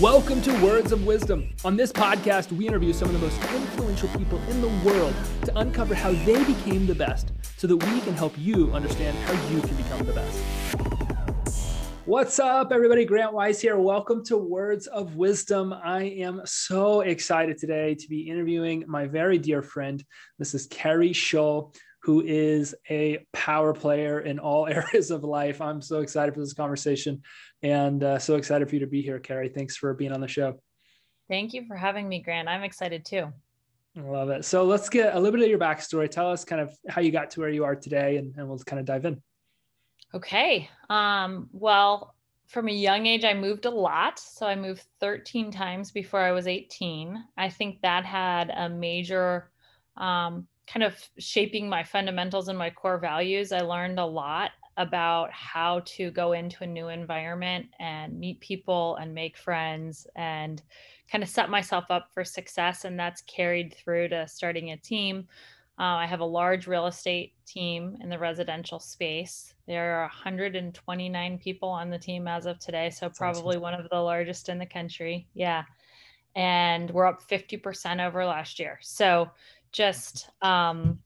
Welcome 0.00 0.42
to 0.42 0.52
Words 0.60 0.90
of 0.90 1.06
Wisdom. 1.06 1.50
On 1.64 1.76
this 1.76 1.92
podcast, 1.92 2.50
we 2.50 2.66
interview 2.66 2.92
some 2.92 3.06
of 3.06 3.14
the 3.14 3.20
most 3.20 3.40
influential 3.54 4.08
people 4.18 4.40
in 4.48 4.60
the 4.60 4.68
world 4.84 5.14
to 5.44 5.56
uncover 5.56 5.94
how 5.94 6.10
they 6.24 6.42
became 6.42 6.84
the 6.84 6.96
best 6.96 7.30
so 7.56 7.68
that 7.68 7.76
we 7.76 8.00
can 8.00 8.12
help 8.12 8.36
you 8.36 8.72
understand 8.72 9.16
how 9.18 9.32
you 9.52 9.60
can 9.60 9.76
become 9.76 10.04
the 10.04 10.12
best. 10.12 10.40
What's 12.06 12.40
up, 12.40 12.72
everybody? 12.72 13.04
Grant 13.04 13.34
Wise 13.34 13.60
here. 13.60 13.78
Welcome 13.78 14.24
to 14.24 14.36
Words 14.36 14.88
of 14.88 15.14
Wisdom. 15.14 15.72
I 15.72 16.02
am 16.02 16.42
so 16.44 17.02
excited 17.02 17.56
today 17.56 17.94
to 17.94 18.08
be 18.08 18.28
interviewing 18.28 18.82
my 18.88 19.06
very 19.06 19.38
dear 19.38 19.62
friend. 19.62 20.04
Is 20.40 20.66
Keri 20.72 21.12
Shull, 21.12 21.72
who 22.04 22.20
is 22.20 22.74
a 22.90 23.24
power 23.32 23.72
player 23.72 24.20
in 24.20 24.38
all 24.38 24.66
areas 24.68 25.10
of 25.10 25.24
life. 25.24 25.62
I'm 25.62 25.80
so 25.80 26.00
excited 26.00 26.34
for 26.34 26.40
this 26.40 26.52
conversation 26.52 27.22
and 27.62 28.04
uh, 28.04 28.18
so 28.18 28.36
excited 28.36 28.68
for 28.68 28.74
you 28.74 28.80
to 28.80 28.86
be 28.86 29.00
here, 29.00 29.18
Keri. 29.18 29.48
Thanks 29.48 29.74
for 29.76 29.94
being 29.94 30.12
on 30.12 30.20
the 30.20 30.28
show. 30.28 30.60
Thank 31.28 31.54
you 31.54 31.64
for 31.66 31.76
having 31.76 32.06
me, 32.06 32.20
Grant. 32.20 32.46
I'm 32.46 32.62
excited 32.62 33.06
too. 33.06 33.32
I 33.96 34.00
love 34.02 34.28
it. 34.28 34.44
So 34.44 34.64
let's 34.64 34.90
get 34.90 35.14
a 35.14 35.18
little 35.18 35.32
bit 35.32 35.44
of 35.44 35.48
your 35.48 35.58
backstory. 35.58 36.10
Tell 36.10 36.30
us 36.30 36.44
kind 36.44 36.60
of 36.60 36.76
how 36.90 37.00
you 37.00 37.10
got 37.10 37.30
to 37.30 37.40
where 37.40 37.48
you 37.48 37.64
are 37.64 37.74
today, 37.74 38.18
and, 38.18 38.34
and 38.36 38.46
we'll 38.48 38.58
kind 38.58 38.80
of 38.80 38.84
dive 38.84 39.06
in. 39.06 39.22
Okay. 40.12 40.68
Um, 40.90 41.48
well, 41.52 42.14
from 42.48 42.68
a 42.68 42.72
young 42.72 43.06
age, 43.06 43.24
I 43.24 43.32
moved 43.32 43.64
a 43.64 43.70
lot. 43.70 44.18
So 44.18 44.46
I 44.46 44.56
moved 44.56 44.84
13 45.00 45.50
times 45.50 45.90
before 45.90 46.20
I 46.20 46.32
was 46.32 46.46
18. 46.46 47.24
I 47.38 47.48
think 47.48 47.80
that 47.80 48.04
had 48.04 48.50
a 48.50 48.68
major 48.68 49.50
um, 49.96 50.48
kind 50.66 50.82
of 50.82 50.96
shaping 51.18 51.68
my 51.68 51.82
fundamentals 51.84 52.48
and 52.48 52.58
my 52.58 52.70
core 52.70 52.98
values. 52.98 53.52
I 53.52 53.60
learned 53.60 53.98
a 53.98 54.06
lot 54.06 54.52
about 54.76 55.30
how 55.30 55.80
to 55.84 56.10
go 56.10 56.32
into 56.32 56.64
a 56.64 56.66
new 56.66 56.88
environment 56.88 57.66
and 57.78 58.18
meet 58.18 58.40
people 58.40 58.96
and 58.96 59.14
make 59.14 59.36
friends 59.36 60.06
and 60.16 60.62
kind 61.10 61.22
of 61.22 61.30
set 61.30 61.48
myself 61.48 61.84
up 61.90 62.08
for 62.12 62.24
success. 62.24 62.84
And 62.84 62.98
that's 62.98 63.22
carried 63.22 63.74
through 63.74 64.08
to 64.08 64.26
starting 64.26 64.72
a 64.72 64.76
team. 64.76 65.28
Uh, 65.78 65.98
I 65.98 66.06
have 66.06 66.20
a 66.20 66.24
large 66.24 66.66
real 66.66 66.86
estate 66.86 67.32
team 67.46 67.96
in 68.00 68.08
the 68.08 68.18
residential 68.18 68.78
space. 68.78 69.54
There 69.66 69.96
are 69.96 70.02
129 70.02 71.38
people 71.38 71.68
on 71.68 71.90
the 71.90 71.98
team 71.98 72.28
as 72.28 72.46
of 72.46 72.58
today. 72.60 72.90
So, 72.90 73.08
probably 73.08 73.56
awesome. 73.56 73.62
one 73.62 73.74
of 73.74 73.88
the 73.90 73.98
largest 73.98 74.48
in 74.48 74.58
the 74.58 74.66
country. 74.66 75.26
Yeah. 75.34 75.64
And 76.36 76.90
we're 76.90 77.06
up 77.06 77.28
50% 77.28 78.04
over 78.04 78.24
last 78.24 78.60
year. 78.60 78.78
So, 78.82 79.30
just, 79.74 80.30
um, 80.40 81.00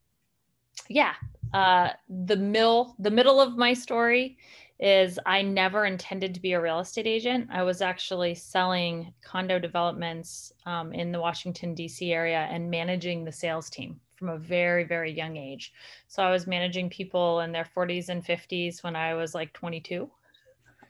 yeah, 0.88 1.14
uh, 1.55 1.88
the 2.08 2.36
mill, 2.36 2.94
the 2.98 3.11
middle 3.11 3.41
of 3.41 3.56
my 3.56 3.72
story 3.72 4.36
is 4.78 5.19
I 5.27 5.42
never 5.42 5.86
intended 5.86 6.34
to 6.34 6.41
be 6.41 6.52
a 6.52 6.61
real 6.61 6.78
estate 6.78 7.06
agent. 7.06 7.48
I 7.50 7.64
was 7.64 7.83
actually 7.83 8.34
selling 8.34 9.12
condo 9.24 9.58
developments 9.58 10.52
um, 10.66 10.92
in 10.92 11.11
the 11.11 11.19
Washington, 11.19 11.74
D.C. 11.74 12.12
area 12.12 12.46
and 12.50 12.70
managing 12.70 13.24
the 13.24 13.33
sales 13.33 13.70
team 13.70 13.98
from 14.14 14.28
a 14.28 14.39
very, 14.39 14.84
very 14.84 15.11
young 15.11 15.36
age. 15.36 15.72
So 16.06 16.22
I 16.22 16.30
was 16.30 16.46
managing 16.46 16.91
people 16.91 17.41
in 17.41 17.50
their 17.50 17.69
40s 17.77 18.08
and 18.08 18.24
50s 18.24 18.84
when 18.84 18.94
I 18.94 19.14
was 19.14 19.34
like 19.34 19.52
22. 19.52 20.08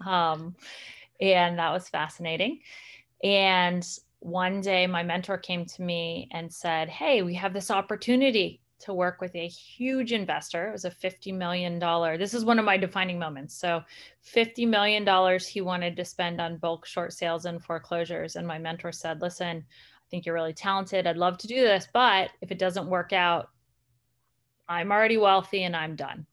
Um, 0.04 0.54
and 1.20 1.58
that 1.58 1.72
was 1.72 1.88
fascinating. 1.88 2.60
And 3.22 3.86
one 4.20 4.60
day 4.60 4.86
my 4.86 5.02
mentor 5.02 5.38
came 5.38 5.64
to 5.64 5.82
me 5.82 6.28
and 6.32 6.52
said, 6.52 6.88
Hey, 6.88 7.22
we 7.22 7.34
have 7.34 7.52
this 7.52 7.70
opportunity 7.70 8.60
to 8.80 8.94
work 8.94 9.20
with 9.20 9.34
a 9.34 9.48
huge 9.48 10.12
investor. 10.12 10.68
It 10.68 10.72
was 10.72 10.84
a 10.84 10.90
$50 10.90 11.34
million. 11.34 11.78
This 12.18 12.34
is 12.34 12.44
one 12.44 12.58
of 12.58 12.64
my 12.64 12.76
defining 12.76 13.18
moments. 13.18 13.54
So, 13.54 13.82
$50 14.24 14.68
million 14.68 15.38
he 15.40 15.60
wanted 15.60 15.96
to 15.96 16.04
spend 16.04 16.40
on 16.40 16.58
bulk 16.58 16.86
short 16.86 17.12
sales 17.12 17.44
and 17.44 17.62
foreclosures. 17.62 18.36
And 18.36 18.46
my 18.46 18.58
mentor 18.58 18.92
said, 18.92 19.20
Listen, 19.20 19.64
I 19.66 20.06
think 20.10 20.26
you're 20.26 20.34
really 20.34 20.52
talented. 20.52 21.06
I'd 21.06 21.16
love 21.16 21.38
to 21.38 21.46
do 21.46 21.60
this, 21.60 21.88
but 21.92 22.30
if 22.40 22.50
it 22.50 22.58
doesn't 22.58 22.88
work 22.88 23.12
out, 23.12 23.50
I'm 24.68 24.92
already 24.92 25.16
wealthy 25.16 25.64
and 25.64 25.74
I'm 25.74 25.96
done. 25.96 26.26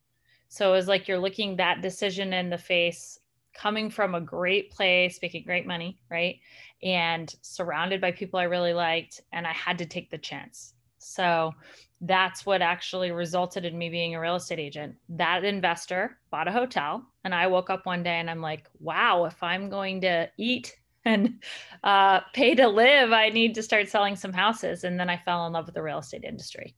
So, 0.48 0.72
it 0.72 0.76
was 0.76 0.88
like 0.88 1.08
you're 1.08 1.18
looking 1.18 1.56
that 1.56 1.82
decision 1.82 2.32
in 2.32 2.50
the 2.50 2.58
face 2.58 3.18
coming 3.56 3.90
from 3.90 4.14
a 4.14 4.20
great 4.20 4.70
place, 4.70 5.18
making 5.22 5.44
great 5.44 5.66
money, 5.66 5.98
right? 6.10 6.40
And 6.82 7.34
surrounded 7.42 8.00
by 8.00 8.12
people 8.12 8.38
I 8.38 8.44
really 8.44 8.74
liked. 8.74 9.22
And 9.32 9.46
I 9.46 9.52
had 9.52 9.78
to 9.78 9.86
take 9.86 10.10
the 10.10 10.18
chance. 10.18 10.74
So 10.98 11.54
that's 12.00 12.44
what 12.44 12.62
actually 12.62 13.10
resulted 13.10 13.64
in 13.64 13.78
me 13.78 13.88
being 13.88 14.14
a 14.14 14.20
real 14.20 14.36
estate 14.36 14.58
agent. 14.58 14.96
That 15.08 15.44
investor 15.44 16.18
bought 16.30 16.48
a 16.48 16.52
hotel, 16.52 17.06
and 17.24 17.34
I 17.34 17.46
woke 17.46 17.70
up 17.70 17.86
one 17.86 18.02
day 18.02 18.18
and 18.18 18.28
I'm 18.28 18.42
like, 18.42 18.68
wow, 18.80 19.24
if 19.24 19.42
I'm 19.42 19.70
going 19.70 20.02
to 20.02 20.28
eat 20.36 20.76
and 21.06 21.42
uh, 21.84 22.20
pay 22.34 22.54
to 22.56 22.68
live, 22.68 23.12
I 23.12 23.28
need 23.28 23.54
to 23.54 23.62
start 23.62 23.88
selling 23.88 24.16
some 24.16 24.32
houses. 24.32 24.84
And 24.84 24.98
then 24.98 25.08
I 25.08 25.16
fell 25.16 25.46
in 25.46 25.52
love 25.52 25.66
with 25.66 25.74
the 25.76 25.82
real 25.82 25.98
estate 25.98 26.24
industry. 26.24 26.74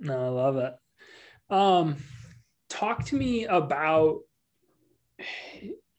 No, 0.00 0.26
I 0.26 0.28
love 0.28 0.56
it. 0.56 0.74
Um, 1.48 1.96
talk 2.68 3.04
to 3.06 3.16
me 3.16 3.44
about 3.44 4.22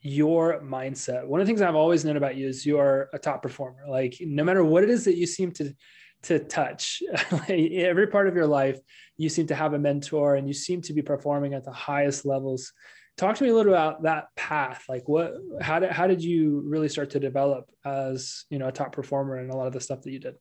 your 0.03 0.59
mindset. 0.61 1.25
One 1.25 1.39
of 1.39 1.47
the 1.47 1.49
things 1.49 1.61
I've 1.61 1.75
always 1.75 2.03
known 2.03 2.17
about 2.17 2.35
you 2.35 2.47
is 2.47 2.65
you're 2.65 3.09
a 3.13 3.19
top 3.19 3.41
performer. 3.41 3.85
Like 3.87 4.17
no 4.19 4.43
matter 4.43 4.63
what 4.63 4.83
it 4.83 4.89
is 4.89 5.05
that 5.05 5.17
you 5.17 5.25
seem 5.25 5.51
to 5.53 5.73
to 6.23 6.39
touch 6.39 7.03
every 7.49 8.07
part 8.07 8.27
of 8.27 8.35
your 8.35 8.47
life 8.47 8.79
you 9.17 9.29
seem 9.29 9.45
to 9.47 9.55
have 9.55 9.73
a 9.73 9.79
mentor 9.79 10.35
and 10.35 10.47
you 10.47 10.53
seem 10.53 10.81
to 10.81 10.93
be 10.93 11.01
performing 11.01 11.53
at 11.53 11.65
the 11.65 11.71
highest 11.71 12.25
levels 12.25 12.71
talk 13.17 13.35
to 13.35 13.43
me 13.43 13.49
a 13.49 13.53
little 13.53 13.73
about 13.73 14.01
that 14.03 14.27
path 14.35 14.85
like 14.87 15.07
what 15.07 15.33
how 15.61 15.79
did 15.79 15.91
how 15.91 16.07
did 16.07 16.23
you 16.23 16.63
really 16.65 16.87
start 16.87 17.09
to 17.09 17.19
develop 17.19 17.69
as 17.85 18.45
you 18.49 18.57
know 18.57 18.69
a 18.69 18.71
top 18.71 18.93
performer 18.93 19.37
and 19.37 19.51
a 19.51 19.55
lot 19.55 19.67
of 19.67 19.73
the 19.73 19.81
stuff 19.81 20.01
that 20.01 20.11
you 20.11 20.19
did 20.19 20.35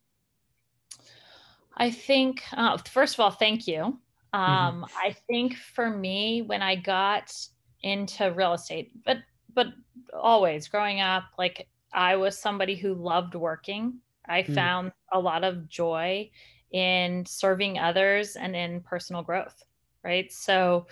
i 1.76 1.90
think 1.90 2.42
uh, 2.52 2.76
first 2.78 3.14
of 3.14 3.20
all 3.20 3.30
thank 3.30 3.66
you 3.66 3.98
mm-hmm. 4.34 4.40
um, 4.40 4.82
mm-hmm. 4.82 4.84
i 5.02 5.14
think 5.28 5.56
for 5.56 5.90
me 5.90 6.42
when 6.42 6.62
i 6.62 6.76
got 6.76 7.34
into 7.82 8.32
real 8.32 8.52
estate 8.52 8.92
but 9.04 9.18
but 9.54 9.66
always 10.12 10.68
growing 10.68 11.00
up 11.00 11.24
like 11.38 11.68
i 11.92 12.16
was 12.16 12.38
somebody 12.38 12.76
who 12.76 12.94
loved 12.94 13.34
working 13.34 14.00
I 14.28 14.42
mm. 14.42 14.54
found 14.54 14.92
a 15.12 15.20
lot 15.20 15.44
of 15.44 15.68
joy 15.68 16.30
in 16.70 17.26
serving 17.26 17.78
others 17.78 18.36
and 18.36 18.56
in 18.56 18.80
personal 18.80 19.22
growth, 19.22 19.62
right? 20.04 20.32
So 20.32 20.86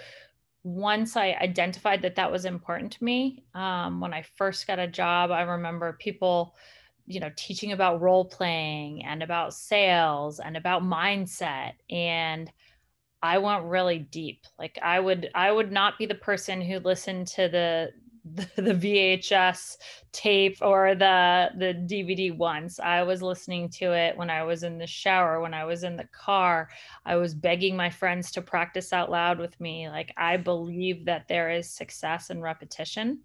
once 0.62 1.16
I 1.16 1.36
identified 1.40 2.02
that 2.02 2.16
that 2.16 2.30
was 2.30 2.44
important 2.44 2.92
to 2.92 3.04
me, 3.04 3.44
um, 3.54 4.00
when 4.00 4.12
I 4.12 4.22
first 4.36 4.66
got 4.66 4.78
a 4.78 4.86
job, 4.86 5.30
I 5.30 5.42
remember 5.42 5.94
people, 5.94 6.54
you 7.06 7.18
know, 7.20 7.30
teaching 7.34 7.72
about 7.72 8.02
role 8.02 8.26
playing 8.26 9.04
and 9.04 9.22
about 9.22 9.54
sales 9.54 10.38
and 10.38 10.56
about 10.56 10.82
mindset. 10.82 11.72
And 11.88 12.52
I 13.22 13.38
went 13.38 13.64
really 13.64 14.00
deep. 14.00 14.44
Like 14.58 14.78
I 14.82 15.00
would, 15.00 15.30
I 15.34 15.50
would 15.50 15.72
not 15.72 15.98
be 15.98 16.04
the 16.04 16.14
person 16.14 16.60
who 16.60 16.78
listened 16.80 17.26
to 17.28 17.48
the 17.48 17.90
the, 18.56 18.74
VHS 18.74 19.76
tape 20.12 20.58
or 20.60 20.94
the 20.94 21.50
the 21.56 21.74
DVD 21.74 22.36
once. 22.36 22.78
I 22.78 23.02
was 23.02 23.22
listening 23.22 23.68
to 23.70 23.92
it 23.92 24.16
when 24.16 24.30
I 24.30 24.42
was 24.42 24.62
in 24.62 24.78
the 24.78 24.86
shower, 24.86 25.40
when 25.40 25.54
I 25.54 25.64
was 25.64 25.84
in 25.84 25.96
the 25.96 26.08
car. 26.12 26.68
I 27.06 27.16
was 27.16 27.34
begging 27.34 27.76
my 27.76 27.88
friends 27.88 28.30
to 28.32 28.42
practice 28.42 28.92
out 28.92 29.10
loud 29.10 29.38
with 29.38 29.58
me. 29.60 29.88
Like 29.88 30.12
I 30.16 30.36
believe 30.36 31.06
that 31.06 31.28
there 31.28 31.50
is 31.50 31.70
success 31.70 32.30
in 32.30 32.42
repetition, 32.42 33.20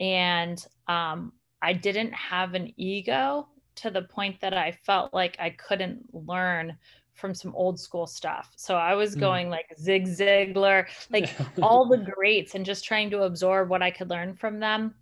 and 0.00 0.64
um, 0.88 1.32
I 1.60 1.72
didn't 1.72 2.12
have 2.12 2.54
an 2.54 2.72
ego 2.76 3.48
to 3.76 3.90
the 3.90 4.02
point 4.02 4.40
that 4.40 4.54
I 4.54 4.72
felt 4.72 5.12
like 5.12 5.36
I 5.38 5.50
couldn't 5.50 6.06
learn 6.12 6.76
from 7.14 7.34
some 7.34 7.54
old 7.54 7.78
school 7.78 8.06
stuff. 8.06 8.52
So 8.56 8.74
I 8.74 8.94
was 8.94 9.16
mm. 9.16 9.20
going 9.20 9.46
mm. 9.46 9.52
like 9.52 9.66
Zig 9.78 10.06
Ziglar, 10.06 10.86
like 11.10 11.34
all 11.62 11.86
the 11.86 11.98
greats, 11.98 12.54
and 12.54 12.66
just 12.66 12.84
trying 12.84 13.10
to 13.10 13.22
absorb 13.22 13.70
what 13.70 13.82
I 13.82 13.90
could 13.90 14.10
learn 14.10 14.34
from 14.34 14.60
them. 14.60 14.94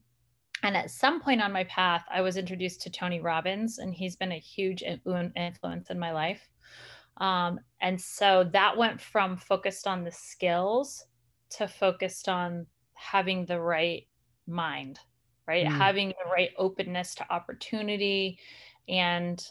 And 0.62 0.76
at 0.76 0.90
some 0.90 1.20
point 1.20 1.42
on 1.42 1.52
my 1.52 1.64
path, 1.64 2.04
I 2.12 2.20
was 2.20 2.36
introduced 2.36 2.82
to 2.82 2.90
Tony 2.90 3.20
Robbins, 3.20 3.78
and 3.78 3.92
he's 3.92 4.14
been 4.14 4.32
a 4.32 4.38
huge 4.38 4.82
influence 4.82 5.90
in 5.90 5.98
my 5.98 6.12
life. 6.12 6.48
Um, 7.16 7.58
and 7.80 8.00
so 8.00 8.48
that 8.52 8.76
went 8.76 9.00
from 9.00 9.36
focused 9.36 9.86
on 9.86 10.04
the 10.04 10.12
skills 10.12 11.04
to 11.50 11.66
focused 11.66 12.28
on 12.28 12.66
having 12.94 13.44
the 13.44 13.60
right 13.60 14.06
mind, 14.46 14.98
right? 15.46 15.66
Mm. 15.66 15.76
Having 15.76 16.08
the 16.10 16.30
right 16.30 16.50
openness 16.56 17.14
to 17.16 17.32
opportunity 17.32 18.38
and 18.88 19.44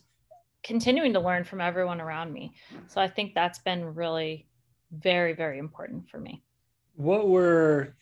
continuing 0.64 1.14
to 1.14 1.20
learn 1.20 1.44
from 1.44 1.62
everyone 1.62 2.02
around 2.02 2.32
me. 2.32 2.54
So 2.88 3.02
I 3.02 3.08
think 3.08 3.34
that's 3.34 3.60
been 3.60 3.96
really 3.96 4.48
very, 4.92 5.34
very 5.34 5.58
important 5.58 6.10
for 6.10 6.20
me. 6.20 6.44
What 6.96 7.28
were 7.30 7.96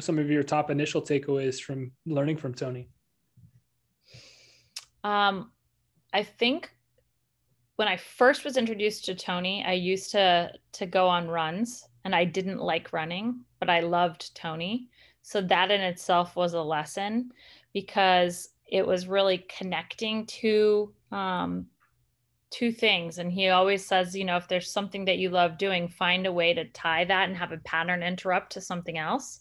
some 0.00 0.18
of 0.18 0.30
your 0.30 0.42
top 0.42 0.70
initial 0.70 1.02
takeaways 1.02 1.60
from 1.60 1.92
learning 2.06 2.38
from 2.38 2.54
Tony? 2.54 2.88
Um, 5.04 5.50
I 6.12 6.22
think 6.22 6.70
when 7.76 7.88
I 7.88 7.96
first 7.96 8.44
was 8.44 8.56
introduced 8.56 9.04
to 9.06 9.14
Tony, 9.14 9.64
I 9.66 9.72
used 9.72 10.12
to 10.12 10.52
to 10.72 10.86
go 10.86 11.08
on 11.08 11.28
runs 11.28 11.86
and 12.04 12.14
I 12.14 12.24
didn't 12.24 12.58
like 12.58 12.92
running, 12.92 13.40
but 13.60 13.70
I 13.70 13.80
loved 13.80 14.34
Tony. 14.34 14.88
So 15.22 15.40
that 15.42 15.70
in 15.70 15.80
itself 15.80 16.36
was 16.36 16.54
a 16.54 16.62
lesson 16.62 17.30
because 17.72 18.50
it 18.66 18.86
was 18.86 19.06
really 19.06 19.46
connecting 19.56 20.26
to 20.26 20.92
um, 21.12 21.66
two 22.52 22.70
things. 22.70 23.18
And 23.18 23.32
he 23.32 23.48
always 23.48 23.84
says, 23.84 24.14
you 24.14 24.24
know, 24.24 24.36
if 24.36 24.46
there's 24.46 24.70
something 24.70 25.06
that 25.06 25.18
you 25.18 25.30
love 25.30 25.58
doing, 25.58 25.88
find 25.88 26.26
a 26.26 26.32
way 26.32 26.54
to 26.54 26.66
tie 26.66 27.04
that 27.06 27.28
and 27.28 27.36
have 27.36 27.50
a 27.50 27.58
pattern 27.58 28.02
interrupt 28.02 28.52
to 28.52 28.60
something 28.60 28.98
else. 28.98 29.40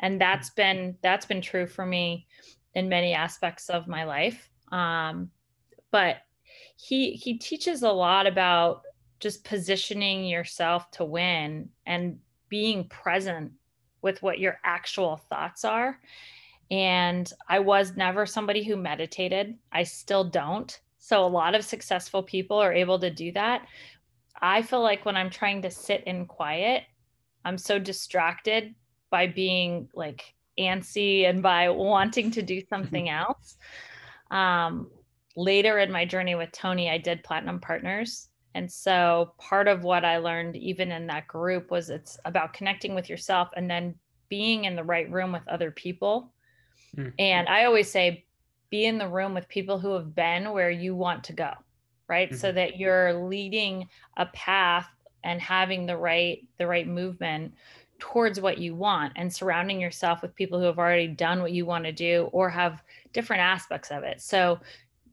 And 0.00 0.20
that's 0.20 0.50
been 0.50 0.96
that's 1.02 1.26
been 1.26 1.40
true 1.40 1.66
for 1.66 1.86
me 1.86 2.26
in 2.74 2.88
many 2.88 3.14
aspects 3.14 3.70
of 3.70 3.88
my 3.88 4.04
life. 4.04 4.50
Um, 4.70 5.30
but 5.90 6.18
he 6.76 7.12
he 7.12 7.38
teaches 7.38 7.82
a 7.82 7.90
lot 7.90 8.26
about 8.26 8.82
just 9.20 9.44
positioning 9.44 10.24
yourself 10.24 10.90
to 10.92 11.04
win 11.04 11.68
and 11.86 12.18
being 12.48 12.88
present 12.88 13.52
with 14.02 14.22
what 14.22 14.38
your 14.38 14.60
actual 14.64 15.16
thoughts 15.16 15.64
are. 15.64 15.98
And 16.70 17.30
I 17.48 17.60
was 17.60 17.96
never 17.96 18.26
somebody 18.26 18.62
who 18.62 18.76
meditated. 18.76 19.56
I 19.72 19.84
still 19.84 20.24
don't. 20.24 20.78
So 21.08 21.24
a 21.24 21.26
lot 21.26 21.54
of 21.54 21.64
successful 21.64 22.22
people 22.22 22.58
are 22.58 22.70
able 22.70 22.98
to 22.98 23.08
do 23.08 23.32
that. 23.32 23.66
I 24.42 24.60
feel 24.60 24.82
like 24.82 25.06
when 25.06 25.16
I'm 25.16 25.30
trying 25.30 25.62
to 25.62 25.70
sit 25.70 26.04
in 26.04 26.26
quiet, 26.26 26.82
I'm 27.46 27.56
so 27.56 27.78
distracted 27.78 28.74
by 29.08 29.26
being 29.26 29.88
like 29.94 30.34
antsy 30.58 31.26
and 31.26 31.42
by 31.42 31.70
wanting 31.70 32.30
to 32.32 32.42
do 32.42 32.60
something 32.68 33.08
else. 33.08 33.56
Um, 34.30 34.90
later 35.34 35.78
in 35.78 35.90
my 35.90 36.04
journey 36.04 36.34
with 36.34 36.52
Tony, 36.52 36.90
I 36.90 36.98
did 36.98 37.24
Platinum 37.24 37.58
Partners. 37.58 38.28
And 38.54 38.70
so 38.70 39.32
part 39.38 39.66
of 39.66 39.84
what 39.84 40.04
I 40.04 40.18
learned, 40.18 40.56
even 40.56 40.92
in 40.92 41.06
that 41.06 41.26
group, 41.26 41.70
was 41.70 41.88
it's 41.88 42.18
about 42.26 42.52
connecting 42.52 42.94
with 42.94 43.08
yourself 43.08 43.48
and 43.56 43.70
then 43.70 43.94
being 44.28 44.66
in 44.66 44.76
the 44.76 44.84
right 44.84 45.10
room 45.10 45.32
with 45.32 45.48
other 45.48 45.70
people. 45.70 46.34
Mm. 46.94 47.14
And 47.18 47.48
I 47.48 47.64
always 47.64 47.90
say, 47.90 48.26
be 48.70 48.84
in 48.84 48.98
the 48.98 49.08
room 49.08 49.34
with 49.34 49.48
people 49.48 49.78
who 49.78 49.92
have 49.94 50.14
been 50.14 50.52
where 50.52 50.70
you 50.70 50.94
want 50.94 51.24
to 51.24 51.32
go 51.32 51.52
right 52.08 52.30
mm-hmm. 52.30 52.38
so 52.38 52.52
that 52.52 52.78
you're 52.78 53.12
leading 53.14 53.88
a 54.16 54.26
path 54.26 54.88
and 55.24 55.40
having 55.40 55.86
the 55.86 55.96
right 55.96 56.46
the 56.58 56.66
right 56.66 56.86
movement 56.86 57.52
towards 57.98 58.40
what 58.40 58.58
you 58.58 58.74
want 58.74 59.12
and 59.16 59.32
surrounding 59.32 59.80
yourself 59.80 60.22
with 60.22 60.34
people 60.34 60.58
who 60.58 60.66
have 60.66 60.78
already 60.78 61.08
done 61.08 61.40
what 61.40 61.52
you 61.52 61.66
want 61.66 61.84
to 61.84 61.92
do 61.92 62.28
or 62.32 62.48
have 62.48 62.82
different 63.12 63.42
aspects 63.42 63.90
of 63.90 64.02
it 64.04 64.20
so 64.20 64.58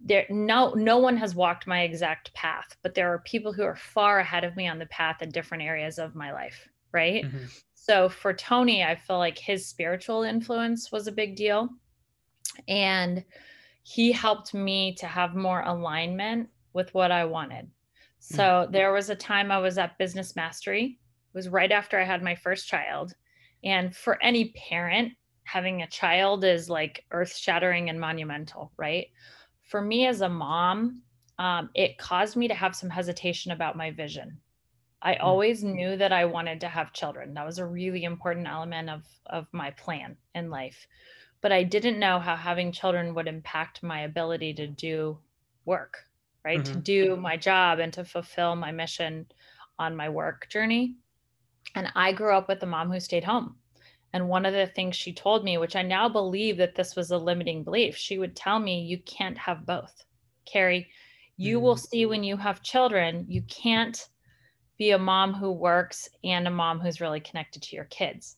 there 0.04 0.26
no 0.30 0.72
no 0.74 0.98
one 0.98 1.18
has 1.18 1.34
walked 1.34 1.66
my 1.66 1.82
exact 1.82 2.34
path 2.34 2.78
but 2.84 2.94
there 2.94 3.12
are 3.12 3.20
people 3.20 3.52
who 3.52 3.64
are 3.64 3.76
far 3.76 4.20
ahead 4.20 4.44
of 4.44 4.56
me 4.56 4.68
on 4.68 4.78
the 4.78 4.86
path 4.88 5.22
in 5.22 5.30
different 5.30 5.64
areas 5.64 5.98
of 5.98 6.16
my 6.16 6.32
life 6.32 6.68
right 6.92 7.26
mm-hmm. 7.26 7.46
so 7.74 8.08
for 8.08 8.34
tony 8.34 8.84
i 8.84 8.96
feel 8.96 9.18
like 9.18 9.38
his 9.38 9.66
spiritual 9.66 10.22
influence 10.22 10.92
was 10.92 11.08
a 11.08 11.12
big 11.12 11.36
deal 11.36 11.70
and 12.68 13.24
he 13.84 14.12
helped 14.12 14.54
me 14.54 14.96
to 14.96 15.06
have 15.06 15.36
more 15.36 15.62
alignment 15.62 16.50
with 16.74 16.94
what 16.94 17.12
I 17.12 17.24
wanted. 17.26 17.70
So 18.20 18.44
mm-hmm. 18.44 18.72
there 18.72 18.92
was 18.92 19.12
a 19.12 19.16
time 19.16 19.52
I 19.52 19.60
was 19.60 19.78
at 19.78 19.98
Business 20.00 20.36
Mastery. 20.36 21.00
It 21.34 21.38
was 21.38 21.50
right 21.50 21.72
after 21.72 22.00
I 22.00 22.04
had 22.04 22.24
my 22.24 22.34
first 22.34 22.68
child. 22.68 23.14
And 23.64 23.96
for 23.96 24.22
any 24.24 24.54
parent, 24.70 25.14
having 25.44 25.84
a 25.84 25.88
child 25.88 26.44
is 26.44 26.68
like 26.70 27.06
earth 27.12 27.36
shattering 27.36 27.90
and 27.90 28.00
monumental, 28.00 28.72
right? 28.78 29.08
For 29.62 29.82
me 29.82 30.08
as 30.08 30.22
a 30.22 30.30
mom, 30.30 31.02
um, 31.38 31.70
it 31.76 32.00
caused 32.00 32.36
me 32.36 32.48
to 32.48 32.56
have 32.56 32.76
some 32.76 32.90
hesitation 32.90 33.52
about 33.52 33.78
my 33.78 33.92
vision. 33.92 34.40
I 35.04 35.14
mm-hmm. 35.14 35.26
always 35.26 35.64
knew 35.64 35.96
that 35.98 36.12
I 36.12 36.26
wanted 36.26 36.60
to 36.62 36.68
have 36.68 36.92
children. 36.92 37.36
That 37.36 37.46
was 37.46 37.60
a 37.60 37.66
really 37.68 38.04
important 38.04 38.48
element 38.48 38.90
of, 38.90 39.04
of 39.28 39.46
my 39.52 39.70
plan 39.72 40.18
in 40.34 40.50
life 40.50 40.88
but 41.46 41.52
I 41.52 41.62
didn't 41.62 42.00
know 42.00 42.18
how 42.18 42.36
having 42.36 42.72
children 42.72 43.14
would 43.14 43.28
impact 43.28 43.84
my 43.84 44.02
ability 44.02 44.56
to 44.56 44.66
do 44.66 45.20
work, 45.64 46.08
right? 46.44 46.58
Mm-hmm. 46.60 46.74
To 46.74 46.80
do 46.80 47.16
my 47.18 47.38
job 47.38 47.78
and 47.78 47.94
to 47.94 48.04
fulfill 48.04 48.56
my 48.56 48.72
mission 48.72 49.28
on 49.78 49.96
my 49.96 50.10
work 50.10 50.50
journey. 50.50 50.96
And 51.76 51.88
I 51.94 52.14
grew 52.14 52.36
up 52.36 52.48
with 52.48 52.64
a 52.64 52.66
mom 52.66 52.92
who 52.92 53.00
stayed 53.00 53.26
home. 53.26 53.58
And 54.12 54.28
one 54.28 54.48
of 54.48 54.56
the 54.56 54.66
things 54.66 54.96
she 54.96 55.14
told 55.14 55.44
me, 55.44 55.60
which 55.60 55.76
I 55.76 55.84
now 55.84 56.10
believe 56.10 56.58
that 56.58 56.74
this 56.74 56.96
was 56.96 57.12
a 57.12 57.18
limiting 57.20 57.64
belief, 57.64 57.96
she 57.96 58.18
would 58.18 58.36
tell 58.36 58.58
me, 58.58 58.82
you 58.82 58.98
can't 58.98 59.38
have 59.38 59.68
both. 59.68 60.04
Keri, 60.52 60.90
you 61.38 61.58
mm-hmm. 61.58 61.64
will 61.64 61.78
see 61.78 62.08
when 62.08 62.24
you 62.24 62.38
have 62.38 62.64
children, 62.64 63.24
you 63.30 63.44
can't 63.44 64.04
be 64.80 64.90
a 64.90 64.98
mom 64.98 65.32
who 65.32 65.52
works 65.52 66.10
and 66.24 66.48
a 66.48 66.50
mom 66.50 66.80
who's 66.80 67.02
really 67.02 67.20
connected 67.20 67.62
to 67.62 67.76
your 67.76 67.86
kids, 67.86 68.36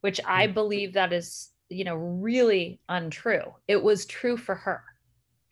which 0.00 0.22
I 0.24 0.46
mm. 0.46 0.54
believe 0.54 0.94
that 0.94 1.12
is 1.12 1.50
you 1.68 1.84
know, 1.84 1.96
really 1.96 2.80
untrue. 2.88 3.54
It 3.68 3.82
was 3.82 4.06
true 4.06 4.36
for 4.36 4.54
her. 4.54 4.82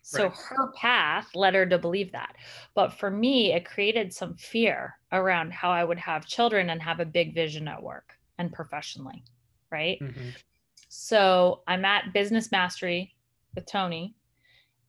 So 0.01 0.25
right. 0.25 0.33
her 0.49 0.71
path 0.73 1.33
led 1.33 1.55
her 1.55 1.65
to 1.65 1.79
believe 1.79 2.11
that. 2.11 2.35
But 2.75 2.93
for 2.93 3.09
me, 3.09 3.53
it 3.53 3.65
created 3.65 4.13
some 4.13 4.35
fear 4.35 4.95
around 5.11 5.51
how 5.51 5.71
I 5.71 5.83
would 5.83 5.97
have 5.97 6.27
children 6.27 6.69
and 6.69 6.81
have 6.81 6.99
a 6.99 7.05
big 7.05 7.33
vision 7.33 7.67
at 7.67 7.81
work 7.81 8.13
and 8.37 8.53
professionally. 8.53 9.23
Right. 9.71 9.99
Mm-hmm. 9.99 10.29
So 10.89 11.63
I'm 11.67 11.85
at 11.85 12.13
Business 12.13 12.51
Mastery 12.51 13.15
with 13.55 13.65
Tony. 13.65 14.15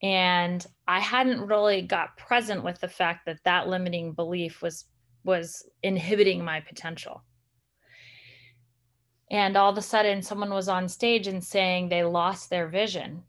And 0.03 0.65
I 0.87 1.01
hadn't 1.01 1.47
really 1.47 1.81
got 1.81 2.19
present 2.19 2.63
with 2.63 2.79
the 2.81 2.89
fact 2.89 3.25
that 3.25 3.43
that 3.45 3.69
limiting 3.69 4.13
belief 4.13 4.61
was 4.61 4.85
was 5.25 5.69
inhibiting 5.83 6.45
my 6.45 6.61
potential 6.61 7.25
and 9.31 9.57
all 9.57 9.71
of 9.71 9.79
a 9.79 9.83
sudden 9.83 10.23
someone 10.23 10.51
was 10.53 10.69
on 10.69 10.89
stage 10.89 11.27
and 11.27 11.43
saying 11.43 11.89
they 11.89 12.05
lost 12.05 12.51
their 12.51 12.69
vision. 12.69 13.23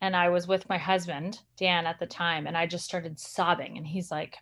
And 0.00 0.16
i 0.16 0.28
was 0.28 0.48
with 0.48 0.68
my 0.68 0.78
husband 0.78 1.40
dan 1.56 1.86
at 1.86 2.00
the 2.00 2.06
time 2.06 2.46
and 2.46 2.56
i 2.56 2.66
just 2.66 2.84
started 2.84 3.18
sobbing. 3.18 3.78
And 3.78 3.86
he's 3.86 4.10
like 4.10 4.36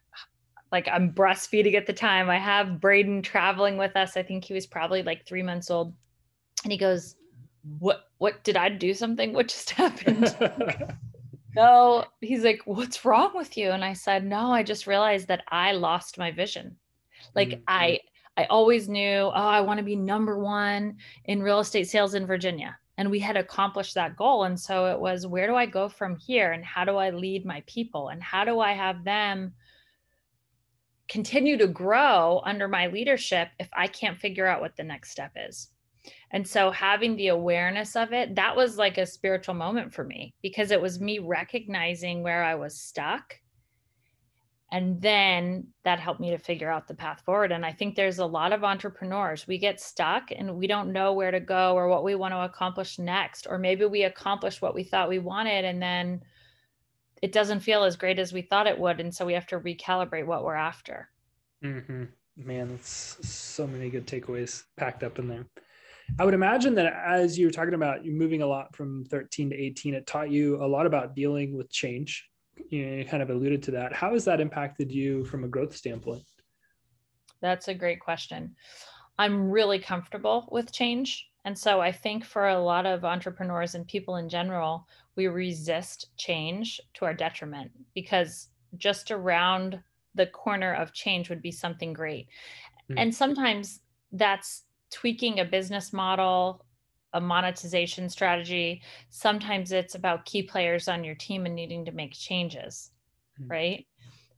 like 0.72 0.88
i'm 0.88 1.12
breastfeeding 1.12 1.74
at 1.74 1.86
the 1.86 1.92
time. 1.92 2.30
I 2.30 2.38
have 2.38 2.80
braden 2.80 3.22
traveling 3.22 3.76
with 3.76 3.96
us. 3.96 4.16
I 4.16 4.22
think 4.22 4.44
he 4.44 4.54
was 4.54 4.66
probably 4.66 5.02
like 5.02 5.26
three 5.26 5.42
months 5.42 5.70
old. 5.70 5.94
And 6.64 6.72
he 6.72 6.78
goes 6.78 7.16
what 7.78 8.06
what 8.18 8.42
did 8.42 8.56
i 8.56 8.68
do 8.68 8.94
something? 8.94 9.32
What 9.32 9.48
just 9.48 9.70
happened? 9.82 10.36
No 11.56 12.04
he's 12.20 12.44
like 12.44 12.62
what's 12.64 13.04
wrong 13.04 13.32
with 13.34 13.56
you? 13.56 13.70
And 13.70 13.84
i 13.84 13.92
said 13.92 14.24
no 14.24 14.52
i 14.52 14.62
just 14.62 14.86
realized 14.86 15.28
that 15.28 15.42
i 15.48 15.72
lost 15.72 16.16
my 16.16 16.30
vision. 16.30 16.76
Like 17.34 17.48
mm-hmm. 17.48 17.62
i 17.66 17.98
I 18.36 18.44
always 18.44 18.88
knew, 18.88 19.18
oh, 19.18 19.30
I 19.32 19.60
want 19.60 19.78
to 19.78 19.84
be 19.84 19.96
number 19.96 20.38
one 20.38 20.96
in 21.24 21.42
real 21.42 21.60
estate 21.60 21.88
sales 21.88 22.14
in 22.14 22.26
Virginia. 22.26 22.76
And 22.96 23.10
we 23.10 23.18
had 23.18 23.36
accomplished 23.36 23.94
that 23.94 24.16
goal. 24.16 24.44
And 24.44 24.58
so 24.58 24.86
it 24.86 24.98
was, 24.98 25.26
where 25.26 25.46
do 25.46 25.54
I 25.54 25.66
go 25.66 25.88
from 25.88 26.16
here? 26.16 26.52
And 26.52 26.64
how 26.64 26.84
do 26.84 26.96
I 26.96 27.10
lead 27.10 27.44
my 27.44 27.62
people? 27.66 28.08
And 28.08 28.22
how 28.22 28.44
do 28.44 28.60
I 28.60 28.72
have 28.72 29.04
them 29.04 29.54
continue 31.08 31.56
to 31.58 31.66
grow 31.66 32.40
under 32.44 32.68
my 32.68 32.86
leadership 32.86 33.48
if 33.58 33.68
I 33.72 33.86
can't 33.86 34.18
figure 34.18 34.46
out 34.46 34.60
what 34.60 34.76
the 34.76 34.84
next 34.84 35.10
step 35.10 35.32
is? 35.34 35.68
And 36.30 36.46
so 36.46 36.70
having 36.70 37.16
the 37.16 37.28
awareness 37.28 37.96
of 37.96 38.12
it, 38.12 38.34
that 38.36 38.56
was 38.56 38.78
like 38.78 38.98
a 38.98 39.06
spiritual 39.06 39.54
moment 39.54 39.92
for 39.92 40.04
me 40.04 40.34
because 40.42 40.70
it 40.70 40.80
was 40.80 41.00
me 41.00 41.18
recognizing 41.18 42.22
where 42.22 42.42
I 42.42 42.54
was 42.54 42.80
stuck 42.80 43.34
and 44.72 45.00
then 45.00 45.66
that 45.84 45.98
helped 45.98 46.20
me 46.20 46.30
to 46.30 46.38
figure 46.38 46.70
out 46.70 46.86
the 46.86 46.94
path 46.94 47.22
forward. 47.24 47.52
And 47.52 47.64
i 47.66 47.72
think 47.72 47.94
there's 47.94 48.18
a 48.18 48.26
lot 48.26 48.52
of 48.52 48.64
entrepreneurs 48.64 49.46
we 49.46 49.58
get 49.58 49.80
stuck 49.80 50.30
and 50.30 50.56
we 50.56 50.66
don't 50.66 50.92
know 50.92 51.12
where 51.12 51.30
to 51.30 51.40
go 51.40 51.74
or 51.74 51.88
what 51.88 52.04
we 52.04 52.14
want 52.14 52.32
to 52.34 52.40
accomplish 52.40 52.98
next 52.98 53.46
or 53.48 53.58
maybe 53.58 53.84
we 53.84 54.04
accomplish 54.04 54.60
what 54.60 54.74
we 54.74 54.84
thought 54.84 55.08
we 55.08 55.18
wanted 55.18 55.64
and 55.64 55.82
then 55.82 56.20
it 57.22 57.32
doesn't 57.32 57.60
feel 57.60 57.84
as 57.84 57.96
great 57.96 58.18
as 58.18 58.32
we 58.32 58.42
thought 58.42 58.66
it 58.66 58.78
would. 58.78 59.00
And 59.00 59.14
so 59.14 59.26
we 59.26 59.34
have 59.34 59.46
to 59.48 59.60
recalibrate 59.60 60.26
what 60.26 60.44
we're 60.44 60.54
after. 60.54 61.08
Mm-hmm. 61.62 62.04
man 62.36 62.68
that's 62.70 63.18
so 63.28 63.66
many 63.66 63.90
good 63.90 64.06
takeaways 64.06 64.62
packed 64.78 65.02
up 65.02 65.18
in 65.18 65.28
there. 65.28 65.44
I 66.18 66.24
would 66.24 66.32
imagine 66.32 66.74
that 66.76 66.94
as 67.06 67.38
you 67.38 67.46
were 67.46 67.52
talking 67.52 67.74
about 67.74 68.02
you 68.02 68.12
moving 68.12 68.40
a 68.40 68.46
lot 68.46 68.74
from 68.74 69.04
13 69.04 69.50
to 69.50 69.56
18 69.56 69.94
it 69.94 70.06
taught 70.06 70.30
you 70.30 70.56
a 70.62 70.66
lot 70.66 70.86
about 70.86 71.14
dealing 71.14 71.56
with 71.56 71.70
change 71.70 72.29
you, 72.68 72.86
know, 72.86 72.96
you 72.96 73.04
kind 73.04 73.22
of 73.22 73.30
alluded 73.30 73.62
to 73.64 73.70
that. 73.72 73.92
How 73.92 74.12
has 74.12 74.24
that 74.26 74.40
impacted 74.40 74.92
you 74.92 75.24
from 75.24 75.44
a 75.44 75.48
growth 75.48 75.74
standpoint? 75.74 76.22
That's 77.40 77.68
a 77.68 77.74
great 77.74 78.00
question. 78.00 78.54
I'm 79.18 79.50
really 79.50 79.78
comfortable 79.78 80.48
with 80.50 80.72
change. 80.72 81.28
And 81.44 81.58
so 81.58 81.80
I 81.80 81.92
think 81.92 82.24
for 82.24 82.48
a 82.48 82.60
lot 82.60 82.86
of 82.86 83.04
entrepreneurs 83.04 83.74
and 83.74 83.86
people 83.86 84.16
in 84.16 84.28
general, 84.28 84.86
we 85.16 85.26
resist 85.26 86.08
change 86.16 86.80
to 86.94 87.04
our 87.04 87.14
detriment 87.14 87.70
because 87.94 88.48
just 88.76 89.10
around 89.10 89.80
the 90.14 90.26
corner 90.26 90.74
of 90.74 90.92
change 90.92 91.30
would 91.30 91.42
be 91.42 91.50
something 91.50 91.92
great. 91.92 92.28
Mm-hmm. 92.90 92.98
And 92.98 93.14
sometimes 93.14 93.80
that's 94.12 94.64
tweaking 94.90 95.40
a 95.40 95.44
business 95.44 95.92
model, 95.92 96.64
a 97.12 97.20
monetization 97.20 98.08
strategy. 98.08 98.82
Sometimes 99.10 99.72
it's 99.72 99.94
about 99.94 100.24
key 100.24 100.42
players 100.42 100.88
on 100.88 101.04
your 101.04 101.16
team 101.16 101.46
and 101.46 101.54
needing 101.54 101.84
to 101.84 101.92
make 101.92 102.12
changes, 102.12 102.90
mm-hmm. 103.40 103.50
right? 103.50 103.86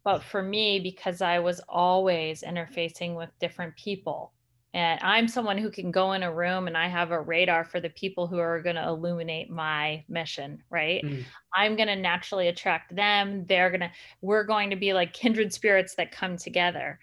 But 0.04 0.22
for 0.22 0.42
me, 0.42 0.80
because 0.80 1.22
I 1.22 1.38
was 1.38 1.60
always 1.68 2.42
interfacing 2.42 3.14
with 3.16 3.30
different 3.38 3.76
people, 3.76 4.32
And 4.74 4.98
I'm 5.02 5.28
someone 5.28 5.58
who 5.58 5.70
can 5.70 5.90
go 5.90 6.12
in 6.12 6.22
a 6.22 6.32
room 6.32 6.66
and 6.66 6.76
I 6.76 6.88
have 6.88 7.10
a 7.10 7.20
radar 7.20 7.64
for 7.64 7.78
the 7.78 7.90
people 7.90 8.26
who 8.26 8.38
are 8.38 8.62
going 8.62 8.76
to 8.76 8.88
illuminate 8.88 9.50
my 9.50 10.02
mission, 10.08 10.62
right? 10.70 11.04
Mm. 11.04 11.24
I'm 11.54 11.76
going 11.76 11.88
to 11.88 11.96
naturally 11.96 12.48
attract 12.48 12.94
them. 12.96 13.44
They're 13.46 13.68
going 13.68 13.80
to, 13.80 13.90
we're 14.22 14.44
going 14.44 14.70
to 14.70 14.76
be 14.76 14.94
like 14.94 15.12
kindred 15.12 15.52
spirits 15.52 15.94
that 15.96 16.10
come 16.10 16.38
together. 16.38 16.98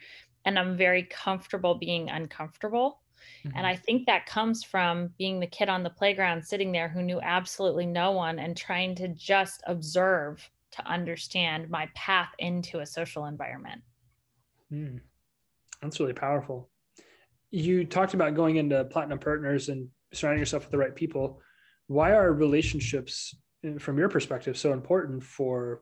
And 0.46 0.58
I'm 0.58 0.78
very 0.78 1.04
comfortable 1.04 1.76
being 1.76 2.10
uncomfortable. 2.10 3.02
Mm-hmm. 3.46 3.58
And 3.58 3.66
I 3.66 3.76
think 3.76 4.06
that 4.06 4.26
comes 4.26 4.64
from 4.64 5.10
being 5.18 5.40
the 5.40 5.48
kid 5.48 5.70
on 5.70 5.84
the 5.84 5.90
playground 5.90 6.44
sitting 6.44 6.72
there 6.72 6.90
who 6.90 7.02
knew 7.02 7.20
absolutely 7.22 7.86
no 7.86 8.12
one 8.12 8.40
and 8.40 8.56
trying 8.56 8.96
to 8.96 9.08
just 9.10 9.62
observe 9.68 10.50
to 10.72 10.86
understand 10.86 11.70
my 11.70 11.88
path 11.96 12.30
into 12.40 12.80
a 12.80 12.86
social 12.86 13.26
environment. 13.26 13.82
Mm. 14.72 15.00
That's 15.82 16.00
really 16.00 16.14
powerful. 16.14 16.70
You 17.52 17.86
talked 17.86 18.14
about 18.14 18.36
going 18.36 18.58
into 18.58 18.84
platinum 18.86 19.20
partners 19.20 19.70
and 19.70 19.88
surrounding 20.14 20.40
yourself 20.40 20.64
with 20.64 20.72
the 20.72 20.78
right 20.78 20.96
people. 20.96 21.42
Why 21.88 22.12
are 22.12 22.32
relationships, 22.32 23.36
eh, 23.64 23.78
from 23.80 23.98
your 23.98 24.10
perspective, 24.10 24.58
so 24.58 24.74
important 24.74 25.24
for 25.24 25.82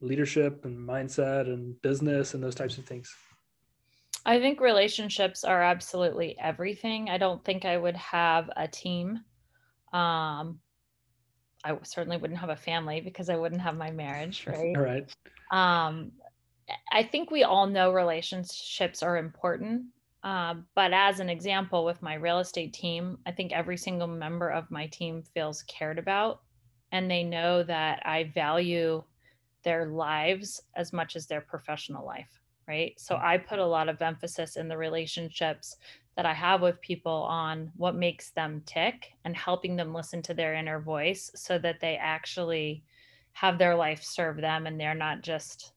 leadership 0.00 0.64
and 0.64 0.76
mindset 0.76 1.46
and 1.46 1.80
business 1.82 2.34
and 2.34 2.42
those 2.42 2.54
types 2.54 2.76
of 2.76 2.84
things? 2.84 3.10
I 4.28 4.38
think 4.40 4.60
relationships 4.60 5.42
are 5.42 5.62
absolutely 5.62 6.36
everything. 6.38 7.08
I 7.08 7.16
don't 7.16 7.42
think 7.42 7.64
I 7.64 7.78
would 7.78 7.96
have 7.96 8.50
a 8.56 8.68
team. 8.68 9.20
Um, 9.94 10.60
I 11.64 11.78
certainly 11.82 12.18
wouldn't 12.18 12.38
have 12.38 12.50
a 12.50 12.56
family 12.56 13.00
because 13.00 13.30
I 13.30 13.36
wouldn't 13.36 13.62
have 13.62 13.74
my 13.74 13.90
marriage, 13.90 14.46
right? 14.46 14.76
All 14.76 14.82
right. 14.82 15.10
Um, 15.50 16.12
I 16.92 17.04
think 17.04 17.30
we 17.30 17.42
all 17.42 17.66
know 17.66 17.90
relationships 17.90 19.02
are 19.02 19.16
important. 19.16 19.86
Uh, 20.22 20.56
but 20.74 20.92
as 20.92 21.20
an 21.20 21.30
example, 21.30 21.86
with 21.86 22.02
my 22.02 22.12
real 22.12 22.40
estate 22.40 22.74
team, 22.74 23.16
I 23.24 23.32
think 23.32 23.52
every 23.52 23.78
single 23.78 24.08
member 24.08 24.50
of 24.50 24.70
my 24.70 24.88
team 24.88 25.22
feels 25.22 25.62
cared 25.62 25.98
about 25.98 26.42
and 26.92 27.10
they 27.10 27.24
know 27.24 27.62
that 27.62 28.02
I 28.04 28.24
value 28.34 29.04
their 29.64 29.86
lives 29.86 30.60
as 30.76 30.92
much 30.92 31.16
as 31.16 31.26
their 31.26 31.40
professional 31.40 32.04
life 32.04 32.42
right? 32.68 32.92
So 33.00 33.14
mm. 33.14 33.22
I 33.24 33.38
put 33.38 33.58
a 33.58 33.66
lot 33.66 33.88
of 33.88 34.02
emphasis 34.02 34.56
in 34.56 34.68
the 34.68 34.76
relationships 34.76 35.76
that 36.16 36.26
I 36.26 36.34
have 36.34 36.60
with 36.60 36.80
people 36.80 37.12
on 37.12 37.72
what 37.76 37.94
makes 37.94 38.30
them 38.30 38.62
tick 38.66 39.12
and 39.24 39.36
helping 39.36 39.76
them 39.76 39.94
listen 39.94 40.20
to 40.22 40.34
their 40.34 40.54
inner 40.54 40.80
voice 40.80 41.30
so 41.34 41.58
that 41.58 41.80
they 41.80 41.96
actually 41.96 42.84
have 43.32 43.58
their 43.58 43.74
life 43.74 44.02
serve 44.02 44.36
them 44.36 44.66
and 44.66 44.78
they're 44.78 44.94
not 44.94 45.22
just 45.22 45.72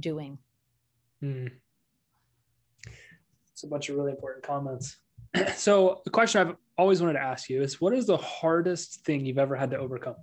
doing. 0.00 0.38
Mm. 1.22 1.50
It's 3.52 3.62
a 3.62 3.66
bunch 3.66 3.88
of 3.88 3.96
really 3.96 4.12
important 4.12 4.44
comments. 4.44 4.96
so, 5.54 6.00
the 6.04 6.10
question 6.10 6.40
I've 6.40 6.56
always 6.78 7.02
wanted 7.02 7.14
to 7.14 7.22
ask 7.22 7.50
you 7.50 7.60
is 7.60 7.80
what 7.80 7.92
is 7.92 8.06
the 8.06 8.16
hardest 8.16 9.04
thing 9.04 9.26
you've 9.26 9.38
ever 9.38 9.56
had 9.56 9.70
to 9.72 9.78
overcome? 9.78 10.16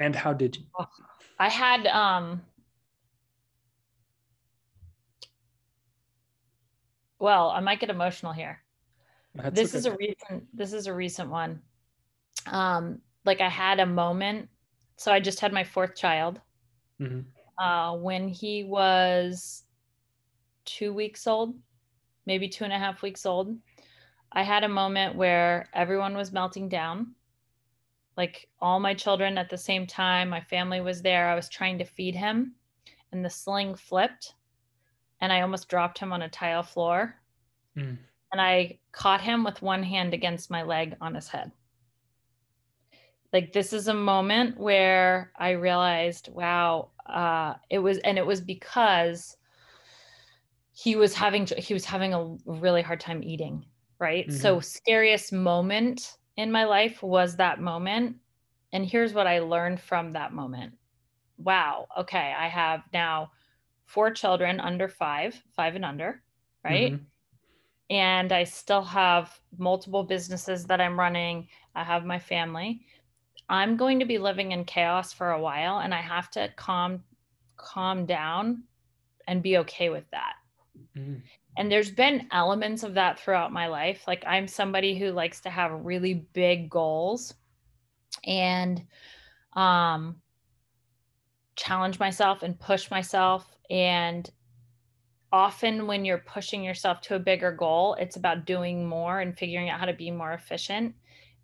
And 0.00 0.14
how 0.14 0.32
did 0.32 0.56
you? 0.56 0.64
I 1.38 1.50
had 1.50 1.86
um 1.88 2.40
well, 7.18 7.50
I 7.50 7.60
might 7.60 7.80
get 7.80 7.90
emotional 7.90 8.32
here. 8.32 8.62
That's 9.34 9.54
this 9.54 9.70
okay. 9.70 9.78
is 9.78 9.86
a 9.86 9.96
recent 9.96 10.56
this 10.56 10.72
is 10.72 10.86
a 10.86 10.94
recent 10.94 11.30
one. 11.30 11.60
Um, 12.46 13.00
like 13.24 13.40
I 13.40 13.48
had 13.48 13.80
a 13.80 13.86
moment. 13.86 14.48
So 14.96 15.12
I 15.12 15.20
just 15.20 15.40
had 15.40 15.52
my 15.52 15.64
fourth 15.64 15.94
child. 15.94 16.40
Mm-hmm. 17.00 17.20
Uh, 17.62 17.96
when 17.96 18.28
he 18.28 18.64
was 18.64 19.64
two 20.64 20.92
weeks 20.92 21.26
old, 21.26 21.54
maybe 22.24 22.48
two 22.48 22.64
and 22.64 22.72
a 22.72 22.78
half 22.78 23.02
weeks 23.02 23.26
old, 23.26 23.56
I 24.32 24.42
had 24.42 24.64
a 24.64 24.68
moment 24.68 25.16
where 25.16 25.68
everyone 25.74 26.16
was 26.16 26.32
melting 26.32 26.68
down. 26.68 27.14
Like 28.16 28.48
all 28.60 28.80
my 28.80 28.94
children 28.94 29.36
at 29.36 29.50
the 29.50 29.58
same 29.58 29.86
time, 29.86 30.30
my 30.30 30.40
family 30.40 30.80
was 30.80 31.02
there. 31.02 31.28
I 31.28 31.34
was 31.34 31.50
trying 31.50 31.78
to 31.78 31.84
feed 31.84 32.14
him, 32.14 32.54
and 33.12 33.22
the 33.22 33.28
sling 33.28 33.74
flipped 33.74 34.34
and 35.20 35.32
I 35.32 35.40
almost 35.40 35.68
dropped 35.68 35.98
him 35.98 36.12
on 36.12 36.22
a 36.22 36.28
tile 36.28 36.62
floor. 36.62 37.14
Mm. 37.76 37.98
And 38.32 38.40
I 38.40 38.78
caught 38.92 39.20
him 39.20 39.44
with 39.44 39.62
one 39.62 39.82
hand 39.82 40.12
against 40.12 40.50
my 40.50 40.62
leg 40.62 40.96
on 41.00 41.14
his 41.14 41.28
head. 41.28 41.52
Like, 43.32 43.52
this 43.52 43.72
is 43.72 43.88
a 43.88 43.94
moment 43.94 44.58
where 44.58 45.32
I 45.36 45.50
realized, 45.50 46.28
wow, 46.32 46.90
uh, 47.06 47.54
it 47.70 47.78
was, 47.78 47.98
and 47.98 48.18
it 48.18 48.26
was 48.26 48.40
because 48.40 49.36
he 50.72 50.96
was 50.96 51.14
having, 51.14 51.46
he 51.46 51.74
was 51.74 51.84
having 51.84 52.14
a 52.14 52.36
really 52.44 52.82
hard 52.82 53.00
time 53.00 53.22
eating. 53.22 53.64
Right. 53.98 54.28
Mm-hmm. 54.28 54.36
So, 54.36 54.60
scariest 54.60 55.32
moment 55.32 56.18
in 56.36 56.52
my 56.52 56.64
life 56.64 57.02
was 57.02 57.36
that 57.36 57.60
moment. 57.60 58.16
And 58.72 58.84
here's 58.84 59.14
what 59.14 59.26
I 59.26 59.38
learned 59.38 59.80
from 59.80 60.12
that 60.12 60.32
moment. 60.32 60.74
Wow. 61.38 61.86
Okay. 61.98 62.34
I 62.38 62.48
have 62.48 62.82
now 62.92 63.30
four 63.86 64.10
children 64.10 64.60
under 64.60 64.88
five, 64.88 65.40
five 65.54 65.74
and 65.76 65.84
under, 65.84 66.22
right? 66.64 66.92
Mm-hmm. 66.92 67.04
And 67.88 68.32
I 68.32 68.44
still 68.44 68.82
have 68.82 69.38
multiple 69.58 70.02
businesses 70.02 70.66
that 70.66 70.80
I'm 70.80 70.98
running. 70.98 71.48
I 71.74 71.84
have 71.84 72.04
my 72.04 72.18
family. 72.18 72.80
I'm 73.48 73.76
going 73.76 74.00
to 74.00 74.04
be 74.04 74.18
living 74.18 74.52
in 74.52 74.64
chaos 74.64 75.12
for 75.12 75.30
a 75.30 75.40
while 75.40 75.78
and 75.78 75.94
I 75.94 76.00
have 76.00 76.30
to 76.32 76.50
calm 76.56 77.02
calm 77.56 78.04
down 78.04 78.64
and 79.28 79.42
be 79.42 79.58
okay 79.58 79.88
with 79.88 80.04
that. 80.10 80.34
Mm-hmm. 80.96 81.20
And 81.56 81.72
there's 81.72 81.90
been 81.90 82.28
elements 82.32 82.82
of 82.82 82.94
that 82.94 83.18
throughout 83.18 83.52
my 83.52 83.68
life. 83.68 84.02
Like 84.06 84.24
I'm 84.26 84.46
somebody 84.48 84.98
who 84.98 85.10
likes 85.12 85.40
to 85.42 85.50
have 85.50 85.84
really 85.84 86.26
big 86.32 86.68
goals 86.68 87.34
and 88.24 88.82
um 89.54 90.16
challenge 91.56 91.98
myself 91.98 92.42
and 92.42 92.58
push 92.58 92.90
myself 92.90 93.56
and 93.70 94.30
often 95.32 95.86
when 95.86 96.04
you're 96.04 96.18
pushing 96.18 96.62
yourself 96.62 97.00
to 97.02 97.14
a 97.14 97.20
bigger 97.20 97.52
goal, 97.52 97.94
it's 97.94 98.16
about 98.16 98.46
doing 98.46 98.86
more 98.86 99.20
and 99.20 99.36
figuring 99.36 99.68
out 99.68 99.80
how 99.80 99.86
to 99.86 99.92
be 99.92 100.10
more 100.10 100.32
efficient. 100.32 100.94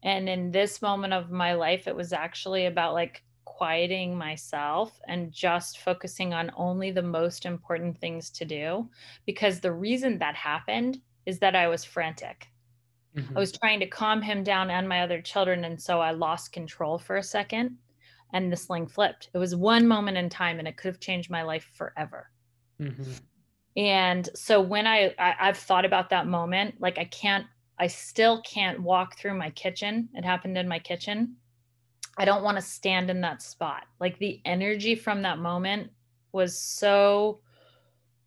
And 0.03 0.29
in 0.29 0.51
this 0.51 0.83
moment 0.83 1.13
of 1.13 1.31
my 1.31 1.55
life, 1.55 1.87
it 1.87 1.95
was 1.95 2.13
actually 2.13 2.67
about 2.67 2.95
like 2.95 3.23
quieting 3.45 4.17
myself 4.17 5.01
and 5.09 5.33
just 5.33 5.79
focusing 5.79 6.33
on 6.33 6.51
only 6.57 6.91
the 6.91 7.03
most 7.03 7.45
important 7.45 7.99
things 7.99 8.31
to 8.31 8.45
do. 8.45 8.89
Because 9.27 9.61
the 9.61 9.73
reason 9.73 10.19
that 10.19 10.35
happened 10.35 11.01
is 11.27 11.39
that 11.41 11.55
I 11.55 11.69
was 11.69 11.85
frantic. 11.85 12.49
Mm-hmm. 13.17 13.37
I 13.37 13.41
was 13.41 13.53
trying 13.53 13.81
to 13.81 13.87
calm 13.87 14.23
him 14.23 14.43
down 14.43 14.71
and 14.71 14.89
my 14.89 15.03
other 15.03 15.21
children. 15.21 15.65
And 15.65 15.81
so 15.81 16.01
I 16.01 16.13
lost 16.13 16.53
control 16.53 16.99
for 16.99 17.17
a 17.17 17.23
second 17.23 17.77
and 18.33 18.51
the 18.51 18.57
sling 18.57 18.87
flipped. 18.87 19.31
It 19.35 19.39
was 19.39 19.55
one 19.55 19.87
moment 19.87 20.17
in 20.17 20.29
time 20.29 20.59
and 20.59 20.67
it 20.67 20.77
could 20.77 20.89
have 20.89 21.01
changed 21.01 21.31
my 21.31 21.43
life 21.43 21.71
forever. 21.75 22.31
Mm-hmm. 22.81 23.13
And 23.77 24.29
so 24.35 24.61
when 24.61 24.87
I, 24.87 25.15
I 25.19 25.35
I've 25.41 25.59
thought 25.59 25.85
about 25.85 26.11
that 26.11 26.27
moment, 26.27 26.77
like 26.81 26.99
I 26.99 27.05
can't, 27.05 27.47
I 27.79 27.87
still 27.87 28.43
can't 28.43 28.81
walk 28.81 29.19
through 29.19 29.35
my 29.35 29.51
kitchen. 29.51 30.09
It 30.15 30.25
happened 30.25 30.59
in 30.59 30.69
my 30.69 30.79
kitchen. 30.79 31.37
I 32.19 32.25
don't 32.25 32.43
want 32.43 32.59
to 32.59 32.63
stand 32.63 33.09
in 33.11 33.23
that 33.23 33.41
spot. 33.41 33.85
Like 33.99 34.19
the 34.19 34.41
energy 34.45 34.95
from 34.95 35.23
that 35.23 35.39
moment 35.39 35.91
was 36.33 36.59
so 36.59 37.41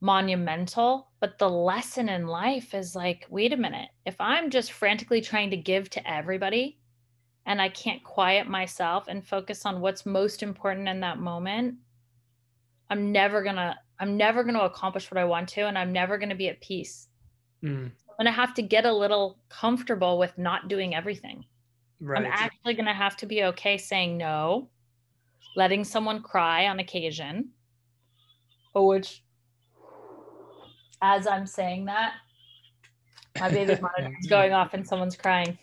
monumental. 0.02 1.10
But 1.20 1.38
the 1.38 1.50
lesson 1.50 2.10
in 2.10 2.28
life 2.28 2.74
is 2.74 2.96
like, 2.96 3.26
wait 3.30 3.54
a 3.54 3.58
minute, 3.58 3.90
if 4.06 4.16
I'm 4.20 4.50
just 4.50 4.72
frantically 4.72 5.22
trying 5.22 5.52
to 5.52 5.58
give 5.58 5.90
to 5.92 6.12
everybody, 6.12 6.80
and 7.46 7.62
I 7.62 7.70
can't 7.70 8.04
quiet 8.04 8.48
myself 8.48 9.06
and 9.08 9.26
focus 9.26 9.66
on 9.66 9.82
what's 9.82 10.06
most 10.06 10.42
important 10.42 10.88
in 10.88 11.00
that 11.02 11.20
moment, 11.20 11.76
I'm 12.90 13.12
never 13.12 13.44
going 13.44 13.56
to 13.56 13.76
I'm 14.00 14.18
never 14.18 14.44
going 14.44 14.56
to 14.56 14.64
accomplish 14.64 15.10
what 15.10 15.18
I 15.18 15.24
want 15.24 15.48
to 15.50 15.62
and 15.62 15.78
I'm 15.78 15.94
never 15.94 16.18
going 16.18 16.30
to 16.30 16.36
be 16.36 16.50
at 16.50 16.60
peace. 16.60 17.08
Mm. 17.64 17.86
I'm 17.86 18.26
going 18.26 18.26
to 18.26 18.32
have 18.32 18.54
to 18.56 18.62
get 18.62 18.86
a 18.86 18.92
little 18.92 19.40
comfortable 19.50 20.18
with 20.18 20.38
not 20.38 20.68
doing 20.68 20.94
everything. 20.94 21.46
Right. 22.02 22.20
I'm 22.20 22.32
actually 22.32 22.74
going 22.74 22.88
to 22.88 22.94
have 22.94 23.16
to 23.18 23.26
be 23.26 23.44
okay 23.44 23.78
saying 23.78 24.18
no, 24.18 24.70
letting 25.56 25.84
someone 25.84 26.22
cry 26.22 26.68
on 26.68 26.80
occasion. 26.80 27.50
Oh, 28.74 28.88
which 28.88 29.24
as 31.02 31.26
I'm 31.26 31.48
saying 31.48 31.86
that, 31.86 32.14
my 33.40 33.50
baby 33.50 33.80
monitor 33.82 34.16
is 34.20 34.28
going 34.28 34.52
off 34.52 34.74
and 34.74 34.86
someone's 34.86 35.16
crying. 35.16 35.58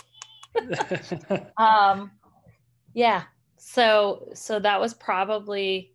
um, 1.57 2.11
yeah. 2.95 3.23
So 3.57 4.29
so 4.35 4.59
that 4.59 4.81
was 4.81 4.95
probably 4.95 5.95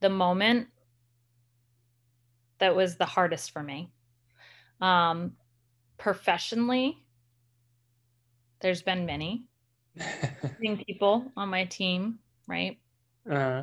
the 0.00 0.08
moment 0.08 0.68
that 2.58 2.74
was 2.74 2.96
the 2.96 3.04
hardest 3.04 3.50
for 3.50 3.62
me. 3.62 3.90
Um, 4.80 5.32
professionally, 5.98 7.04
there's 8.60 8.82
been 8.82 9.04
many 9.04 9.44
people 10.86 11.30
on 11.36 11.48
my 11.48 11.64
team, 11.64 12.18
right? 12.46 12.78
Uh-huh. 13.30 13.62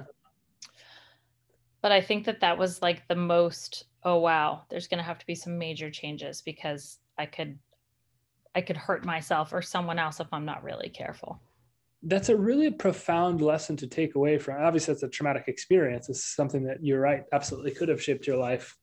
but 1.81 1.91
I 1.91 2.00
think 2.00 2.25
that 2.25 2.39
that 2.39 2.57
was 2.57 2.81
like 2.81 3.05
the 3.09 3.15
most 3.15 3.86
oh 4.03 4.17
wow, 4.17 4.63
there's 4.69 4.88
going 4.88 5.00
to 5.00 5.03
have 5.03 5.19
to 5.19 5.25
be 5.25 5.36
some 5.36 5.57
major 5.57 5.89
changes 5.89 6.41
because 6.41 7.00
I 7.17 7.25
could 7.25 7.57
I 8.55 8.61
could 8.61 8.77
hurt 8.77 9.05
myself 9.05 9.53
or 9.53 9.61
someone 9.61 9.99
else 9.99 10.19
if 10.19 10.27
I'm 10.31 10.45
not 10.45 10.63
really 10.63 10.89
careful. 10.89 11.41
That's 12.01 12.29
a 12.29 12.35
really 12.35 12.71
profound 12.71 13.41
lesson 13.41 13.75
to 13.77 13.87
take 13.87 14.15
away 14.15 14.37
from. 14.37 14.61
Obviously, 14.61 14.93
that's 14.93 15.03
a 15.03 15.09
traumatic 15.09 15.45
experience. 15.47 16.09
It's 16.09 16.23
something 16.23 16.63
that 16.63 16.83
you're 16.83 17.01
right, 17.01 17.23
absolutely 17.33 17.71
could 17.71 17.89
have 17.89 18.01
shaped 18.01 18.25
your 18.25 18.37
life 18.37 18.75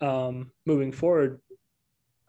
um, 0.00 0.50
moving 0.66 0.90
forward. 0.90 1.40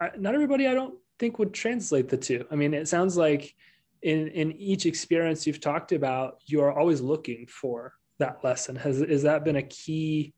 I, 0.00 0.10
not 0.18 0.34
everybody, 0.34 0.68
I 0.68 0.74
don't 0.74 0.94
think, 1.18 1.38
would 1.38 1.54
translate 1.54 2.08
the 2.08 2.18
two. 2.18 2.44
I 2.50 2.54
mean, 2.54 2.74
it 2.74 2.86
sounds 2.86 3.16
like 3.16 3.54
in 4.02 4.28
in 4.28 4.52
each 4.52 4.86
experience 4.86 5.46
you've 5.46 5.60
talked 5.60 5.92
about, 5.92 6.38
you 6.44 6.60
are 6.60 6.72
always 6.78 7.00
looking 7.00 7.46
for 7.46 7.94
that 8.18 8.44
lesson. 8.44 8.76
Has 8.76 9.00
has 9.00 9.22
that 9.22 9.44
been 9.44 9.56
a 9.56 9.62
key? 9.62 10.34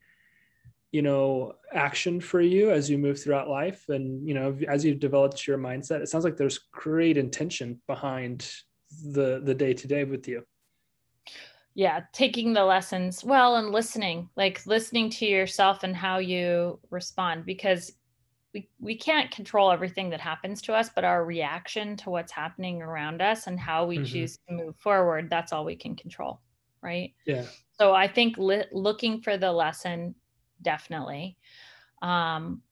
You 0.93 1.03
know 1.03 1.55
action 1.73 2.21
for 2.21 2.41
you 2.41 2.71
as 2.71 2.89
you 2.89 2.99
move 2.99 3.23
throughout 3.23 3.49
life. 3.49 3.85
And 3.89 4.27
you 4.27 4.35
know 4.35 4.57
as 4.69 4.85
you've 4.85 5.01
developed 5.01 5.47
your 5.47 5.59
mindset 5.59 6.01
it 6.01 6.09
sounds 6.09 6.25
like 6.25 6.37
there's 6.37 6.59
great 6.73 7.17
intention 7.17 7.81
behind 7.87 8.51
the 9.13 9.41
the 9.45 9.55
day 9.55 9.75
to 9.75 9.87
day 9.87 10.05
with 10.05 10.27
you. 10.29 10.43
Yeah 11.75 12.03
taking 12.13 12.53
the 12.53 12.65
lessons 12.65 13.23
well 13.23 13.57
and 13.57 13.71
listening 13.71 14.29
like 14.37 14.65
listening 14.67 15.11
to 15.11 15.27
yourself 15.27 15.83
and 15.83 15.95
how 15.95 16.19
you 16.19 16.81
respond 16.91 17.45
because 17.45 17.93
we, 18.55 18.67
we 18.81 18.97
can't 18.97 19.31
control 19.31 19.71
everything 19.71 20.09
that 20.09 20.21
happens 20.21 20.63
to 20.63 20.73
us 20.73 20.89
but 20.95 21.05
our 21.05 21.25
reaction 21.25 21.97
to 21.99 22.09
what's 22.09 22.33
happening 22.33 22.81
around 22.81 23.21
us 23.21 23.47
and 23.47 23.61
how 23.61 23.85
we 23.85 23.97
mm-hmm. 23.97 24.07
choose 24.07 24.39
to 24.49 24.55
move 24.55 24.75
forward 24.77 25.29
that's 25.29 25.53
all 25.53 25.67
we 25.67 25.77
can 25.77 25.95
control 25.95 26.41
right? 26.81 27.13
Yeah. 27.27 27.45
So 27.79 27.93
i 27.93 28.09
think 28.09 28.39
li- 28.39 28.65
looking 28.73 29.21
for 29.21 29.37
the 29.37 29.53
lesson 29.53 30.15
definitely. 30.63 31.37
Um, 32.03 32.63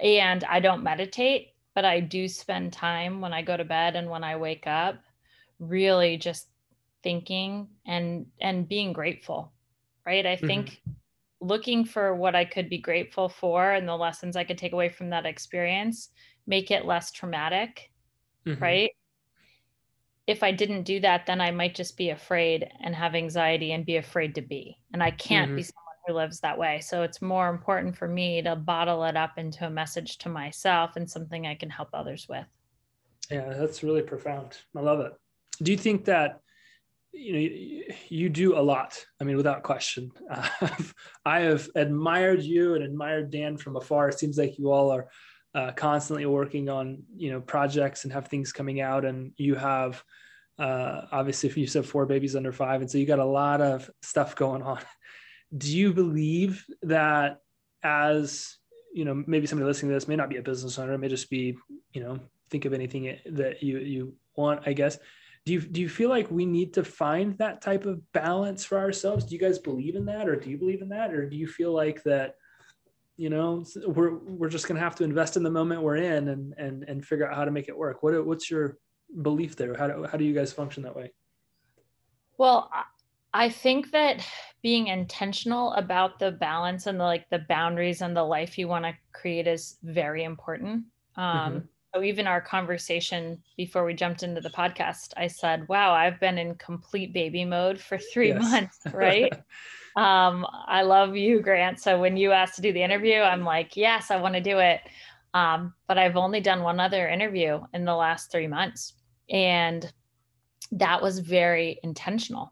and 0.00 0.44
I 0.44 0.60
don't 0.60 0.82
meditate, 0.82 1.48
but 1.74 1.84
I 1.84 2.00
do 2.00 2.28
spend 2.28 2.72
time 2.72 3.20
when 3.20 3.32
I 3.32 3.42
go 3.42 3.56
to 3.56 3.64
bed 3.64 3.96
and 3.96 4.08
when 4.08 4.24
I 4.24 4.36
wake 4.36 4.66
up, 4.66 5.02
really 5.58 6.16
just 6.16 6.48
thinking 7.02 7.68
and 7.86 8.26
and 8.40 8.68
being 8.68 8.92
grateful. 8.92 9.52
Right? 10.06 10.26
I 10.26 10.36
mm-hmm. 10.36 10.46
think 10.46 10.82
looking 11.40 11.84
for 11.84 12.14
what 12.14 12.34
I 12.34 12.44
could 12.44 12.68
be 12.68 12.78
grateful 12.78 13.28
for 13.28 13.72
and 13.72 13.86
the 13.86 13.96
lessons 13.96 14.36
I 14.36 14.44
could 14.44 14.58
take 14.58 14.72
away 14.72 14.88
from 14.88 15.10
that 15.10 15.26
experience 15.26 16.10
make 16.46 16.70
it 16.70 16.84
less 16.84 17.12
traumatic. 17.12 17.90
Mm-hmm. 18.46 18.62
Right? 18.62 18.90
if 20.26 20.42
I 20.42 20.52
didn't 20.52 20.84
do 20.84 21.00
that, 21.00 21.26
then 21.26 21.40
I 21.40 21.50
might 21.50 21.74
just 21.74 21.96
be 21.96 22.10
afraid 22.10 22.68
and 22.80 22.94
have 22.94 23.14
anxiety 23.14 23.72
and 23.72 23.84
be 23.84 23.96
afraid 23.96 24.36
to 24.36 24.42
be. 24.42 24.78
And 24.92 25.02
I 25.02 25.10
can't 25.10 25.48
mm-hmm. 25.48 25.56
be 25.56 25.62
who 26.06 26.14
lives 26.14 26.40
that 26.40 26.58
way. 26.58 26.80
So 26.80 27.02
it's 27.02 27.22
more 27.22 27.48
important 27.48 27.96
for 27.96 28.08
me 28.08 28.42
to 28.42 28.56
bottle 28.56 29.04
it 29.04 29.16
up 29.16 29.38
into 29.38 29.66
a 29.66 29.70
message 29.70 30.18
to 30.18 30.28
myself 30.28 30.96
and 30.96 31.08
something 31.08 31.46
I 31.46 31.54
can 31.54 31.70
help 31.70 31.88
others 31.92 32.26
with. 32.28 32.46
Yeah, 33.30 33.54
that's 33.56 33.82
really 33.82 34.02
profound. 34.02 34.58
I 34.76 34.80
love 34.80 35.00
it. 35.00 35.12
Do 35.62 35.70
you 35.70 35.78
think 35.78 36.04
that 36.06 36.40
you 37.12 37.32
know 37.32 37.94
you 38.08 38.28
do 38.28 38.56
a 38.56 38.60
lot? 38.60 39.04
I 39.20 39.24
mean, 39.24 39.36
without 39.36 39.62
question. 39.62 40.10
I 41.24 41.40
have 41.40 41.68
admired 41.74 42.42
you 42.42 42.74
and 42.74 42.82
admired 42.82 43.30
Dan 43.30 43.56
from 43.56 43.76
afar. 43.76 44.08
It 44.08 44.18
seems 44.18 44.38
like 44.38 44.58
you 44.58 44.72
all 44.72 44.90
are 44.90 45.08
uh, 45.54 45.72
constantly 45.72 46.26
working 46.26 46.68
on 46.68 47.02
you 47.16 47.30
know 47.30 47.40
projects 47.40 48.04
and 48.04 48.12
have 48.12 48.28
things 48.28 48.52
coming 48.52 48.80
out, 48.80 49.04
and 49.04 49.32
you 49.36 49.54
have 49.54 50.02
uh, 50.58 51.02
obviously 51.12 51.48
if 51.48 51.56
you 51.56 51.66
said 51.66 51.86
four 51.86 52.06
babies 52.06 52.34
under 52.34 52.52
five, 52.52 52.80
and 52.80 52.90
so 52.90 52.98
you 52.98 53.06
got 53.06 53.18
a 53.18 53.24
lot 53.24 53.60
of 53.60 53.88
stuff 54.02 54.34
going 54.34 54.62
on 54.62 54.80
do 55.56 55.76
you 55.76 55.92
believe 55.92 56.64
that 56.82 57.38
as 57.82 58.56
you 58.94 59.04
know 59.04 59.22
maybe 59.26 59.46
somebody 59.46 59.66
listening 59.66 59.90
to 59.90 59.94
this 59.94 60.08
may 60.08 60.16
not 60.16 60.28
be 60.30 60.36
a 60.36 60.42
business 60.42 60.78
owner 60.78 60.94
it 60.94 60.98
may 60.98 61.08
just 61.08 61.30
be 61.30 61.56
you 61.92 62.02
know 62.02 62.18
think 62.50 62.64
of 62.64 62.72
anything 62.72 63.18
that 63.26 63.62
you 63.62 63.78
you 63.78 64.14
want 64.36 64.66
i 64.66 64.72
guess. 64.72 64.98
Do 65.44 65.52
you 65.52 65.60
do 65.60 65.80
you 65.80 65.88
feel 65.88 66.08
like 66.08 66.30
we 66.30 66.46
need 66.46 66.74
to 66.74 66.84
find 66.84 67.36
that 67.38 67.60
type 67.60 67.84
of 67.84 68.00
balance 68.12 68.64
for 68.64 68.78
ourselves? 68.78 69.24
Do 69.24 69.34
you 69.34 69.40
guys 69.40 69.58
believe 69.58 69.96
in 69.96 70.06
that 70.06 70.28
or 70.28 70.36
do 70.36 70.48
you 70.50 70.56
believe 70.56 70.82
in 70.82 70.88
that? 70.90 71.12
Or 71.12 71.28
do 71.28 71.36
you 71.36 71.48
feel 71.48 71.72
like 71.72 72.02
that 72.04 72.36
you 73.16 73.28
know 73.28 73.64
we're 73.86 74.18
we're 74.18 74.48
just 74.48 74.68
going 74.68 74.76
to 74.76 74.82
have 74.82 74.94
to 74.96 75.04
invest 75.04 75.36
in 75.36 75.42
the 75.42 75.50
moment 75.50 75.82
we're 75.82 75.96
in 75.96 76.28
and 76.28 76.54
and 76.58 76.84
and 76.84 77.04
figure 77.04 77.28
out 77.28 77.36
how 77.36 77.44
to 77.44 77.50
make 77.50 77.68
it 77.68 77.76
work? 77.76 78.04
What 78.04 78.24
what's 78.24 78.50
your 78.50 78.78
belief 79.20 79.56
there? 79.56 79.76
How 79.76 79.88
do, 79.88 80.06
how 80.10 80.16
do 80.16 80.24
you 80.24 80.32
guys 80.32 80.52
function 80.52 80.84
that 80.84 80.94
way? 80.94 81.12
Well 82.38 82.70
I 83.34 83.48
think 83.48 83.90
that 83.92 84.26
being 84.62 84.88
intentional 84.88 85.72
about 85.72 86.18
the 86.18 86.32
balance 86.32 86.86
and 86.86 87.00
the 87.00 87.04
like 87.04 87.28
the 87.30 87.44
boundaries 87.48 88.02
and 88.02 88.16
the 88.16 88.22
life 88.22 88.58
you 88.58 88.68
want 88.68 88.84
to 88.84 88.94
create 89.12 89.46
is 89.46 89.78
very 89.82 90.24
important. 90.24 90.84
Um, 91.16 91.24
mm-hmm. 91.24 91.58
So 91.94 92.02
even 92.02 92.26
our 92.26 92.40
conversation 92.40 93.42
before 93.56 93.84
we 93.84 93.92
jumped 93.92 94.22
into 94.22 94.40
the 94.40 94.50
podcast, 94.50 95.12
I 95.16 95.26
said, 95.26 95.68
"Wow, 95.68 95.92
I've 95.92 96.20
been 96.20 96.38
in 96.38 96.54
complete 96.54 97.12
baby 97.12 97.44
mode 97.44 97.80
for 97.80 97.98
three 97.98 98.28
yes. 98.28 98.42
months." 98.42 98.78
Right? 98.94 99.32
um, 99.96 100.46
I 100.66 100.82
love 100.82 101.16
you, 101.16 101.40
Grant. 101.40 101.80
So 101.80 102.00
when 102.00 102.16
you 102.16 102.32
asked 102.32 102.56
to 102.56 102.62
do 102.62 102.72
the 102.72 102.82
interview, 102.82 103.20
I'm 103.20 103.44
like, 103.44 103.76
"Yes, 103.76 104.10
I 104.10 104.16
want 104.16 104.34
to 104.34 104.40
do 104.40 104.58
it." 104.58 104.80
Um, 105.34 105.74
but 105.88 105.98
I've 105.98 106.16
only 106.16 106.40
done 106.40 106.62
one 106.62 106.80
other 106.80 107.08
interview 107.08 107.60
in 107.72 107.84
the 107.84 107.94
last 107.94 108.30
three 108.30 108.46
months, 108.46 108.94
and 109.28 109.90
that 110.72 111.02
was 111.02 111.18
very 111.18 111.78
intentional 111.82 112.51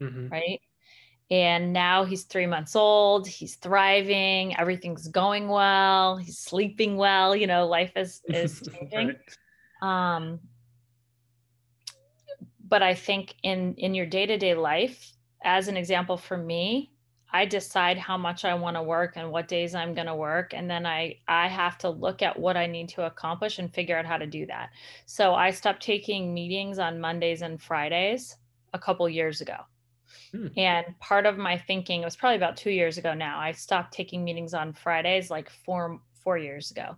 mm-hmm. 0.00 0.28
right? 0.28 0.60
And 1.30 1.72
now 1.72 2.04
he's 2.04 2.24
three 2.24 2.46
months 2.46 2.76
old. 2.76 3.26
He's 3.26 3.56
thriving. 3.56 4.56
Everything's 4.56 5.08
going 5.08 5.48
well. 5.48 6.16
He's 6.16 6.38
sleeping 6.38 6.96
well. 6.96 7.34
You 7.34 7.48
know, 7.48 7.66
life 7.66 7.92
is 7.96 8.22
is 8.28 8.60
changing. 8.72 9.16
right. 9.82 10.18
Um, 10.18 10.40
but 12.68 12.82
I 12.82 12.94
think 12.94 13.34
in 13.42 13.74
in 13.74 13.94
your 13.94 14.06
day 14.06 14.26
to 14.26 14.38
day 14.38 14.54
life, 14.54 15.12
as 15.44 15.68
an 15.68 15.76
example 15.76 16.16
for 16.16 16.36
me, 16.36 16.92
I 17.32 17.44
decide 17.44 17.98
how 17.98 18.16
much 18.16 18.44
I 18.44 18.54
want 18.54 18.76
to 18.76 18.82
work 18.82 19.14
and 19.16 19.30
what 19.30 19.48
days 19.48 19.74
I'm 19.74 19.94
going 19.94 20.06
to 20.06 20.14
work 20.14 20.54
and 20.54 20.70
then 20.70 20.86
I 20.86 21.18
I 21.26 21.48
have 21.48 21.76
to 21.78 21.90
look 21.90 22.22
at 22.22 22.38
what 22.38 22.56
I 22.56 22.66
need 22.66 22.88
to 22.90 23.06
accomplish 23.06 23.58
and 23.58 23.72
figure 23.72 23.98
out 23.98 24.06
how 24.06 24.16
to 24.16 24.26
do 24.26 24.46
that. 24.46 24.70
So 25.06 25.34
I 25.34 25.50
stopped 25.50 25.82
taking 25.82 26.32
meetings 26.32 26.78
on 26.78 27.00
Mondays 27.00 27.42
and 27.42 27.60
Fridays 27.60 28.36
a 28.72 28.78
couple 28.78 29.08
years 29.08 29.40
ago. 29.40 29.56
Hmm. 30.32 30.48
And 30.56 30.86
part 31.00 31.26
of 31.26 31.38
my 31.38 31.58
thinking, 31.58 32.02
it 32.02 32.04
was 32.04 32.16
probably 32.16 32.36
about 32.36 32.56
two 32.56 32.70
years 32.70 32.98
ago 32.98 33.14
now. 33.14 33.38
I 33.38 33.52
stopped 33.52 33.92
taking 33.92 34.24
meetings 34.24 34.54
on 34.54 34.72
Fridays 34.72 35.30
like 35.30 35.50
four 35.50 36.00
four 36.22 36.38
years 36.38 36.70
ago. 36.70 36.96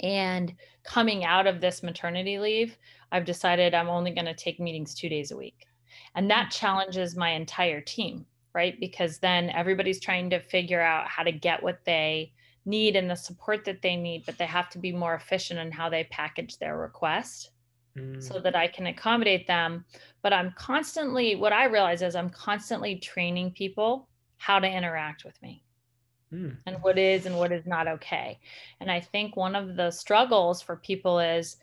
And 0.00 0.54
coming 0.82 1.24
out 1.24 1.46
of 1.46 1.60
this 1.60 1.82
maternity 1.82 2.38
leave, 2.38 2.76
I've 3.12 3.24
decided 3.24 3.74
I'm 3.74 3.88
only 3.88 4.10
going 4.10 4.24
to 4.24 4.34
take 4.34 4.58
meetings 4.58 4.94
two 4.94 5.08
days 5.08 5.30
a 5.30 5.36
week. 5.36 5.66
And 6.14 6.30
that 6.30 6.46
hmm. 6.46 6.50
challenges 6.50 7.16
my 7.16 7.30
entire 7.30 7.80
team, 7.80 8.26
right? 8.54 8.78
Because 8.80 9.18
then 9.18 9.50
everybody's 9.50 10.00
trying 10.00 10.30
to 10.30 10.40
figure 10.40 10.80
out 10.80 11.08
how 11.08 11.22
to 11.22 11.32
get 11.32 11.62
what 11.62 11.84
they 11.84 12.32
need 12.66 12.96
and 12.96 13.10
the 13.10 13.14
support 13.14 13.64
that 13.66 13.82
they 13.82 13.94
need, 13.94 14.24
but 14.24 14.38
they 14.38 14.46
have 14.46 14.70
to 14.70 14.78
be 14.78 14.90
more 14.90 15.14
efficient 15.14 15.60
in 15.60 15.70
how 15.70 15.90
they 15.90 16.04
package 16.04 16.58
their 16.58 16.78
request 16.78 17.50
mm. 17.96 18.22
so 18.22 18.40
that 18.40 18.56
I 18.56 18.68
can 18.68 18.86
accommodate 18.86 19.46
them. 19.46 19.84
But 20.22 20.32
I'm 20.32 20.52
constantly, 20.56 21.36
what 21.36 21.52
I 21.52 21.66
realize 21.66 22.02
is 22.02 22.16
I'm 22.16 22.30
constantly 22.30 22.96
training 22.96 23.52
people 23.52 24.08
how 24.36 24.58
to 24.58 24.68
interact 24.68 25.24
with 25.24 25.40
me 25.42 25.62
mm. 26.32 26.56
and 26.66 26.76
what 26.82 26.98
is 26.98 27.26
and 27.26 27.38
what 27.38 27.52
is 27.52 27.66
not 27.66 27.88
okay. 27.88 28.38
And 28.80 28.90
I 28.90 29.00
think 29.00 29.36
one 29.36 29.54
of 29.54 29.76
the 29.76 29.90
struggles 29.90 30.62
for 30.62 30.76
people 30.76 31.18
is 31.18 31.56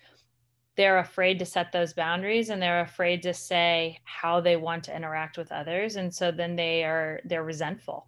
they're 0.78 1.00
afraid 1.00 1.38
to 1.40 1.46
set 1.46 1.72
those 1.72 1.94
boundaries 1.94 2.50
and 2.50 2.62
they're 2.62 2.82
afraid 2.82 3.22
to 3.24 3.34
say 3.34 4.00
how 4.06 4.40
they 4.40 4.56
want 4.56 4.84
to 4.86 4.96
interact 4.96 5.38
with 5.38 5.52
others. 5.52 5.96
And 5.96 6.14
so 6.14 6.32
then 6.32 6.56
they 6.56 6.84
are, 6.84 7.20
they're 7.26 7.44
resentful 7.44 8.08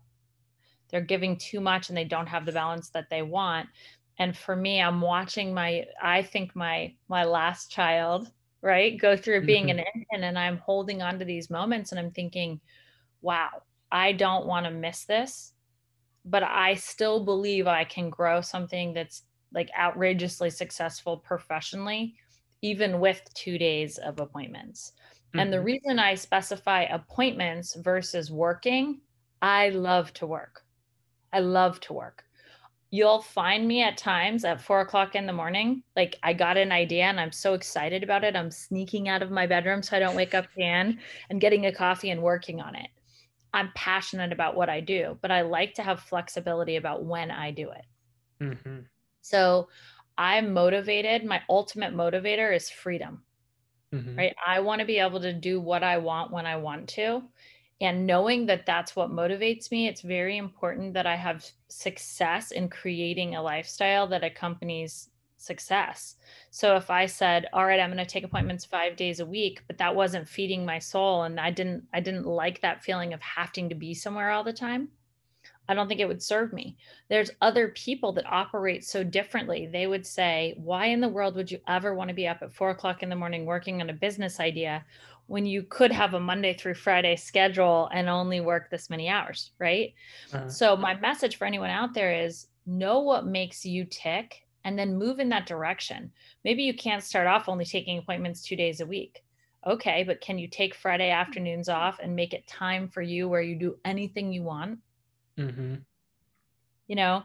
they're 0.94 1.02
giving 1.02 1.36
too 1.38 1.60
much 1.60 1.90
and 1.90 1.98
they 1.98 2.04
don't 2.04 2.28
have 2.28 2.46
the 2.46 2.52
balance 2.52 2.90
that 2.92 3.10
they 3.10 3.24
want 3.24 3.68
and 4.20 4.38
for 4.38 4.56
me 4.56 4.82
i'm 4.82 5.02
watching 5.02 5.54
my 5.54 5.86
i 6.02 6.22
think 6.22 6.56
my 6.56 6.94
my 7.08 7.24
last 7.24 7.72
child 7.72 8.32
right 8.62 9.00
go 9.00 9.16
through 9.18 9.46
being 9.46 9.68
mm-hmm. 9.68 9.80
an 9.80 9.86
infant 9.96 10.24
and 10.24 10.38
i'm 10.38 10.58
holding 10.58 11.02
on 11.02 11.20
to 11.20 11.26
these 11.26 11.50
moments 11.50 11.92
and 11.92 12.00
i'm 12.00 12.12
thinking 12.12 12.60
wow 13.22 13.50
i 13.92 14.12
don't 14.12 14.46
want 14.46 14.66
to 14.66 14.72
miss 14.72 15.06
this 15.06 15.54
but 16.26 16.44
i 16.44 16.74
still 16.74 17.24
believe 17.24 17.68
i 17.68 17.84
can 17.84 18.10
grow 18.10 18.42
something 18.42 18.94
that's 18.94 19.24
like 19.54 19.70
outrageously 19.78 20.50
successful 20.50 21.18
professionally 21.18 22.16
even 22.62 23.00
with 23.00 23.22
two 23.34 23.58
days 23.58 23.98
of 23.98 24.20
appointments 24.20 24.94
mm-hmm. 25.30 25.40
and 25.40 25.52
the 25.52 25.58
mm-hmm. 25.58 25.66
reason 25.66 26.00
i 26.00 26.14
specify 26.14 26.84
appointments 26.84 27.76
versus 27.76 28.32
working 28.32 29.02
i 29.42 29.70
love 29.70 30.14
to 30.14 30.26
work 30.26 30.64
i 31.34 31.40
love 31.40 31.80
to 31.80 31.94
work 31.94 32.24
you'll 32.94 33.24
find 33.24 33.68
me 33.68 33.82
at 33.82 33.98
times 33.98 34.46
at 34.46 34.62
four 34.62 34.82
o'clock 34.82 35.16
in 35.16 35.26
the 35.26 35.34
morning. 35.34 35.82
Like 35.96 36.20
I 36.22 36.32
got 36.32 36.58
an 36.58 36.72
idea 36.72 37.06
and 37.06 37.20
I'm 37.20 37.32
so 37.32 37.56
excited 37.56 38.04
about 38.04 38.24
it. 38.24 38.36
I'm 38.36 38.52
sneaking 38.52 39.10
out 39.10 39.24
of 39.24 39.32
my 39.32 39.48
bedroom 39.48 39.82
so 39.82 39.98
I 39.98 40.00
don't 40.00 40.16
wake 40.16 40.36
up 40.36 40.46
Dan 40.56 41.00
and 41.32 41.42
getting 41.42 41.66
a 41.66 41.74
coffee 41.74 42.12
and 42.12 42.22
working 42.22 42.62
on 42.62 42.76
it. 42.76 42.90
I'm 43.52 43.72
passionate 43.74 44.32
about 44.32 44.56
what 44.56 44.70
I 44.70 44.80
do, 44.80 45.18
but 45.24 45.32
I 45.32 45.42
like 45.42 45.74
to 45.74 45.82
have 45.82 46.02
flexibility 46.02 46.76
about 46.76 47.04
when 47.04 47.32
I 47.32 47.50
do 47.50 47.72
it. 47.72 47.86
Mm-hmm. 48.44 48.82
So 49.22 49.70
I'm 50.16 50.54
motivated. 50.54 51.26
My 51.26 51.42
ultimate 51.50 51.96
motivator 51.96 52.56
is 52.56 52.70
freedom, 52.70 53.24
mm-hmm. 53.92 54.16
right? 54.16 54.36
I 54.46 54.60
want 54.60 54.82
to 54.82 54.86
be 54.86 55.00
able 55.00 55.22
to 55.22 55.34
do 55.34 55.60
what 55.60 55.82
I 55.82 55.98
want 55.98 56.32
when 56.32 56.46
I 56.46 56.58
want 56.58 56.90
to. 56.90 57.24
And 57.84 58.08
knowing 58.08 58.48
that 58.48 58.66
that's 58.66 58.96
what 58.96 59.12
motivates 59.12 59.70
me, 59.70 59.88
it's 59.88 60.02
very 60.02 60.38
important 60.38 60.96
that 60.96 61.06
I 61.06 61.16
have 61.18 61.46
success 61.68 62.50
in 62.50 62.68
creating 62.70 63.36
a 63.36 63.44
lifestyle 63.44 64.08
that 64.08 64.24
accompanies 64.24 65.12
success. 65.38 66.16
So 66.50 66.76
if 66.78 66.90
I 66.90 67.06
said, 67.06 67.48
"All 67.54 67.68
right, 67.68 67.80
I'm 67.80 67.92
going 67.92 68.04
to 68.04 68.12
take 68.12 68.24
appointments 68.24 68.66
5 68.66 68.96
days 68.96 69.20
a 69.20 69.26
week," 69.28 69.62
but 69.68 69.78
that 69.78 69.96
wasn't 69.96 70.28
feeding 70.30 70.66
my 70.66 70.80
soul 70.80 71.24
and 71.24 71.40
I 71.40 71.52
didn't 71.52 71.88
I 71.94 72.00
didn't 72.00 72.26
like 72.26 72.62
that 72.62 72.84
feeling 72.84 73.14
of 73.14 73.22
having 73.22 73.70
to 73.70 73.76
be 73.76 73.94
somewhere 73.94 74.32
all 74.32 74.44
the 74.44 74.54
time, 74.54 74.90
I 75.68 75.74
don't 75.74 75.88
think 75.88 76.00
it 76.02 76.08
would 76.08 76.22
serve 76.22 76.52
me. 76.54 76.78
There's 77.10 77.32
other 77.42 77.70
people 77.70 78.12
that 78.14 78.26
operate 78.26 78.84
so 78.84 79.04
differently. 79.04 79.66
They 79.66 79.88
would 79.88 80.06
say, 80.06 80.54
Why 80.58 80.88
in 80.88 81.00
the 81.00 81.10
world 81.10 81.36
would 81.36 81.52
you 81.52 81.60
ever 81.68 81.94
want 81.94 82.10
to 82.10 82.14
be 82.14 82.28
up 82.28 82.42
at 82.42 82.54
four 82.54 82.70
o'clock 82.70 83.02
in 83.02 83.10
the 83.10 83.16
morning 83.16 83.46
working 83.46 83.82
on 83.82 83.90
a 83.90 83.94
business 83.94 84.40
idea 84.40 84.86
when 85.28 85.46
you 85.46 85.64
could 85.64 85.92
have 85.92 86.14
a 86.14 86.20
Monday 86.20 86.54
through 86.54 86.76
Friday 86.76 87.16
schedule 87.16 87.90
and 87.94 88.10
only 88.10 88.42
work 88.42 88.70
this 88.70 88.90
many 88.90 89.10
hours? 89.10 89.52
Right. 89.60 89.94
Uh-huh. 90.34 90.50
So, 90.50 90.76
my 90.76 90.96
message 90.96 91.38
for 91.38 91.46
anyone 91.46 91.70
out 91.70 91.94
there 91.94 92.14
is 92.14 92.48
know 92.66 93.00
what 93.00 93.26
makes 93.26 93.66
you 93.66 93.86
tick 93.86 94.44
and 94.64 94.78
then 94.78 94.98
move 94.98 95.20
in 95.20 95.30
that 95.30 95.46
direction. 95.46 96.12
Maybe 96.44 96.64
you 96.64 96.74
can't 96.74 97.04
start 97.04 97.28
off 97.28 97.50
only 97.50 97.66
taking 97.66 97.98
appointments 97.98 98.44
two 98.44 98.56
days 98.56 98.80
a 98.80 98.86
week. 98.86 99.24
Okay, 99.66 100.04
but 100.04 100.22
can 100.22 100.38
you 100.38 100.48
take 100.48 100.76
Friday 100.76 101.10
afternoons 101.10 101.70
off 101.70 102.00
and 102.02 102.16
make 102.16 102.34
it 102.34 102.46
time 102.48 102.90
for 102.90 103.02
you 103.02 103.30
where 103.30 103.42
you 103.42 103.56
do 103.56 103.78
anything 103.86 104.34
you 104.34 104.44
want? 104.44 104.80
Mm-hmm. 105.38 105.76
You 106.88 106.96
know, 106.96 107.24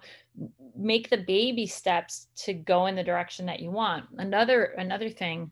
make 0.77 1.11
the 1.11 1.19
baby 1.19 1.67
steps 1.67 2.29
to 2.37 2.55
go 2.55 2.87
in 2.87 2.95
the 2.95 3.03
direction 3.03 3.47
that 3.47 3.61
you 3.61 3.73
want. 3.73 4.07
Another 4.19 4.65
another 4.79 5.11
thing, 5.11 5.51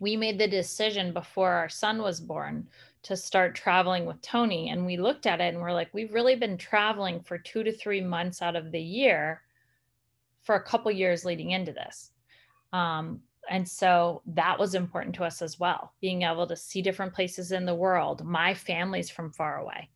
we 0.00 0.16
made 0.16 0.38
the 0.38 0.48
decision 0.48 1.12
before 1.12 1.50
our 1.50 1.68
son 1.68 2.02
was 2.02 2.20
born 2.20 2.66
to 3.02 3.16
start 3.16 3.54
traveling 3.54 4.04
with 4.04 4.20
Tony, 4.20 4.70
and 4.70 4.84
we 4.84 4.96
looked 4.96 5.26
at 5.26 5.40
it 5.40 5.54
and 5.54 5.60
we're 5.60 5.72
like, 5.72 5.92
we've 5.92 6.12
really 6.12 6.34
been 6.34 6.58
traveling 6.58 7.20
for 7.20 7.38
two 7.38 7.62
to 7.62 7.72
three 7.72 8.00
months 8.00 8.42
out 8.42 8.56
of 8.56 8.72
the 8.72 8.80
year 8.80 9.42
for 10.42 10.56
a 10.56 10.62
couple 10.62 10.90
years 10.90 11.24
leading 11.24 11.50
into 11.50 11.72
this. 11.72 12.10
Um, 12.72 13.20
and 13.48 13.68
so 13.68 14.22
that 14.26 14.58
was 14.58 14.74
important 14.74 15.14
to 15.14 15.24
us 15.24 15.40
as 15.40 15.60
well 15.60 15.92
being 16.00 16.22
able 16.22 16.48
to 16.48 16.56
see 16.56 16.82
different 16.82 17.14
places 17.14 17.52
in 17.52 17.64
the 17.64 17.72
world 17.72 18.24
my 18.24 18.52
family's 18.52 19.08
from 19.08 19.30
far 19.30 19.58
away 19.58 19.88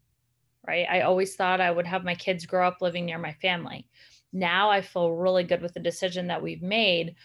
right? 0.66 0.86
I 0.90 1.00
always 1.02 1.36
thought 1.36 1.60
I 1.60 1.70
would 1.70 1.86
have 1.86 2.04
my 2.04 2.14
kids 2.14 2.46
grow 2.46 2.66
up 2.66 2.80
living 2.80 3.06
near 3.06 3.18
my 3.18 3.32
family. 3.34 3.86
Now 4.32 4.70
I 4.70 4.82
feel 4.82 5.12
really 5.12 5.44
good 5.44 5.62
with 5.62 5.74
the 5.74 5.80
decision 5.80 6.26
that 6.28 6.42
we've 6.42 6.62
made 6.62 7.16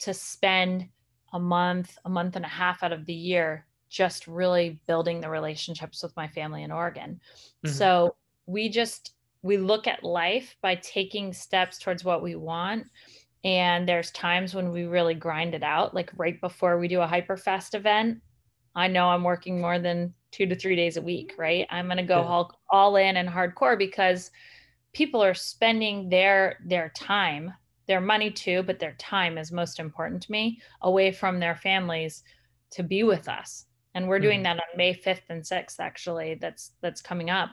to 0.00 0.14
spend 0.14 0.88
a 1.32 1.40
month, 1.40 1.96
a 2.04 2.08
month 2.08 2.36
and 2.36 2.44
a 2.44 2.48
half 2.48 2.82
out 2.82 2.92
of 2.92 3.06
the 3.06 3.14
year 3.14 3.66
just 3.88 4.26
really 4.26 4.80
building 4.86 5.20
the 5.20 5.28
relationships 5.28 6.02
with 6.02 6.16
my 6.16 6.26
family 6.26 6.62
in 6.62 6.72
Oregon. 6.72 7.20
Mm-hmm. 7.64 7.74
So 7.74 8.16
we 8.46 8.68
just 8.68 9.14
we 9.42 9.56
look 9.58 9.86
at 9.86 10.04
life 10.04 10.56
by 10.62 10.76
taking 10.76 11.32
steps 11.32 11.78
towards 11.78 12.04
what 12.04 12.22
we 12.22 12.34
want 12.34 12.86
and 13.44 13.88
there's 13.88 14.12
times 14.12 14.54
when 14.54 14.70
we 14.70 14.84
really 14.84 15.14
grind 15.14 15.54
it 15.54 15.64
out 15.64 15.94
like 15.94 16.10
right 16.16 16.40
before 16.40 16.78
we 16.78 16.86
do 16.86 17.00
a 17.00 17.06
hyperfast 17.06 17.74
event 17.74 18.20
i 18.76 18.86
know 18.86 19.08
i'm 19.08 19.24
working 19.24 19.60
more 19.60 19.80
than 19.80 20.14
two 20.32 20.46
to 20.46 20.56
three 20.56 20.74
days 20.74 20.96
a 20.96 21.02
week, 21.02 21.34
right? 21.38 21.66
I'm 21.70 21.86
going 21.86 21.98
to 21.98 22.02
go 22.02 22.20
yeah. 22.20 22.26
all, 22.26 22.60
all 22.70 22.96
in 22.96 23.16
and 23.18 23.28
hardcore 23.28 23.78
because 23.78 24.30
people 24.92 25.22
are 25.22 25.34
spending 25.34 26.08
their 26.08 26.58
their 26.64 26.88
time, 26.96 27.52
their 27.92 28.00
money 28.00 28.30
too, 28.30 28.62
but 28.62 28.78
their 28.78 28.94
time 28.94 29.36
is 29.36 29.52
most 29.52 29.78
important 29.78 30.22
to 30.22 30.32
me 30.32 30.58
away 30.80 31.12
from 31.12 31.38
their 31.38 31.54
families 31.54 32.22
to 32.70 32.82
be 32.82 33.02
with 33.02 33.28
us. 33.28 33.66
And 33.94 34.08
we're 34.08 34.18
doing 34.18 34.40
mm. 34.40 34.44
that 34.44 34.56
on 34.56 34.78
May 34.78 34.94
5th 34.94 35.28
and 35.28 35.42
6th 35.42 35.78
actually. 35.78 36.38
That's 36.40 36.72
that's 36.80 37.02
coming 37.02 37.28
up. 37.28 37.50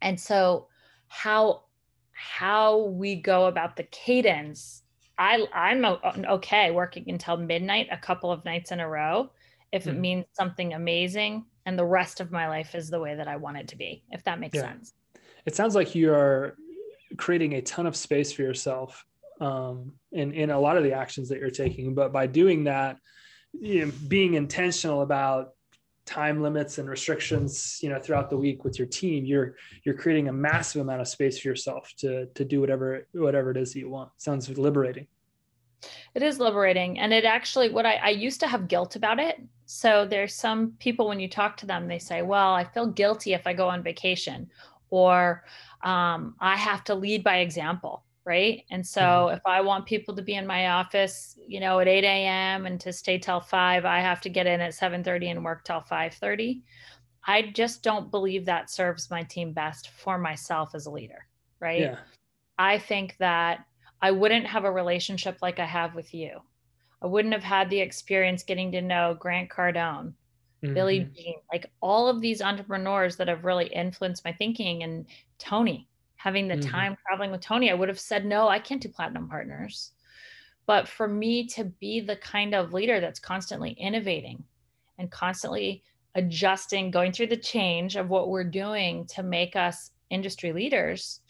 And 0.00 0.20
so 0.20 0.68
how 1.08 1.64
how 2.12 2.84
we 2.84 3.16
go 3.16 3.46
about 3.46 3.74
the 3.74 3.82
cadence 3.82 4.84
I 5.18 5.44
I'm 5.52 5.84
okay 5.84 6.70
working 6.70 7.06
until 7.08 7.36
midnight 7.36 7.88
a 7.90 7.98
couple 7.98 8.30
of 8.30 8.44
nights 8.44 8.70
in 8.70 8.78
a 8.78 8.88
row 8.88 9.28
if 9.72 9.88
it 9.88 9.96
mm. 9.96 9.98
means 9.98 10.26
something 10.34 10.72
amazing 10.72 11.46
and 11.66 11.76
the 11.76 11.84
rest 11.84 12.20
of 12.20 12.30
my 12.30 12.48
life 12.48 12.76
is 12.76 12.90
the 12.90 13.00
way 13.00 13.16
that 13.16 13.26
I 13.26 13.34
want 13.34 13.56
it 13.56 13.66
to 13.68 13.76
be, 13.76 14.04
if 14.12 14.22
that 14.22 14.38
makes 14.38 14.54
yeah. 14.54 14.68
sense. 14.68 14.92
It 15.46 15.56
sounds 15.56 15.74
like 15.74 15.96
you 15.96 16.14
are 16.14 16.56
creating 17.16 17.54
a 17.54 17.62
ton 17.62 17.86
of 17.86 17.96
space 17.96 18.32
for 18.32 18.42
yourself 18.42 19.04
um, 19.40 19.92
in, 20.12 20.32
in 20.32 20.50
a 20.50 20.58
lot 20.58 20.76
of 20.76 20.84
the 20.84 20.92
actions 20.92 21.28
that 21.28 21.38
you're 21.38 21.50
taking. 21.50 21.94
But 21.94 22.12
by 22.12 22.26
doing 22.26 22.64
that, 22.64 22.98
you 23.52 23.86
know, 23.86 23.92
being 24.08 24.34
intentional 24.34 25.02
about 25.02 25.54
time 26.04 26.42
limits 26.42 26.78
and 26.78 26.88
restrictions, 26.88 27.78
you 27.82 27.90
know, 27.90 28.00
throughout 28.00 28.30
the 28.30 28.36
week 28.36 28.64
with 28.64 28.78
your 28.78 28.88
team, 28.88 29.24
you're 29.24 29.56
you're 29.84 29.94
creating 29.94 30.28
a 30.28 30.32
massive 30.32 30.80
amount 30.82 31.00
of 31.00 31.08
space 31.08 31.38
for 31.38 31.48
yourself 31.48 31.92
to 31.98 32.26
to 32.34 32.44
do 32.44 32.60
whatever 32.60 33.06
whatever 33.12 33.50
it 33.50 33.56
is 33.56 33.72
that 33.72 33.78
you 33.78 33.90
want. 33.90 34.10
Sounds 34.16 34.48
liberating. 34.58 35.06
It 36.14 36.22
is 36.22 36.40
liberating. 36.40 36.98
And 36.98 37.12
it 37.12 37.24
actually, 37.24 37.70
what 37.70 37.86
I, 37.86 37.94
I 37.96 38.08
used 38.08 38.40
to 38.40 38.48
have 38.48 38.66
guilt 38.66 38.96
about 38.96 39.20
it. 39.20 39.40
So 39.66 40.06
there's 40.06 40.34
some 40.34 40.72
people, 40.80 41.06
when 41.06 41.20
you 41.20 41.28
talk 41.28 41.56
to 41.58 41.66
them, 41.66 41.86
they 41.86 42.00
say, 42.00 42.22
well, 42.22 42.52
I 42.52 42.64
feel 42.64 42.86
guilty 42.86 43.32
if 43.32 43.46
I 43.46 43.52
go 43.52 43.68
on 43.68 43.82
vacation, 43.82 44.50
or 44.90 45.44
um, 45.82 46.34
I 46.40 46.56
have 46.56 46.82
to 46.84 46.94
lead 46.94 47.22
by 47.22 47.38
example. 47.38 48.02
Right. 48.28 48.66
And 48.70 48.86
so 48.86 49.00
mm-hmm. 49.00 49.36
if 49.36 49.46
I 49.46 49.62
want 49.62 49.86
people 49.86 50.14
to 50.14 50.20
be 50.20 50.34
in 50.34 50.46
my 50.46 50.68
office, 50.68 51.38
you 51.46 51.60
know, 51.60 51.80
at 51.80 51.88
8 51.88 52.04
a.m. 52.04 52.66
and 52.66 52.78
to 52.82 52.92
stay 52.92 53.16
till 53.16 53.40
five, 53.40 53.86
I 53.86 54.00
have 54.00 54.20
to 54.20 54.28
get 54.28 54.46
in 54.46 54.60
at 54.60 54.74
7:30 54.74 55.30
and 55.30 55.42
work 55.42 55.64
till 55.64 55.80
5:30. 55.80 56.60
I 57.26 57.40
just 57.54 57.82
don't 57.82 58.10
believe 58.10 58.44
that 58.44 58.68
serves 58.68 59.10
my 59.10 59.22
team 59.22 59.54
best 59.54 59.88
for 59.88 60.18
myself 60.18 60.74
as 60.74 60.84
a 60.84 60.90
leader. 60.90 61.26
Right. 61.58 61.80
Yeah. 61.80 61.96
I 62.58 62.76
think 62.76 63.16
that 63.18 63.64
I 64.02 64.10
wouldn't 64.10 64.46
have 64.46 64.64
a 64.64 64.70
relationship 64.70 65.38
like 65.40 65.58
I 65.58 65.64
have 65.64 65.94
with 65.94 66.12
you. 66.12 66.42
I 67.00 67.06
wouldn't 67.06 67.32
have 67.32 67.42
had 67.42 67.70
the 67.70 67.80
experience 67.80 68.42
getting 68.42 68.70
to 68.72 68.82
know 68.82 69.16
Grant 69.18 69.48
Cardone, 69.48 70.12
mm-hmm. 70.62 70.74
Billy 70.74 71.08
Gene, 71.16 71.40
like 71.50 71.70
all 71.80 72.08
of 72.08 72.20
these 72.20 72.42
entrepreneurs 72.42 73.16
that 73.16 73.28
have 73.28 73.46
really 73.46 73.68
influenced 73.68 74.22
my 74.22 74.34
thinking 74.34 74.82
and 74.82 75.06
Tony, 75.38 75.88
having 76.18 76.48
the 76.48 76.56
mm-hmm. 76.56 76.70
time 76.70 76.96
traveling 77.06 77.30
with 77.30 77.40
Tony, 77.40 77.70
I 77.70 77.74
would 77.74 77.88
have 77.88 78.00
said, 78.00 78.26
no, 78.26 78.48
I 78.48 78.58
can't 78.58 78.82
do 78.82 78.88
platinum 78.88 79.28
partners. 79.28 79.92
But 80.66 80.86
for 80.86 81.08
me 81.08 81.46
to 81.48 81.64
be 81.64 82.00
the 82.00 82.16
kind 82.16 82.54
of 82.54 82.74
leader 82.74 83.00
that's 83.00 83.20
constantly 83.20 83.70
innovating 83.70 84.44
and 84.98 85.10
constantly 85.10 85.82
adjusting, 86.14 86.90
going 86.90 87.12
through 87.12 87.28
the 87.28 87.36
change 87.36 87.96
of 87.96 88.10
what 88.10 88.28
we're 88.28 88.44
doing 88.44 89.06
to 89.06 89.22
make 89.22 89.56
us 89.56 89.92
industry 90.10 90.52
leaders, 90.52 91.20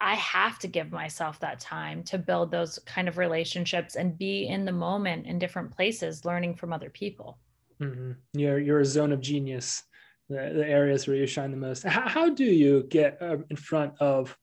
I 0.00 0.14
have 0.16 0.58
to 0.58 0.68
give 0.68 0.92
myself 0.92 1.40
that 1.40 1.58
time 1.58 2.02
to 2.04 2.18
build 2.18 2.50
those 2.50 2.78
kind 2.84 3.08
of 3.08 3.18
relationships 3.18 3.96
and 3.96 4.18
be 4.18 4.46
in 4.46 4.64
the 4.64 4.72
moment 4.72 5.26
in 5.26 5.38
different 5.38 5.70
places, 5.70 6.24
learning 6.24 6.56
from 6.56 6.72
other 6.72 6.90
people. 6.90 7.38
Mm-hmm. 7.80 8.12
You're 8.34 8.58
you're 8.58 8.80
a 8.80 8.84
zone 8.84 9.12
of 9.12 9.20
genius, 9.20 9.84
the, 10.32 10.52
the 10.54 10.66
areas 10.66 11.06
where 11.06 11.16
you 11.16 11.26
shine 11.26 11.50
the 11.50 11.56
most. 11.56 11.84
How, 11.84 12.08
how 12.08 12.28
do 12.28 12.44
you 12.44 12.84
get 12.88 13.18
uh, 13.20 13.38
in 13.50 13.56
front 13.56 13.94
of 14.00 14.36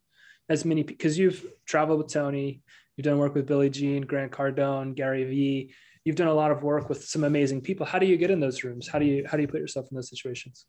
as 0.49 0.65
many 0.65 0.83
because 0.83 1.17
you've 1.17 1.45
traveled 1.65 1.99
with 1.99 2.11
Tony, 2.11 2.61
you've 2.95 3.05
done 3.05 3.17
work 3.17 3.35
with 3.35 3.47
Billy 3.47 3.69
Gene, 3.69 4.03
Grant 4.03 4.31
Cardone, 4.31 4.95
Gary 4.95 5.23
Vee. 5.23 5.73
You've 6.05 6.15
done 6.15 6.27
a 6.27 6.33
lot 6.33 6.51
of 6.51 6.63
work 6.63 6.89
with 6.89 7.03
some 7.05 7.23
amazing 7.23 7.61
people. 7.61 7.85
How 7.85 7.99
do 7.99 8.05
you 8.05 8.17
get 8.17 8.31
in 8.31 8.39
those 8.39 8.63
rooms? 8.63 8.87
How 8.87 8.99
do 8.99 9.05
you 9.05 9.25
how 9.29 9.37
do 9.37 9.41
you 9.41 9.47
put 9.47 9.59
yourself 9.59 9.87
in 9.91 9.95
those 9.95 10.09
situations? 10.09 10.65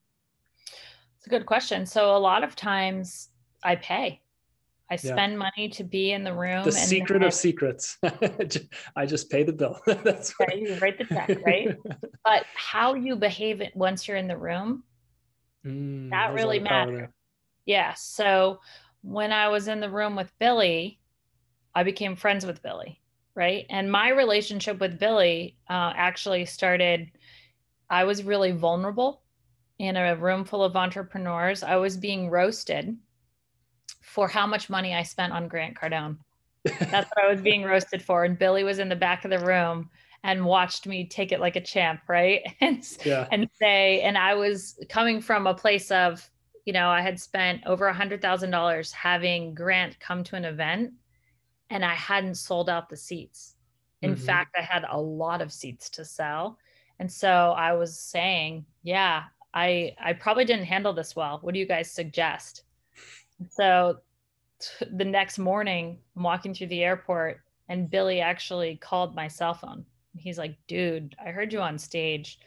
It's 1.17 1.27
a 1.27 1.31
good 1.31 1.47
question. 1.47 1.87
So 1.87 2.17
a 2.17 2.19
lot 2.19 2.45
of 2.45 2.57
times 2.57 3.29
I 3.63 3.77
pay. 3.77 4.23
I 4.91 4.97
spend 4.97 5.33
yeah. 5.33 5.39
money 5.39 5.69
to 5.69 5.85
be 5.85 6.11
in 6.11 6.25
the 6.25 6.35
room. 6.35 6.65
The 6.65 6.73
secret 6.73 7.23
of 7.23 7.33
secrets. 7.33 7.97
I 8.97 9.07
just 9.07 9.31
pay 9.31 9.45
the 9.45 9.53
bill. 9.53 9.79
That's 9.87 10.35
right. 10.41 10.59
You 10.59 10.75
write 10.79 10.99
the 10.99 11.05
check, 11.05 11.39
right? 11.47 11.77
but 12.25 12.45
how 12.57 12.95
you 12.95 13.15
behave 13.15 13.63
once 13.75 14.09
you're 14.09 14.17
in 14.17 14.27
the 14.27 14.37
room, 14.37 14.83
mm, 15.65 16.11
that 16.11 16.35
really 16.35 16.59
matters. 16.59 17.09
Yeah. 17.67 17.95
So 17.95 18.61
when 19.03 19.33
I 19.33 19.49
was 19.49 19.69
in 19.69 19.81
the 19.81 19.91
room 19.91 20.17
with 20.17 20.33
Billy, 20.39 20.99
I 21.75 21.83
became 21.85 22.17
friends 22.17 22.45
with 22.45 22.63
Billy, 22.63 23.01
right? 23.35 23.67
And 23.71 23.91
my 23.91 24.11
relationship 24.11 24.81
with 24.81 24.99
Billy 24.99 25.57
uh, 25.69 25.93
actually 25.95 26.45
started. 26.47 27.11
I 27.89 28.05
was 28.05 28.23
really 28.23 28.53
vulnerable 28.53 29.23
in 29.79 29.97
a 29.97 30.17
room 30.17 30.45
full 30.45 30.63
of 30.63 30.77
entrepreneurs. 30.77 31.63
I 31.63 31.77
was 31.77 31.97
being 31.97 32.29
roasted 32.29 32.97
for 34.03 34.29
how 34.29 34.47
much 34.47 34.69
money 34.69 34.95
I 34.95 35.03
spent 35.03 35.33
on 35.33 35.49
Grant 35.49 35.77
Cardone. 35.77 36.19
That's 36.65 37.11
what 37.15 37.25
I 37.25 37.31
was 37.31 37.41
being 37.41 37.63
roasted 37.63 38.03
for. 38.03 38.25
And 38.25 38.39
Billy 38.39 38.65
was 38.65 38.79
in 38.79 38.89
the 38.89 38.97
back 38.97 39.25
of 39.25 39.31
the 39.31 39.39
room 39.39 39.89
and 40.23 40.45
watched 40.45 40.87
me 40.87 41.07
take 41.07 41.33
it 41.33 41.41
like 41.41 41.57
a 41.57 41.61
champ, 41.61 42.01
right? 42.09 42.43
And 42.61 42.87
yeah. 43.05 43.27
and 43.33 43.49
say, 43.61 44.03
and 44.03 44.19
I 44.19 44.35
was 44.35 44.79
coming 44.89 45.21
from 45.21 45.47
a 45.47 45.55
place 45.55 45.91
of, 45.91 46.29
you 46.65 46.73
know, 46.73 46.89
I 46.89 47.01
had 47.01 47.19
spent 47.19 47.63
over 47.67 47.87
a 47.87 47.95
hundred 47.95 48.21
thousand 48.21 48.51
dollars 48.51 48.93
having 48.93 49.55
Grant 49.55 49.99
come 49.99 50.23
to 50.25 50.37
an 50.37 50.45
event 50.45 50.93
and 51.71 51.85
I 51.85 51.95
hadn't 51.95 52.35
sold 52.35 52.69
out 52.69 52.89
the 52.89 52.97
seats. 52.97 53.55
In 54.03 54.15
mm-hmm. 54.15 54.25
fact, 54.25 54.57
I 54.59 54.63
had 54.63 54.85
a 54.89 55.01
lot 55.01 55.41
of 55.41 55.53
seats 55.53 55.89
to 55.91 56.05
sell. 56.05 56.59
And 56.99 57.11
so 57.11 57.55
I 57.57 57.73
was 57.73 57.99
saying, 57.99 58.67
yeah, 58.83 59.25
I 59.55 59.95
I 60.03 60.13
probably 60.13 60.45
didn't 60.45 60.67
handle 60.67 60.93
this 60.93 61.17
well. 61.17 61.39
What 61.43 61.55
do 61.55 61.61
you 61.61 61.67
guys 61.67 61.91
suggest? 61.91 62.65
So 63.49 63.99
t- 64.61 64.87
the 64.93 65.05
next 65.05 65.39
morning, 65.39 65.99
I'm 66.17 66.23
walking 66.23 66.53
through 66.53 66.69
the 66.69 66.85
airport 66.85 67.41
and 67.69 67.89
Billy 67.89 68.21
actually 68.21 68.77
called 68.77 69.15
my 69.15 69.29
cell 69.29 69.55
phone. 69.55 69.87
He's 70.17 70.39
like, 70.39 70.57
"Dude, 70.67 71.17
I 71.25 71.31
heard 71.31 71.53
you 71.53 71.61
on 71.61 71.79
stage." 71.79 72.39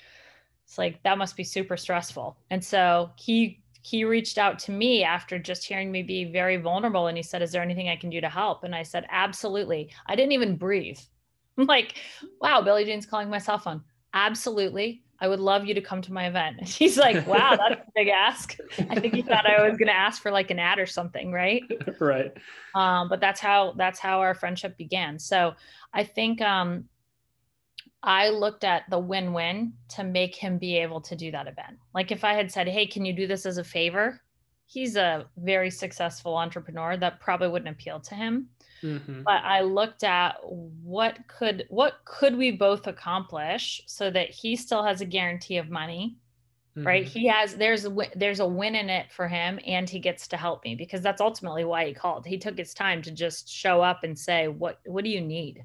It's 0.65 0.77
like 0.77 1.01
that 1.03 1.17
must 1.17 1.35
be 1.35 1.43
super 1.43 1.77
stressful. 1.77 2.37
And 2.49 2.63
so 2.63 3.11
he 3.15 3.63
he 3.83 4.05
reached 4.05 4.37
out 4.37 4.59
to 4.59 4.71
me 4.71 5.03
after 5.03 5.37
just 5.37 5.65
hearing 5.65 5.91
me 5.91 6.01
be 6.01 6.23
very 6.23 6.55
vulnerable 6.55 7.07
and 7.07 7.17
he 7.17 7.23
said, 7.23 7.41
Is 7.41 7.51
there 7.51 7.61
anything 7.61 7.89
I 7.89 7.97
can 7.97 8.09
do 8.09 8.21
to 8.21 8.29
help? 8.29 8.63
And 8.63 8.73
I 8.73 8.83
said, 8.83 9.05
Absolutely. 9.11 9.91
I 10.07 10.15
didn't 10.15 10.31
even 10.31 10.55
breathe. 10.55 10.99
I'm 11.57 11.65
like, 11.65 11.95
Wow, 12.41 12.61
Billy 12.61 12.85
Gene's 12.85 13.05
calling 13.05 13.29
my 13.29 13.37
cell 13.37 13.59
phone. 13.59 13.83
Absolutely. 14.13 15.03
I 15.19 15.27
would 15.27 15.41
love 15.41 15.65
you 15.65 15.73
to 15.73 15.81
come 15.81 16.01
to 16.01 16.13
my 16.13 16.27
event. 16.27 16.57
And 16.59 16.67
he's 16.67 16.97
like, 16.97 17.27
Wow, 17.27 17.57
that's 17.57 17.81
a 17.81 17.91
big 17.93 18.07
ask. 18.07 18.57
I 18.89 18.99
think 18.99 19.15
he 19.15 19.21
thought 19.21 19.45
I 19.45 19.67
was 19.67 19.77
gonna 19.77 19.91
ask 19.91 20.21
for 20.21 20.31
like 20.31 20.49
an 20.49 20.59
ad 20.59 20.79
or 20.79 20.85
something, 20.85 21.33
right? 21.33 21.63
right. 21.99 22.31
Um, 22.73 23.09
but 23.09 23.19
that's 23.19 23.41
how 23.41 23.73
that's 23.77 23.99
how 23.99 24.21
our 24.21 24.33
friendship 24.33 24.77
began. 24.77 25.19
So 25.19 25.55
I 25.93 26.05
think 26.05 26.41
um 26.41 26.85
I 28.03 28.29
looked 28.29 28.65
at 28.65 28.83
the 28.89 28.99
win 28.99 29.31
win 29.31 29.73
to 29.89 30.03
make 30.03 30.35
him 30.35 30.57
be 30.57 30.77
able 30.77 30.99
to 31.01 31.15
do 31.15 31.31
that 31.31 31.47
event. 31.47 31.77
Like 31.95 32.11
if 32.11 32.23
I 32.23 32.33
had 32.33 32.51
said, 32.51 32.67
Hey, 32.67 32.85
can 32.85 33.05
you 33.05 33.13
do 33.13 33.27
this 33.27 33.45
as 33.45 33.57
a 33.57 33.63
favor? 33.63 34.21
He's 34.65 34.95
a 34.95 35.25
very 35.37 35.69
successful 35.69 36.35
entrepreneur 36.35 36.97
that 36.97 37.21
probably 37.21 37.47
wouldn't 37.47 37.73
appeal 37.73 37.99
to 38.01 38.15
him. 38.15 38.49
Mm-hmm. 38.83 39.23
But 39.23 39.43
I 39.43 39.61
looked 39.61 40.03
at 40.03 40.35
what 40.43 41.17
could 41.27 41.65
what 41.69 41.93
could 42.05 42.35
we 42.35 42.51
both 42.51 42.87
accomplish 42.87 43.81
so 43.85 44.09
that 44.11 44.29
he 44.29 44.55
still 44.55 44.83
has 44.83 44.99
a 44.99 45.05
guarantee 45.05 45.57
of 45.57 45.69
money, 45.69 46.17
mm-hmm. 46.75 46.85
right? 46.85 47.05
He 47.05 47.27
has 47.27 47.55
there's 47.55 47.85
a 47.85 47.95
there's 48.15 48.41
a 48.41 48.47
win 48.47 48.75
in 48.75 48.89
it 48.89 49.11
for 49.11 49.27
him, 49.29 49.59
and 49.65 49.89
he 49.89 49.99
gets 49.99 50.27
to 50.29 50.37
help 50.37 50.65
me 50.65 50.75
because 50.75 51.01
that's 51.01 51.21
ultimately 51.21 51.63
why 51.63 51.85
he 51.85 51.93
called. 51.93 52.25
He 52.25 52.37
took 52.37 52.57
his 52.57 52.73
time 52.73 53.01
to 53.03 53.11
just 53.11 53.47
show 53.47 53.81
up 53.81 54.03
and 54.03 54.19
say, 54.19 54.49
"What 54.49 54.79
what 54.85 55.05
do 55.05 55.09
you 55.09 55.21
need?" 55.21 55.63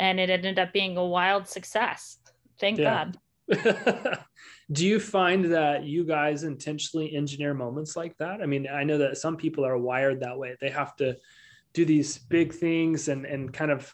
And 0.00 0.18
it 0.18 0.30
ended 0.30 0.58
up 0.58 0.72
being 0.72 0.96
a 0.96 1.06
wild 1.06 1.46
success. 1.46 2.18
Thank 2.58 2.78
God. 2.78 3.18
Do 4.72 4.86
you 4.86 4.98
find 4.98 5.52
that 5.52 5.84
you 5.84 6.04
guys 6.04 6.42
intentionally 6.42 7.14
engineer 7.14 7.52
moments 7.54 7.96
like 7.96 8.16
that? 8.18 8.40
I 8.40 8.46
mean, 8.46 8.66
I 8.66 8.82
know 8.84 8.98
that 8.98 9.18
some 9.18 9.36
people 9.36 9.64
are 9.64 9.76
wired 9.76 10.20
that 10.20 10.38
way. 10.38 10.56
They 10.60 10.70
have 10.70 10.96
to 10.96 11.16
do 11.74 11.84
these 11.84 12.18
big 12.18 12.52
things 12.52 13.08
and 13.08 13.26
and 13.26 13.52
kind 13.52 13.70
of 13.70 13.92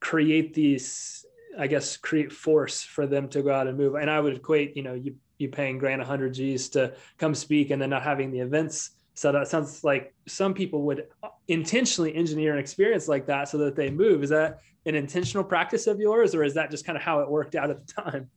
create 0.00 0.54
these, 0.54 1.24
I 1.58 1.66
guess, 1.66 1.96
create 1.96 2.32
force 2.32 2.82
for 2.82 3.06
them 3.06 3.28
to 3.30 3.42
go 3.42 3.52
out 3.52 3.66
and 3.66 3.76
move. 3.76 3.96
And 3.96 4.10
I 4.10 4.20
would 4.20 4.36
equate, 4.36 4.76
you 4.76 4.82
know, 4.82 4.94
you 4.94 5.16
you 5.38 5.48
paying 5.48 5.78
Grant 5.78 6.00
100 6.00 6.32
G's 6.32 6.68
to 6.70 6.94
come 7.18 7.34
speak 7.34 7.70
and 7.70 7.82
then 7.82 7.90
not 7.90 8.02
having 8.02 8.30
the 8.30 8.40
events 8.40 8.90
so 9.14 9.30
that 9.30 9.48
sounds 9.48 9.84
like 9.84 10.12
some 10.26 10.54
people 10.54 10.82
would 10.82 11.06
intentionally 11.48 12.14
engineer 12.14 12.52
an 12.52 12.58
experience 12.58 13.06
like 13.06 13.26
that 13.26 13.48
so 13.48 13.58
that 13.58 13.76
they 13.76 13.88
move. 13.88 14.24
Is 14.24 14.30
that 14.30 14.58
an 14.86 14.96
intentional 14.96 15.44
practice 15.44 15.86
of 15.86 16.00
yours, 16.00 16.34
or 16.34 16.42
is 16.42 16.54
that 16.54 16.70
just 16.70 16.84
kind 16.84 16.96
of 16.96 17.02
how 17.02 17.20
it 17.20 17.30
worked 17.30 17.54
out 17.54 17.70
at 17.70 17.86
the 17.86 17.92
time? 17.92 18.30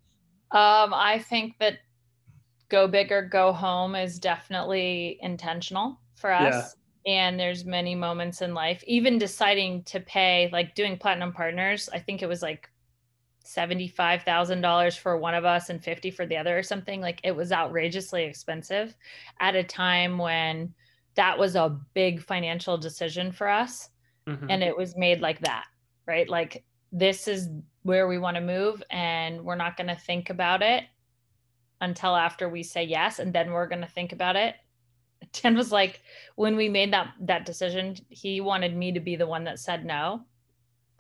Um, 0.52 0.94
I 0.94 1.24
think 1.28 1.56
that 1.60 1.80
go 2.70 2.88
big 2.88 3.12
or 3.12 3.22
go 3.22 3.52
home 3.52 3.96
is 3.96 4.20
definitely 4.20 5.18
intentional 5.22 6.00
for 6.16 6.32
us. 6.32 6.76
Yeah. 7.06 7.28
And 7.28 7.40
there's 7.40 7.66
many 7.66 7.96
moments 7.96 8.42
in 8.42 8.54
life, 8.54 8.84
even 8.86 9.18
deciding 9.18 9.84
to 9.84 10.00
pay, 10.02 10.50
like 10.52 10.76
doing 10.76 10.98
platinum 10.98 11.34
partners. 11.34 11.90
I 11.92 12.00
think 12.00 12.22
it 12.22 12.28
was 12.28 12.42
like 12.42 12.70
$75,000 13.48 14.98
for 14.98 15.18
one 15.18 15.34
of 15.34 15.46
us 15.46 15.70
and 15.70 15.84
50 15.84 16.12
for 16.12 16.26
the 16.26 16.38
other 16.38 16.58
or 16.58 16.64
something. 16.64 17.02
Like 17.02 17.20
it 17.24 17.36
was 17.36 17.52
outrageously 17.52 18.24
expensive 18.24 18.96
at 19.40 19.56
a 19.56 19.64
time 19.64 20.18
when 20.18 20.74
that 21.16 21.38
was 21.38 21.56
a 21.56 21.78
big 21.94 22.22
financial 22.22 22.78
decision 22.78 23.32
for 23.32 23.48
us. 23.48 23.90
Mm-hmm. 24.28 24.48
And 24.50 24.64
it 24.64 24.76
was 24.76 24.96
made 24.96 25.22
like 25.22 25.40
that, 25.42 25.66
right? 26.06 26.30
Like 26.30 26.64
this 26.92 27.28
is 27.28 27.50
where 27.84 28.08
we 28.08 28.18
want 28.18 28.36
to 28.36 28.42
move 28.42 28.84
and 28.90 29.44
we're 29.44 29.56
not 29.56 29.78
going 29.78 29.88
to 29.88 29.96
think 29.96 30.30
about 30.30 30.62
it 30.62 30.84
until 31.80 32.16
after 32.16 32.50
we 32.50 32.64
say 32.64 32.84
yes 32.84 33.20
and 33.20 33.34
then 33.34 33.52
we're 33.52 33.68
going 33.68 33.82
to 33.82 33.88
think 33.88 34.12
about 34.12 34.36
it. 34.36 34.56
Ted 35.32 35.56
was 35.56 35.72
like 35.72 36.02
when 36.36 36.56
we 36.56 36.70
made 36.70 36.94
that 36.94 37.14
that 37.22 37.46
decision, 37.46 37.96
he 38.10 38.42
wanted 38.42 38.76
me 38.76 38.92
to 38.92 39.00
be 39.00 39.16
the 39.16 39.28
one 39.28 39.46
that 39.46 39.60
said 39.60 39.86
no 39.86 40.26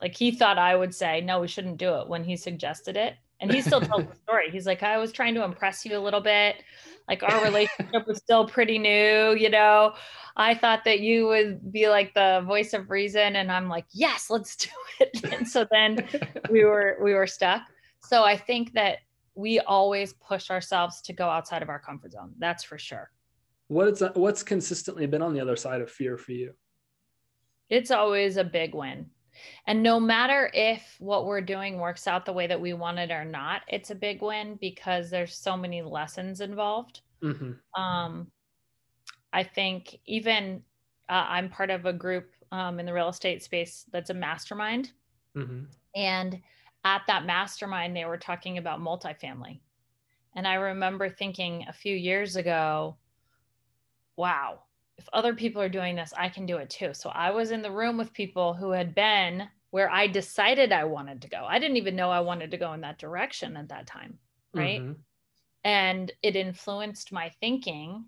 like 0.02 0.16
he 0.16 0.32
thought 0.32 0.58
I 0.58 0.76
would 0.76 0.94
say, 0.94 1.22
no, 1.22 1.42
we 1.42 1.48
shouldn't 1.48 1.78
do 1.78 1.96
it 1.96 2.08
when 2.08 2.24
he 2.24 2.36
suggested 2.36 2.98
it. 2.98 3.16
And 3.40 3.52
he 3.54 3.62
still 3.62 3.82
tells 3.82 4.06
the 4.06 4.16
story. 4.24 4.50
He's 4.52 4.66
like, 4.66 4.84
I 4.84 4.98
was 4.98 5.12
trying 5.12 5.36
to 5.36 5.44
impress 5.44 5.86
you 5.86 5.98
a 5.98 6.00
little 6.00 6.22
bit. 6.22 6.64
Like 7.08 7.24
our 7.24 7.44
relationship 7.44 8.06
was 8.08 8.18
still 8.18 8.48
pretty 8.48 8.78
new, 8.78 9.36
you 9.36 9.50
know. 9.50 9.94
I 10.36 10.54
thought 10.54 10.84
that 10.86 11.00
you 11.00 11.28
would 11.28 11.72
be 11.72 11.88
like 11.88 12.14
the 12.14 12.44
voice 12.46 12.74
of 12.74 12.90
reason. 12.90 13.38
And 13.38 13.52
I'm 13.52 13.70
like, 13.70 13.86
yes, 13.92 14.30
let's 14.30 14.56
do 14.56 14.70
it. 15.00 15.24
And 15.34 15.48
so 15.48 15.66
then 15.72 16.08
we 16.50 16.64
were 16.64 16.98
we 17.02 17.14
were 17.14 17.28
stuck. 17.28 17.62
So 18.02 18.24
I 18.24 18.38
think 18.38 18.74
that 18.74 19.00
we 19.36 19.60
always 19.60 20.14
push 20.14 20.50
ourselves 20.50 21.02
to 21.04 21.14
go 21.14 21.28
outside 21.28 21.62
of 21.62 21.70
our 21.70 21.80
comfort 21.80 22.12
zone. 22.12 22.34
That's 22.40 22.64
for 22.64 22.78
sure. 22.78 23.12
What's 23.68 24.02
what's 24.16 24.44
consistently 24.44 25.06
been 25.06 25.22
on 25.22 25.34
the 25.34 25.42
other 25.42 25.56
side 25.56 25.82
of 25.82 25.92
fear 25.92 26.18
for 26.18 26.32
you? 26.32 26.54
It's 27.70 27.92
always 27.92 28.38
a 28.38 28.44
big 28.44 28.74
win 28.74 29.10
and 29.65 29.84
no 29.84 30.00
matter 30.00 30.50
if 30.54 30.95
what 31.00 31.26
we're 31.26 31.41
doing 31.41 31.80
works 31.80 32.08
out 32.08 32.26
the 32.26 32.34
way 32.34 32.47
that 32.47 32.60
we 32.60 32.73
want 32.73 33.00
it 33.00 33.12
or 33.12 33.26
not, 33.26 33.62
it's 33.67 33.91
a 33.91 33.95
big 33.95 34.21
win 34.21 34.58
because 34.60 35.10
there's 35.10 35.36
so 35.36 35.58
many 35.58 35.82
lessons 35.82 36.41
involved. 36.41 37.02
Mm-hmm. 37.23 37.82
Um, 37.82 38.28
I 39.34 39.43
think 39.43 39.97
even 40.06 40.63
uh, 41.10 41.26
I'm 41.28 41.50
part 41.50 41.69
of 41.69 41.86
a 41.86 41.93
group 41.93 42.32
um, 42.52 42.80
in 42.80 42.86
the 42.86 42.93
real 42.93 43.10
estate 43.10 43.43
space 43.43 43.86
that's 43.91 44.10
a 44.10 44.13
mastermind. 44.13 44.91
Mm-hmm. 45.36 45.65
And 45.95 46.41
at 46.84 47.02
that 47.08 47.26
mastermind, 47.26 47.95
they 47.95 48.06
were 48.06 48.17
talking 48.17 48.58
about 48.58 48.80
multifamily. 48.80 49.60
And 50.36 50.47
I 50.47 50.56
remember 50.56 51.10
thinking 51.10 51.65
a 51.67 51.73
few 51.73 51.95
years 51.95 52.36
ago, 52.36 52.95
wow, 54.15 54.60
if 54.98 55.08
other 55.14 55.34
people 55.34 55.62
are 55.62 55.70
doing 55.70 55.96
this, 55.96 56.14
I 56.18 56.30
can 56.30 56.46
do 56.46 56.58
it 56.58 56.70
too. 56.70 56.94
So 56.94 57.10
I 57.10 57.32
was 57.32 57.52
in 57.52 57.62
the 57.62 57.72
room 57.72 57.98
with 57.98 58.14
people 58.14 58.54
who 58.54 58.72
had 58.72 58.96
been 58.96 59.48
where 59.70 59.92
I 59.92 60.08
decided 60.08 60.72
I 60.72 60.86
wanted 60.86 61.22
to 61.22 61.30
go. 61.30 61.46
I 61.48 61.60
didn't 61.60 61.78
even 61.78 61.96
know 61.96 62.10
I 62.10 62.22
wanted 62.22 62.52
to 62.52 62.58
go 62.58 62.74
in 62.74 62.82
that 62.82 62.98
direction 62.98 63.58
at 63.58 63.70
that 63.70 63.86
time. 63.86 64.18
Right. 64.54 64.82
Mm-hmm. 64.82 64.94
And 65.64 66.12
it 66.24 66.36
influenced 66.36 67.12
my 67.12 67.30
thinking. 67.42 68.06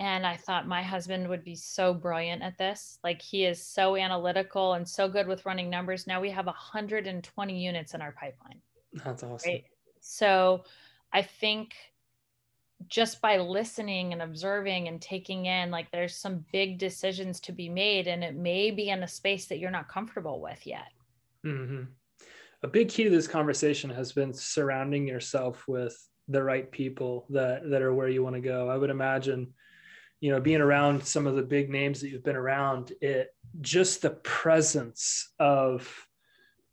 And 0.00 0.26
I 0.26 0.36
thought 0.36 0.66
my 0.66 0.82
husband 0.82 1.28
would 1.28 1.44
be 1.44 1.56
so 1.56 1.92
brilliant 1.92 2.42
at 2.42 2.56
this. 2.56 2.98
Like 3.04 3.20
he 3.20 3.44
is 3.44 3.64
so 3.64 3.96
analytical 3.96 4.74
and 4.74 4.88
so 4.88 5.08
good 5.08 5.26
with 5.26 5.44
running 5.44 5.68
numbers. 5.68 6.06
Now 6.06 6.20
we 6.20 6.30
have 6.30 6.46
120 6.46 7.64
units 7.64 7.94
in 7.94 8.00
our 8.00 8.12
pipeline. 8.12 8.60
That's 9.04 9.22
awesome. 9.22 9.50
Right? 9.50 9.64
So 10.00 10.64
I 11.12 11.22
think 11.22 11.74
just 12.86 13.20
by 13.20 13.38
listening 13.38 14.12
and 14.12 14.22
observing 14.22 14.88
and 14.88 15.02
taking 15.02 15.46
in 15.46 15.70
like 15.70 15.90
there's 15.90 16.14
some 16.14 16.44
big 16.52 16.78
decisions 16.78 17.40
to 17.40 17.52
be 17.52 17.68
made 17.68 18.06
and 18.06 18.22
it 18.22 18.36
may 18.36 18.70
be 18.70 18.90
in 18.90 19.02
a 19.02 19.08
space 19.08 19.46
that 19.46 19.58
you're 19.58 19.70
not 19.70 19.88
comfortable 19.88 20.40
with 20.40 20.66
yet 20.66 20.92
mm-hmm. 21.44 21.82
a 22.62 22.68
big 22.68 22.88
key 22.88 23.04
to 23.04 23.10
this 23.10 23.26
conversation 23.26 23.90
has 23.90 24.12
been 24.12 24.32
surrounding 24.32 25.08
yourself 25.08 25.66
with 25.66 25.96
the 26.28 26.42
right 26.42 26.70
people 26.70 27.26
that 27.30 27.68
that 27.68 27.82
are 27.82 27.94
where 27.94 28.08
you 28.08 28.22
want 28.22 28.36
to 28.36 28.40
go 28.40 28.68
i 28.68 28.76
would 28.76 28.90
imagine 28.90 29.52
you 30.20 30.30
know 30.30 30.40
being 30.40 30.60
around 30.60 31.04
some 31.04 31.26
of 31.26 31.34
the 31.34 31.42
big 31.42 31.70
names 31.70 32.00
that 32.00 32.10
you've 32.10 32.24
been 32.24 32.36
around 32.36 32.92
it 33.00 33.34
just 33.60 34.02
the 34.02 34.10
presence 34.10 35.32
of 35.38 36.07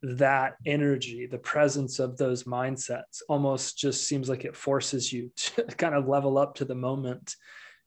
that 0.06 0.56
energy, 0.66 1.26
the 1.26 1.38
presence 1.38 2.00
of 2.00 2.18
those 2.18 2.44
mindsets 2.44 3.22
almost 3.28 3.78
just 3.78 4.08
seems 4.08 4.30
like 4.30 4.46
it 4.46 4.56
forces 4.56 5.12
you 5.12 5.32
to 5.36 5.64
kind 5.64 5.96
of 5.96 6.08
level 6.08 6.38
up 6.38 6.56
to 6.56 6.66
the 6.66 6.76
moment. 6.76 7.36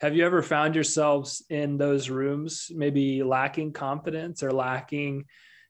Have 0.00 0.14
you 0.14 0.24
ever 0.24 0.42
found 0.42 0.74
yourselves 0.74 1.44
in 1.50 1.76
those 1.76 2.08
rooms, 2.08 2.70
maybe 2.74 3.22
lacking 3.22 3.72
confidence 3.72 4.42
or 4.42 4.52
lacking, 4.52 5.24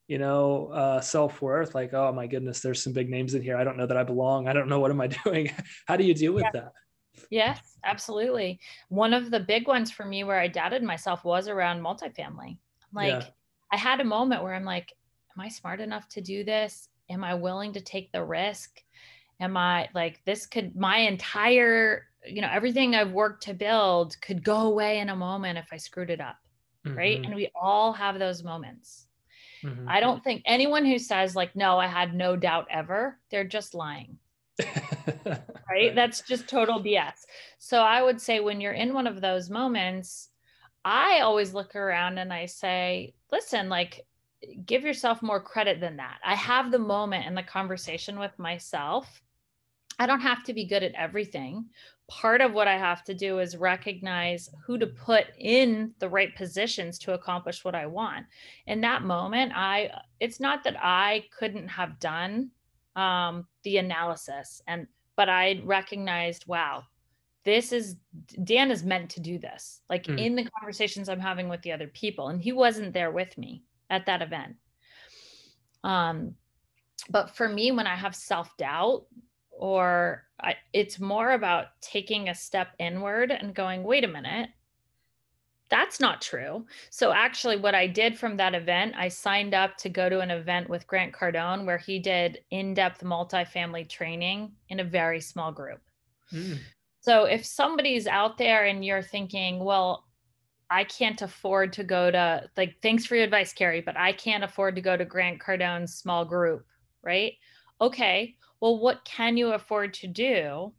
you 0.06 0.18
know, 0.18 0.66
uh, 0.68 1.00
self 1.00 1.40
worth? 1.40 1.74
Like, 1.74 1.94
oh 1.94 2.12
my 2.12 2.26
goodness, 2.26 2.61
there's 2.61 2.82
some 2.82 2.92
big 2.92 3.08
names 3.08 3.34
in 3.34 3.42
here. 3.42 3.56
I 3.56 3.64
don't 3.64 3.78
know 3.78 3.87
that 3.87 3.96
I 3.96 4.04
belong. 4.04 4.46
I 4.46 4.52
don't 4.52 4.68
know 4.68 4.80
what 4.80 4.90
am 4.90 5.00
I 5.00 5.06
doing. 5.24 5.50
How 5.87 5.96
do 5.96 6.04
you 6.04 6.14
deal 6.14 6.32
with 6.32 6.44
yeah. 6.44 6.61
that? 6.61 6.72
Yes, 7.30 7.58
absolutely. 7.84 8.61
One 8.88 9.14
of 9.14 9.30
the 9.30 9.40
big 9.40 9.66
ones 9.66 9.90
for 9.90 10.04
me 10.04 10.24
where 10.24 10.38
I 10.38 10.46
doubted 10.46 10.82
myself 10.82 11.24
was 11.24 11.48
around 11.48 11.80
multifamily. 11.82 12.58
Like, 12.92 13.08
yeah. 13.08 13.24
I 13.72 13.76
had 13.76 14.00
a 14.00 14.04
moment 14.04 14.42
where 14.42 14.54
I'm 14.54 14.64
like, 14.64 14.92
am 15.38 15.44
I 15.44 15.48
smart 15.48 15.81
enough 15.81 16.09
to 16.11 16.20
do 16.20 16.42
this? 16.42 16.88
Am 17.09 17.22
I 17.22 17.35
willing 17.35 17.72
to 17.74 17.81
take 17.81 18.11
the 18.11 18.24
risk? 18.24 18.83
Am 19.40 19.57
I 19.57 19.88
like 19.94 20.20
this 20.24 20.46
could 20.46 20.74
my 20.74 20.98
entire 20.98 22.09
you 22.27 22.42
know 22.42 22.51
everything 22.53 22.94
i've 22.94 23.12
worked 23.12 23.44
to 23.44 23.55
build 23.55 24.20
could 24.20 24.42
go 24.42 24.62
away 24.62 24.98
in 24.98 25.09
a 25.09 25.16
moment 25.16 25.59
if 25.59 25.68
i 25.72 25.77
screwed 25.77 26.11
it 26.11 26.20
up 26.20 26.37
mm-hmm. 26.87 26.96
right 26.96 27.24
and 27.24 27.35
we 27.35 27.51
all 27.55 27.92
have 27.92 28.18
those 28.18 28.42
moments 28.42 29.07
mm-hmm. 29.62 29.88
i 29.88 30.01
don't 30.01 30.24
think 30.24 30.42
anyone 30.44 30.85
who 30.85 30.98
says 30.98 31.37
like 31.37 31.55
no 31.55 31.79
i 31.79 31.87
had 31.87 32.14
no 32.14 32.37
doubt 32.37 32.66
ever 32.70 33.18
they're 33.31 33.44
just 33.44 33.74
lying 33.74 34.18
right 35.70 35.94
that's 35.94 36.22
just 36.22 36.48
total 36.48 36.83
bs 36.83 37.24
so 37.59 37.81
i 37.81 38.03
would 38.03 38.20
say 38.20 38.40
when 38.40 38.61
you're 38.61 38.72
in 38.72 38.92
one 38.92 39.07
of 39.07 39.20
those 39.20 39.48
moments 39.48 40.31
i 40.85 41.20
always 41.20 41.55
look 41.55 41.77
around 41.77 42.18
and 42.18 42.33
i 42.33 42.46
say 42.46 43.14
listen 43.31 43.68
like 43.68 44.05
give 44.64 44.83
yourself 44.83 45.22
more 45.22 45.40
credit 45.40 45.81
than 45.81 45.96
that 45.96 46.18
i 46.24 46.35
have 46.35 46.70
the 46.70 46.79
moment 46.79 47.27
and 47.27 47.37
the 47.37 47.42
conversation 47.42 48.18
with 48.18 48.38
myself 48.38 49.20
I 49.98 50.07
don't 50.07 50.20
have 50.20 50.44
to 50.44 50.55
be 50.55 50.64
good 50.64 50.83
at 50.83 50.94
everything. 50.94 51.66
Part 52.09 52.40
of 52.40 52.53
what 52.53 52.68
I 52.68 52.79
have 52.79 53.05
to 53.05 53.14
do 53.14 53.40
is 53.40 53.57
recognize 53.57 54.48
who 54.64 54.79
to 54.79 54.87
put 54.87 55.27
in 55.38 55.92
the 55.98 56.09
right 56.09 56.35
positions 56.35 56.98
to 57.01 57.14
accomplish 57.14 57.64
what 57.64 57.74
I 57.74 57.87
want. 57.87 58.27
In 58.66 58.81
that 58.83 59.03
moment, 59.03 59.53
I 59.55 59.90
it's 60.20 60.40
not 60.40 60.64
that 60.64 60.77
I 60.83 61.24
couldn't 61.37 61.68
have 61.68 61.98
done 62.01 62.51
um, 62.96 63.46
the 63.64 63.79
analysis 63.79 64.62
and 64.66 64.87
but 65.16 65.29
I 65.29 65.61
recognized, 65.64 66.46
wow, 66.46 66.85
this 67.44 67.72
is 67.72 67.96
Dan 68.44 68.70
is 68.70 68.85
meant 68.85 69.11
to 69.11 69.20
do 69.20 69.38
this. 69.38 69.81
Like 69.90 70.05
mm. 70.05 70.18
in 70.18 70.37
the 70.37 70.48
conversations 70.59 71.09
I'm 71.09 71.20
having 71.20 71.48
with 71.48 71.61
the 71.62 71.72
other 71.72 71.88
people, 71.88 72.29
and 72.29 72.40
he 72.40 72.53
wasn't 72.53 72.94
there 72.94 73.11
with 73.11 73.37
me 73.37 73.64
at 73.90 74.07
that 74.07 74.22
event. 74.22 74.57
Um, 75.85 76.35
but 77.11 77.35
for 77.37 77.48
me, 77.48 77.70
when 77.70 77.87
I 77.87 77.96
have 77.96 78.14
self 78.14 78.57
doubt, 78.57 79.07
or 79.51 80.24
I, 80.40 80.55
it's 80.72 81.01
more 81.01 81.33
about 81.33 81.66
taking 81.81 82.29
a 82.29 82.35
step 82.35 82.68
inward 82.79 83.31
and 83.31 83.55
going, 83.55 83.83
wait 83.83 84.05
a 84.05 84.09
minute, 84.09 84.51
that's 85.68 86.01
not 86.01 86.22
true. 86.22 86.64
So, 86.90 87.12
actually, 87.12 87.57
what 87.57 87.74
I 87.74 87.87
did 87.87 88.18
from 88.18 88.37
that 88.37 88.55
event, 88.55 88.94
I 88.96 89.09
signed 89.09 89.55
up 89.55 89.77
to 89.79 89.88
go 89.88 90.09
to 90.09 90.20
an 90.20 90.31
event 90.31 90.68
with 90.68 90.87
Grant 90.87 91.12
Cardone 91.12 91.66
where 91.66 91.79
he 91.79 91.98
did 91.98 92.38
in 92.51 92.74
depth 92.74 93.03
multifamily 93.03 93.88
training 93.88 94.53
in 94.68 94.81
a 94.81 94.85
very 94.85 95.20
small 95.20 95.53
group. 95.53 95.81
Mm. 96.33 96.59
So, 97.01 97.24
if 97.24 97.44
somebody's 97.44 98.07
out 98.07 98.38
there 98.38 98.64
and 98.64 98.85
you're 98.85 99.03
thinking, 99.03 99.62
well, 99.62 100.05
I 100.70 100.85
can't 100.85 101.22
afford 101.22 101.72
to 101.74 101.85
go 101.85 102.11
to, 102.11 102.48
like, 102.57 102.76
thanks 102.83 103.07
for 103.07 103.14
your 103.16 103.24
advice, 103.24 103.52
Keri, 103.52 103.81
but 103.81 103.96
I 103.96 104.12
can't 104.12 104.44
afford 104.44 104.74
to 104.74 104.83
go 104.83 104.96
to 104.96 105.04
Grant 105.04 105.40
Cardone's 105.40 105.94
small 105.94 106.24
group, 106.24 106.66
right? 107.02 107.33
Okay, 107.81 108.37
well, 108.61 108.78
what 108.78 109.04
can 109.04 109.37
you 109.37 109.52
afford 109.52 109.94
to 109.94 110.07
do 110.07 110.72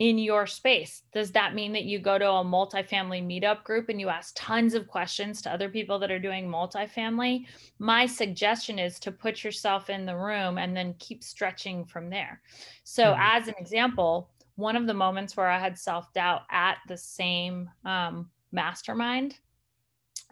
in 0.00 0.18
your 0.18 0.46
space? 0.46 1.02
Does 1.12 1.30
that 1.32 1.54
mean 1.54 1.72
that 1.74 1.84
you 1.84 1.98
go 1.98 2.18
to 2.18 2.26
a 2.26 2.44
multifamily 2.44 3.24
meetup 3.24 3.64
group 3.64 3.88
and 3.88 4.00
you 4.00 4.08
ask 4.08 4.34
tons 4.34 4.74
of 4.74 4.88
questions 4.88 5.40
to 5.42 5.52
other 5.52 5.68
people 5.68 5.98
that 5.98 6.10
are 6.10 6.18
doing 6.18 6.48
multifamily? 6.48 7.46
My 7.78 8.06
suggestion 8.06 8.78
is 8.78 8.98
to 9.00 9.12
put 9.12 9.44
yourself 9.44 9.88
in 9.88 10.06
the 10.06 10.16
room 10.16 10.58
and 10.58 10.76
then 10.76 10.94
keep 10.98 11.22
stretching 11.22 11.84
from 11.84 12.10
there. 12.10 12.40
So, 12.82 13.04
mm-hmm. 13.04 13.20
as 13.22 13.48
an 13.48 13.54
example, 13.58 14.30
one 14.56 14.76
of 14.76 14.86
the 14.86 14.94
moments 14.94 15.36
where 15.36 15.48
I 15.48 15.58
had 15.58 15.78
self 15.78 16.12
doubt 16.12 16.42
at 16.50 16.78
the 16.88 16.96
same 16.96 17.70
um, 17.84 18.30
mastermind, 18.52 19.36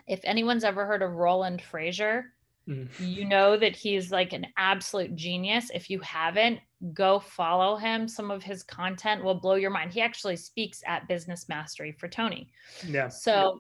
if 0.07 0.21
anyone's 0.25 0.65
ever 0.65 0.87
heard 0.87 1.03
of 1.03 1.13
Roland 1.13 1.63
Frasier, 1.63 2.25
Mm. 2.69 2.89
You 3.01 3.25
know 3.25 3.57
that 3.57 3.75
he's 3.75 4.13
like 4.13 4.33
an 4.33 4.47
absolute 4.57 5.17
genius. 5.17 5.71
If 5.73 5.89
you 5.89 6.01
haven't, 6.01 6.61
go 6.93 7.19
follow 7.19 7.77
him. 7.77 8.07
Some 8.07 8.31
of 8.31 8.43
his 8.43 8.63
content 8.63 9.25
will 9.25 9.41
blow 9.41 9.55
your 9.55 9.71
mind. 9.71 9.93
He 9.93 10.03
actually 10.03 10.37
speaks 10.37 10.83
at 10.87 11.09
Business 11.09 11.49
Mastery 11.49 11.93
for 11.93 12.09
Tony. 12.09 12.51
Yeah. 12.87 13.09
So 13.09 13.59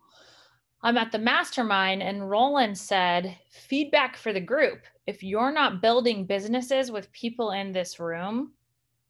I'm 0.82 0.98
at 0.98 1.10
the 1.10 1.18
mastermind, 1.18 2.02
and 2.02 2.28
Roland 2.28 2.76
said, 2.76 3.36
feedback 3.50 4.16
for 4.16 4.32
the 4.32 4.40
group. 4.40 4.80
If 5.06 5.22
you're 5.22 5.52
not 5.52 5.80
building 5.80 6.26
businesses 6.26 6.90
with 6.90 7.10
people 7.12 7.52
in 7.52 7.72
this 7.72 7.98
room, 7.98 8.52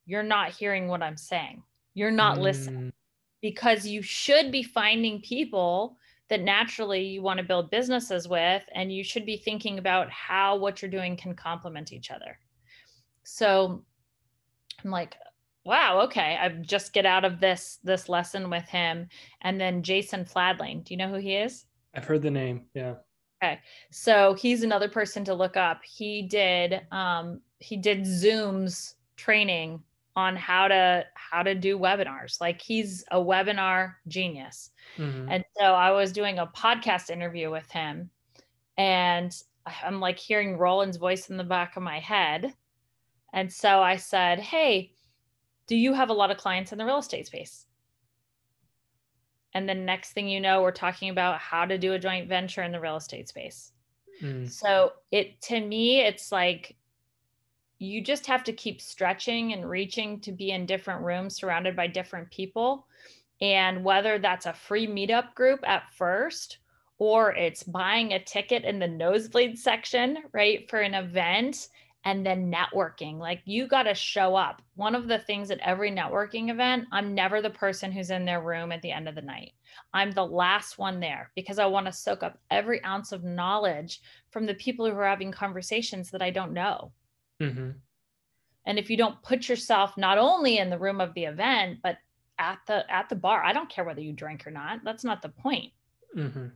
you're 0.07 0.23
not 0.23 0.53
hearing 0.53 0.87
what 0.87 1.03
I'm 1.03 1.17
saying. 1.17 1.63
You're 1.95 2.13
not 2.13 2.39
mm. 2.39 2.43
listening 2.43 2.93
because 3.41 3.87
you 3.87 4.03
should 4.03 4.51
be 4.51 4.63
finding 4.63 5.21
people 5.21 5.97
that 6.29 6.43
naturally 6.43 7.03
you 7.03 7.23
want 7.23 7.39
to 7.39 7.45
build 7.45 7.71
businesses 7.71 8.29
with 8.29 8.63
and 8.75 8.93
you 8.93 9.03
should 9.03 9.25
be 9.25 9.37
thinking 9.37 9.79
about 9.79 10.11
how 10.11 10.57
what 10.57 10.83
you're 10.83 10.91
doing 10.91 11.17
can 11.17 11.35
complement 11.35 11.93
each 11.93 12.11
other. 12.11 12.39
So 13.25 13.85
i'm 14.85 14.91
like 14.93 15.17
wow 15.65 16.01
okay 16.01 16.39
i 16.41 16.49
just 16.49 16.93
get 16.93 17.05
out 17.05 17.25
of 17.25 17.41
this 17.41 17.79
this 17.83 18.09
lesson 18.09 18.51
with 18.51 18.65
him. 18.65 19.09
And 19.43 19.61
then 19.61 19.83
Jason 19.83 20.25
Fladlien 20.25 20.85
do 20.85 20.95
you 20.95 20.99
know 20.99 21.09
who 21.09 21.19
he 21.19 21.37
is? 21.37 21.67
I've 21.95 22.05
heard 22.05 22.23
the 22.23 22.31
name 22.31 22.67
yeah. 22.75 22.95
Okay 23.43 23.61
so 23.91 24.35
he's 24.35 24.63
another 24.63 24.89
person 24.89 25.25
to 25.25 25.35
look 25.35 25.57
up. 25.57 25.83
He 25.85 26.23
did 26.23 26.83
um 26.93 27.41
he 27.59 27.77
did 27.77 28.03
zooms 28.03 28.95
training 29.17 29.83
on 30.19 30.35
how 30.35 30.67
to 30.67 31.07
how 31.15 31.45
to 31.45 31.55
do 31.55 31.79
webinars. 31.79 32.41
Like 32.41 32.61
he's 32.61 33.05
a 33.13 33.19
webinar 33.19 33.95
genius. 34.09 34.71
Mm-hmm. 34.97 35.29
and 35.31 35.45
so 35.59 35.65
i 35.65 35.91
was 35.91 36.13
doing 36.13 36.39
a 36.39 36.47
podcast 36.47 37.11
interview 37.11 37.51
with 37.51 37.71
him 37.71 38.09
and 38.79 39.31
i'm 39.85 40.01
like 40.01 40.19
hearing 40.19 40.57
roland's 40.57 40.97
voice 40.97 41.29
in 41.29 41.37
the 41.37 41.45
back 41.45 41.77
of 41.77 41.83
my 41.83 42.01
head. 42.01 42.55
And 43.33 43.53
so 43.53 43.81
i 43.81 43.97
said 43.97 44.41
hey 44.41 44.93
do 45.69 45.77
you 45.77 45.93
have 45.93 46.09
a 46.09 46.15
lot 46.15 46.31
of 46.31 46.39
clients 46.39 46.73
in 46.73 46.79
the 46.79 46.85
real 46.87 46.99
estate 46.99 47.27
space? 47.27 47.67
And 49.53 49.69
the 49.69 49.75
next 49.75 50.13
thing 50.13 50.27
you 50.27 50.41
know 50.41 50.63
we're 50.63 50.73
talking 50.73 51.11
about 51.11 51.39
how 51.39 51.67
to 51.67 51.77
do 51.77 51.93
a 51.93 51.99
joint 51.99 52.27
venture 52.27 52.63
in 52.63 52.73
the 52.73 52.81
real 52.81 52.97
estate 52.97 53.29
space. 53.29 53.73
Mm. 54.23 54.51
so 54.51 54.95
it 55.13 55.41
to 55.43 55.61
me 55.61 56.01
it's 56.01 56.33
like 56.33 56.75
you 57.79 58.03
just 58.03 58.27
have 58.27 58.43
to 58.45 58.53
keep 58.53 58.81
stretching 58.81 59.53
and 59.53 59.69
reaching 59.69 60.21
to 60.21 60.33
be 60.33 60.51
in 60.51 60.67
different 60.67 61.03
rooms 61.03 61.37
surrounded 61.37 61.77
by 61.77 61.87
different 61.87 62.31
people. 62.31 62.87
And 63.41 63.85
whether 63.85 64.19
that's 64.19 64.47
a 64.47 64.53
free 64.53 64.87
meetup 64.87 65.35
group 65.35 65.61
at 65.67 65.91
first 65.95 66.59
or 66.99 67.33
it's 67.35 67.63
buying 67.63 68.13
a 68.13 68.25
ticket 68.25 68.65
in 68.65 68.81
the 68.81 68.89
nosebleed 68.89 69.57
section, 69.57 70.19
right, 70.33 70.69
for 70.69 70.81
an 70.81 70.95
event 70.95 71.69
and 72.05 72.25
then 72.27 72.53
networking. 72.53 73.19
Like 73.19 73.43
you 73.45 73.69
got 73.69 73.85
to 73.85 73.95
show 73.95 74.35
up. 74.35 74.63
One 74.75 74.95
of 74.95 75.07
the 75.07 75.19
things 75.19 75.51
at 75.51 75.61
every 75.61 75.91
networking 75.93 76.51
event, 76.51 76.87
I'm 76.91 77.15
never 77.15 77.41
the 77.41 77.51
person 77.51 77.93
who's 77.93 78.11
in 78.11 78.25
their 78.25 78.41
room 78.41 78.73
at 78.73 78.83
the 78.83 78.91
end 78.91 79.09
of 79.09 79.15
the 79.15 79.23
night. 79.23 79.53
I'm 79.93 80.11
the 80.11 80.27
last 80.27 80.79
one 80.79 80.99
there 80.99 81.31
because 81.37 81.59
I 81.59 81.67
want 81.67 81.87
to 81.87 81.93
soak 81.93 82.23
up 82.23 82.39
every 82.51 82.83
ounce 82.85 83.13
of 83.13 83.25
knowledge 83.25 84.01
from 84.31 84.47
the 84.47 84.55
people 84.55 84.87
who 84.87 84.97
are 84.97 85.07
having 85.07 85.31
conversations 85.31 86.11
that 86.11 86.23
I 86.23 86.31
don't 86.31 86.53
know. 86.53 86.93
Mm-hmm. 87.41 87.71
And 88.67 88.79
if 88.79 88.91
you 88.91 88.97
don't 88.97 89.23
put 89.23 89.49
yourself 89.49 89.97
not 89.97 90.19
only 90.19 90.59
in 90.59 90.71
the 90.71 90.79
room 90.79 91.01
of 91.01 91.15
the 91.15 91.25
event, 91.25 91.79
but 91.83 91.99
at 92.39 92.59
the 92.67 92.91
at 92.93 93.09
the 93.09 93.17
bar, 93.17 93.43
I 93.43 93.53
don't 93.53 93.71
care 93.71 93.85
whether 93.85 94.01
you 94.01 94.13
drink 94.13 94.47
or 94.47 94.51
not. 94.51 94.81
That's 94.85 95.05
not 95.05 95.23
the 95.23 95.31
point. 95.31 95.73
Mm-hmm. 96.17 96.47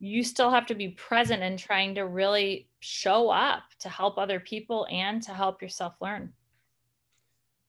You 0.00 0.22
still 0.22 0.50
have 0.50 0.66
to 0.66 0.74
be 0.74 0.90
present 0.90 1.42
and 1.42 1.58
trying 1.58 1.96
to 1.96 2.02
really 2.02 2.68
show 2.80 3.30
up 3.30 3.64
to 3.80 3.88
help 3.88 4.16
other 4.16 4.40
people 4.40 4.86
and 4.90 5.22
to 5.24 5.32
help 5.32 5.60
yourself 5.60 5.94
learn. 6.00 6.32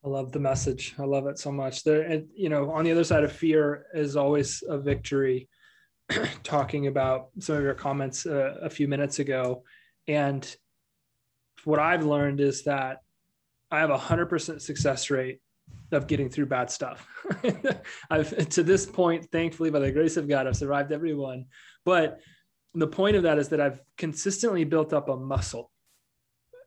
I 0.06 0.10
love 0.10 0.32
the 0.32 0.40
message. 0.40 0.96
I 0.98 1.04
love 1.04 1.28
it 1.28 1.40
so 1.40 1.52
much. 1.52 1.84
There, 1.84 2.04
and, 2.04 2.28
you 2.34 2.48
know, 2.48 2.72
on 2.72 2.86
the 2.86 2.92
other 2.92 3.04
side 3.04 3.24
of 3.24 3.32
fear 3.32 3.88
is 3.94 4.16
always 4.16 4.64
a 4.70 4.78
victory. 4.78 5.50
talking 6.44 6.88
about 6.88 7.30
some 7.40 7.56
of 7.56 7.64
your 7.64 7.74
comments 7.74 8.26
uh, 8.26 8.56
a 8.62 8.70
few 8.70 8.88
minutes 8.88 9.20
ago, 9.20 9.64
and 10.08 10.56
what 11.66 11.80
I've 11.80 12.06
learned 12.06 12.40
is 12.40 12.64
that 12.64 13.02
I 13.72 13.80
have 13.80 13.90
a 13.90 13.98
hundred 13.98 14.28
percent 14.28 14.62
success 14.62 15.10
rate 15.10 15.40
of 15.92 16.08
getting 16.08 16.30
through 16.30 16.48
bad 16.48 16.70
stuff. 16.70 17.08
I've 18.10 18.50
to 18.50 18.64
this 18.64 18.86
point, 18.86 19.32
thankfully, 19.32 19.70
by 19.70 19.80
the 19.80 19.92
grace 19.92 20.18
of 20.18 20.28
God, 20.28 20.48
I've 20.48 20.58
survived 20.58 20.92
every 20.92 21.14
one. 21.14 21.46
But 21.86 22.20
the 22.74 22.88
point 22.88 23.16
of 23.16 23.24
that 23.24 23.40
is 23.40 23.50
that 23.50 23.62
I've 23.62 23.82
consistently 23.98 24.64
built 24.64 24.94
up 24.94 25.10
a 25.10 25.18
muscle 25.18 25.72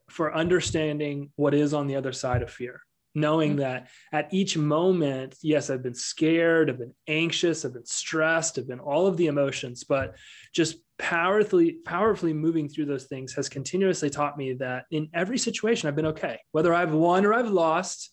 for 0.08 0.34
understanding 0.34 1.30
what 1.36 1.54
is 1.54 1.72
on 1.72 1.86
the 1.86 1.96
other 1.96 2.12
side 2.12 2.42
of 2.42 2.50
fear 2.50 2.80
knowing 3.14 3.50
mm-hmm. 3.50 3.60
that 3.60 3.88
at 4.12 4.32
each 4.32 4.56
moment, 4.56 5.36
yes, 5.42 5.70
I've 5.70 5.82
been 5.82 5.94
scared, 5.94 6.70
I've 6.70 6.78
been 6.78 6.94
anxious, 7.06 7.64
I've 7.64 7.74
been 7.74 7.86
stressed, 7.86 8.58
I've 8.58 8.68
been 8.68 8.80
all 8.80 9.06
of 9.06 9.16
the 9.16 9.26
emotions, 9.26 9.84
but 9.84 10.14
just 10.54 10.76
powerfully, 11.02 11.78
powerfully 11.84 12.32
moving 12.32 12.68
through 12.68 12.86
those 12.86 13.06
things 13.06 13.34
has 13.34 13.48
continuously 13.48 14.08
taught 14.08 14.38
me 14.38 14.52
that 14.54 14.84
in 14.92 15.08
every 15.12 15.36
situation, 15.36 15.88
I've 15.88 15.96
been 15.96 16.06
okay, 16.06 16.38
whether 16.52 16.72
I've 16.72 16.92
won 16.92 17.26
or 17.26 17.34
I've 17.34 17.50
lost. 17.50 18.10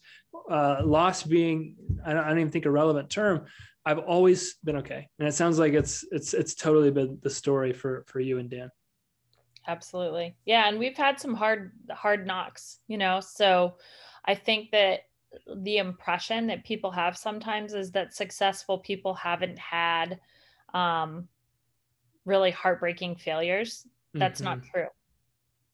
Uh, 0.50 0.82
loss 0.84 1.24
being, 1.24 1.76
I 2.06 2.14
don't, 2.14 2.24
I 2.24 2.30
don't 2.30 2.40
even 2.40 2.52
think 2.52 2.66
a 2.66 2.72
relevant 2.72 3.10
term. 3.10 3.46
I've 3.86 4.00
always 4.00 4.56
been 4.64 4.78
okay, 4.78 5.08
and 5.18 5.28
it 5.28 5.34
sounds 5.34 5.58
like 5.58 5.74
it's 5.74 6.06
it's 6.12 6.34
it's 6.34 6.54
totally 6.54 6.92
been 6.92 7.18
the 7.24 7.30
story 7.30 7.74
for 7.74 8.04
for 8.08 8.20
you 8.20 8.38
and 8.38 8.50
Dan. 8.50 8.70
Absolutely, 9.68 10.36
yeah, 10.46 10.68
and 10.68 10.78
we've 10.78 10.98
had 10.98 11.20
some 11.20 11.34
hard 11.34 11.72
hard 11.92 12.28
knocks, 12.28 12.80
you 12.88 12.98
know. 12.98 13.20
So 13.22 13.76
I 14.26 14.36
think 14.36 14.70
that 14.72 15.02
the 15.56 15.78
impression 15.78 16.48
that 16.48 16.64
people 16.64 16.92
have 16.92 17.18
sometimes 17.18 17.74
is 17.74 17.92
that 17.92 18.14
successful 18.14 18.80
people 18.80 19.16
haven't 19.16 19.58
had 19.58 20.20
um, 20.74 21.28
really 22.26 22.51
heartbreaking 22.51 23.15
failures. 23.15 23.88
That's 24.13 24.41
mm-hmm. 24.41 24.49
not 24.49 24.63
true. 24.63 24.88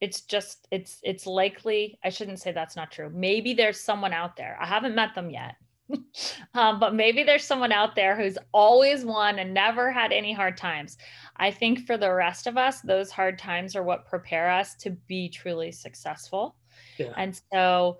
It's 0.01 0.21
just 0.21 0.67
it's 0.71 0.99
it's 1.03 1.25
likely 1.25 1.97
I 2.03 2.09
shouldn't 2.09 2.41
say 2.41 2.51
that's 2.51 2.75
not 2.75 2.91
true. 2.91 3.09
Maybe 3.13 3.53
there's 3.53 3.79
someone 3.79 4.13
out 4.13 4.35
there. 4.35 4.57
I 4.59 4.65
haven't 4.65 4.95
met 4.95 5.15
them 5.15 5.29
yet. 5.29 5.55
um, 6.53 6.79
but 6.79 6.95
maybe 6.95 7.23
there's 7.23 7.43
someone 7.43 7.71
out 7.71 7.95
there 7.95 8.15
who's 8.15 8.37
always 8.51 9.05
won 9.05 9.39
and 9.39 9.53
never 9.53 9.91
had 9.91 10.11
any 10.11 10.33
hard 10.33 10.57
times. 10.57 10.97
I 11.37 11.51
think 11.51 11.85
for 11.85 11.97
the 11.97 12.11
rest 12.11 12.47
of 12.47 12.57
us, 12.57 12.81
those 12.81 13.11
hard 13.11 13.37
times 13.37 13.75
are 13.75 13.83
what 13.83 14.05
prepare 14.05 14.49
us 14.49 14.75
to 14.75 14.91
be 15.07 15.29
truly 15.29 15.71
successful. 15.71 16.55
Yeah. 16.97 17.13
And 17.17 17.39
so, 17.53 17.99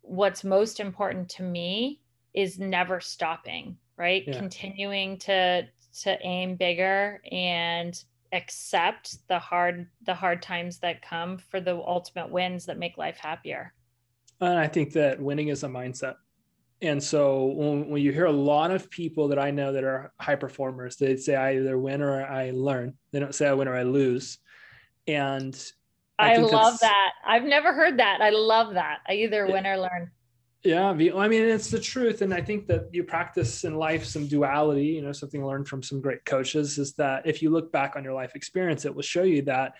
what's 0.00 0.44
most 0.44 0.80
important 0.80 1.28
to 1.30 1.42
me 1.42 2.00
is 2.34 2.58
never 2.58 3.00
stopping, 3.00 3.76
right? 3.96 4.24
Yeah. 4.26 4.38
Continuing 4.38 5.18
to 5.18 5.68
to 6.02 6.18
aim 6.22 6.56
bigger 6.56 7.20
and 7.30 8.02
accept 8.32 9.16
the 9.28 9.38
hard 9.38 9.86
the 10.04 10.14
hard 10.14 10.42
times 10.42 10.78
that 10.80 11.02
come 11.02 11.38
for 11.38 11.60
the 11.60 11.76
ultimate 11.76 12.30
wins 12.30 12.66
that 12.66 12.78
make 12.78 12.98
life 12.98 13.16
happier. 13.16 13.72
And 14.40 14.58
I 14.58 14.66
think 14.66 14.92
that 14.94 15.20
winning 15.20 15.48
is 15.48 15.62
a 15.62 15.68
mindset. 15.68 16.16
And 16.82 17.02
so 17.02 17.46
when, 17.46 17.88
when 17.88 18.02
you 18.02 18.12
hear 18.12 18.26
a 18.26 18.32
lot 18.32 18.70
of 18.70 18.90
people 18.90 19.28
that 19.28 19.38
I 19.38 19.50
know 19.50 19.72
that 19.72 19.84
are 19.84 20.12
high 20.20 20.34
performers, 20.34 20.96
they 20.96 21.16
say 21.16 21.36
I 21.36 21.56
either 21.56 21.78
win 21.78 22.02
or 22.02 22.22
I 22.26 22.50
learn. 22.50 22.94
They 23.12 23.20
don't 23.20 23.34
say 23.34 23.46
I 23.46 23.54
win 23.54 23.68
or 23.68 23.76
I 23.76 23.84
lose. 23.84 24.38
And 25.06 25.56
I, 26.18 26.34
I 26.34 26.36
love 26.36 26.78
that. 26.80 27.12
I've 27.26 27.44
never 27.44 27.72
heard 27.72 27.98
that. 27.98 28.20
I 28.20 28.30
love 28.30 28.74
that. 28.74 28.98
I 29.08 29.14
either 29.14 29.46
win 29.46 29.66
or 29.66 29.78
learn. 29.78 30.10
Yeah, 30.64 30.88
I 30.88 30.94
mean, 30.94 31.44
it's 31.44 31.68
the 31.68 31.78
truth. 31.78 32.22
And 32.22 32.32
I 32.32 32.40
think 32.40 32.66
that 32.68 32.88
you 32.90 33.04
practice 33.04 33.64
in 33.64 33.74
life 33.74 34.04
some 34.06 34.26
duality, 34.26 34.86
you 34.86 35.02
know, 35.02 35.12
something 35.12 35.44
learned 35.44 35.68
from 35.68 35.82
some 35.82 36.00
great 36.00 36.24
coaches 36.24 36.78
is 36.78 36.94
that 36.94 37.26
if 37.26 37.42
you 37.42 37.50
look 37.50 37.70
back 37.70 37.96
on 37.96 38.02
your 38.02 38.14
life 38.14 38.34
experience, 38.34 38.86
it 38.86 38.94
will 38.94 39.02
show 39.02 39.24
you 39.24 39.42
that 39.42 39.74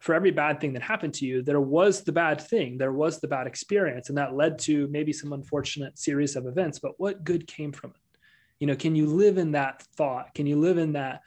for 0.00 0.16
every 0.16 0.32
bad 0.32 0.60
thing 0.60 0.72
that 0.72 0.82
happened 0.82 1.14
to 1.14 1.26
you, 1.26 1.42
there 1.42 1.60
was 1.60 2.02
the 2.02 2.12
bad 2.12 2.40
thing, 2.40 2.76
there 2.76 2.92
was 2.92 3.20
the 3.20 3.28
bad 3.28 3.46
experience, 3.46 4.08
and 4.08 4.18
that 4.18 4.34
led 4.34 4.58
to 4.58 4.88
maybe 4.88 5.12
some 5.12 5.32
unfortunate 5.32 5.96
series 5.96 6.34
of 6.34 6.46
events. 6.46 6.80
But 6.80 6.98
what 6.98 7.22
good 7.22 7.46
came 7.46 7.70
from 7.70 7.90
it? 7.90 8.18
You 8.58 8.66
know, 8.66 8.76
can 8.76 8.96
you 8.96 9.06
live 9.06 9.38
in 9.38 9.52
that 9.52 9.82
thought? 9.96 10.34
Can 10.34 10.46
you 10.46 10.58
live 10.58 10.76
in 10.76 10.92
that 10.94 11.22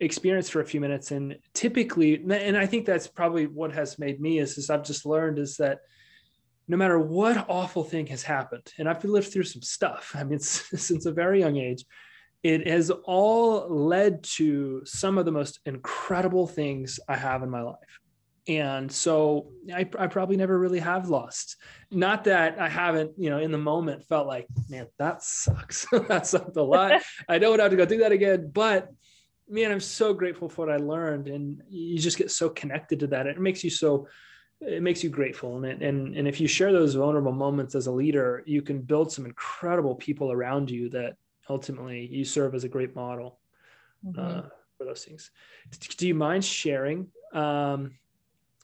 experience 0.00 0.48
for 0.48 0.60
a 0.60 0.64
few 0.64 0.80
minutes? 0.80 1.10
And 1.10 1.38
typically, 1.52 2.14
and 2.14 2.56
I 2.56 2.64
think 2.64 2.86
that's 2.86 3.06
probably 3.06 3.46
what 3.46 3.72
has 3.72 3.98
made 3.98 4.22
me 4.22 4.38
is, 4.38 4.56
is 4.56 4.70
I've 4.70 4.84
just 4.84 5.04
learned 5.04 5.38
is 5.38 5.58
that 5.58 5.80
no 6.68 6.76
matter 6.76 6.98
what 6.98 7.48
awful 7.48 7.82
thing 7.82 8.06
has 8.08 8.22
happened, 8.22 8.72
and 8.78 8.88
I've 8.88 9.02
lived 9.04 9.32
through 9.32 9.44
some 9.44 9.62
stuff, 9.62 10.14
I 10.14 10.24
mean, 10.24 10.38
since 10.40 11.06
a 11.06 11.12
very 11.12 11.40
young 11.40 11.56
age, 11.56 11.84
it 12.42 12.68
has 12.68 12.90
all 12.90 13.68
led 13.68 14.22
to 14.22 14.82
some 14.84 15.18
of 15.18 15.24
the 15.24 15.32
most 15.32 15.60
incredible 15.64 16.46
things 16.46 17.00
I 17.08 17.16
have 17.16 17.42
in 17.42 17.50
my 17.50 17.62
life. 17.62 18.00
And 18.46 18.90
so 18.90 19.50
I, 19.74 19.86
I 19.98 20.06
probably 20.06 20.36
never 20.36 20.58
really 20.58 20.78
have 20.78 21.10
lost. 21.10 21.56
Not 21.90 22.24
that 22.24 22.58
I 22.58 22.68
haven't, 22.68 23.12
you 23.18 23.28
know, 23.28 23.38
in 23.38 23.52
the 23.52 23.58
moment 23.58 24.06
felt 24.06 24.26
like, 24.26 24.46
man, 24.70 24.86
that 24.98 25.22
sucks. 25.22 25.86
that 26.08 26.26
sucked 26.26 26.56
a 26.56 26.62
lot. 26.62 27.02
I 27.28 27.38
don't 27.38 27.58
have 27.58 27.70
to 27.70 27.76
go 27.76 27.84
do 27.84 27.98
that 27.98 28.12
again. 28.12 28.50
But 28.50 28.88
man, 29.48 29.70
I'm 29.70 29.80
so 29.80 30.14
grateful 30.14 30.48
for 30.48 30.66
what 30.66 30.74
I 30.74 30.78
learned. 30.78 31.28
And 31.28 31.62
you 31.68 31.98
just 31.98 32.16
get 32.16 32.30
so 32.30 32.48
connected 32.48 33.00
to 33.00 33.08
that. 33.08 33.26
It 33.26 33.38
makes 33.38 33.62
you 33.62 33.70
so 33.70 34.06
it 34.60 34.82
makes 34.82 35.04
you 35.04 35.10
grateful. 35.10 35.56
And, 35.56 35.64
it, 35.64 35.82
and 35.82 36.16
and 36.16 36.26
if 36.26 36.40
you 36.40 36.48
share 36.48 36.72
those 36.72 36.94
vulnerable 36.94 37.32
moments 37.32 37.74
as 37.74 37.86
a 37.86 37.92
leader 37.92 38.42
you 38.46 38.62
can 38.62 38.80
build 38.80 39.12
some 39.12 39.24
incredible 39.24 39.94
people 39.94 40.32
around 40.32 40.70
you 40.70 40.88
that 40.90 41.16
ultimately 41.48 42.06
you 42.06 42.24
serve 42.24 42.54
as 42.54 42.64
a 42.64 42.68
great 42.68 42.94
model 42.94 43.38
mm-hmm. 44.04 44.18
uh, 44.18 44.42
for 44.76 44.84
those 44.84 45.04
things. 45.04 45.30
Do 45.96 46.06
you 46.06 46.14
mind 46.14 46.44
sharing 46.44 47.08
um, 47.32 47.92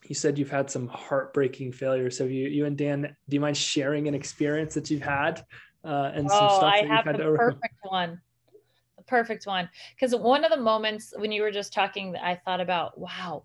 you 0.07 0.15
said 0.15 0.37
you've 0.37 0.51
had 0.51 0.69
some 0.69 0.87
heartbreaking 0.87 1.71
failures. 1.71 2.17
Have 2.19 2.31
you 2.31 2.47
you 2.47 2.65
and 2.65 2.77
dan 2.77 3.15
do 3.29 3.35
you 3.35 3.39
mind 3.39 3.57
sharing 3.57 4.07
an 4.07 4.13
experience 4.13 4.73
that 4.73 4.89
you've 4.89 5.01
had 5.01 5.45
uh, 5.83 6.11
and 6.13 6.29
some 6.29 6.47
oh, 6.49 6.57
stuff 6.57 6.63
I 6.63 6.81
that 6.81 6.89
have 6.89 7.05
you've 7.05 7.15
had 7.15 7.25
the 7.25 7.37
perfect 7.37 7.75
one. 7.83 8.21
The 8.97 9.03
perfect 9.03 9.45
one. 9.45 9.69
Because 9.95 10.15
one 10.15 10.43
of 10.43 10.51
the 10.51 10.57
moments 10.57 11.13
when 11.17 11.31
you 11.31 11.41
were 11.41 11.51
just 11.51 11.73
talking 11.73 12.15
i 12.17 12.35
thought 12.35 12.61
about 12.61 12.97
wow 12.97 13.43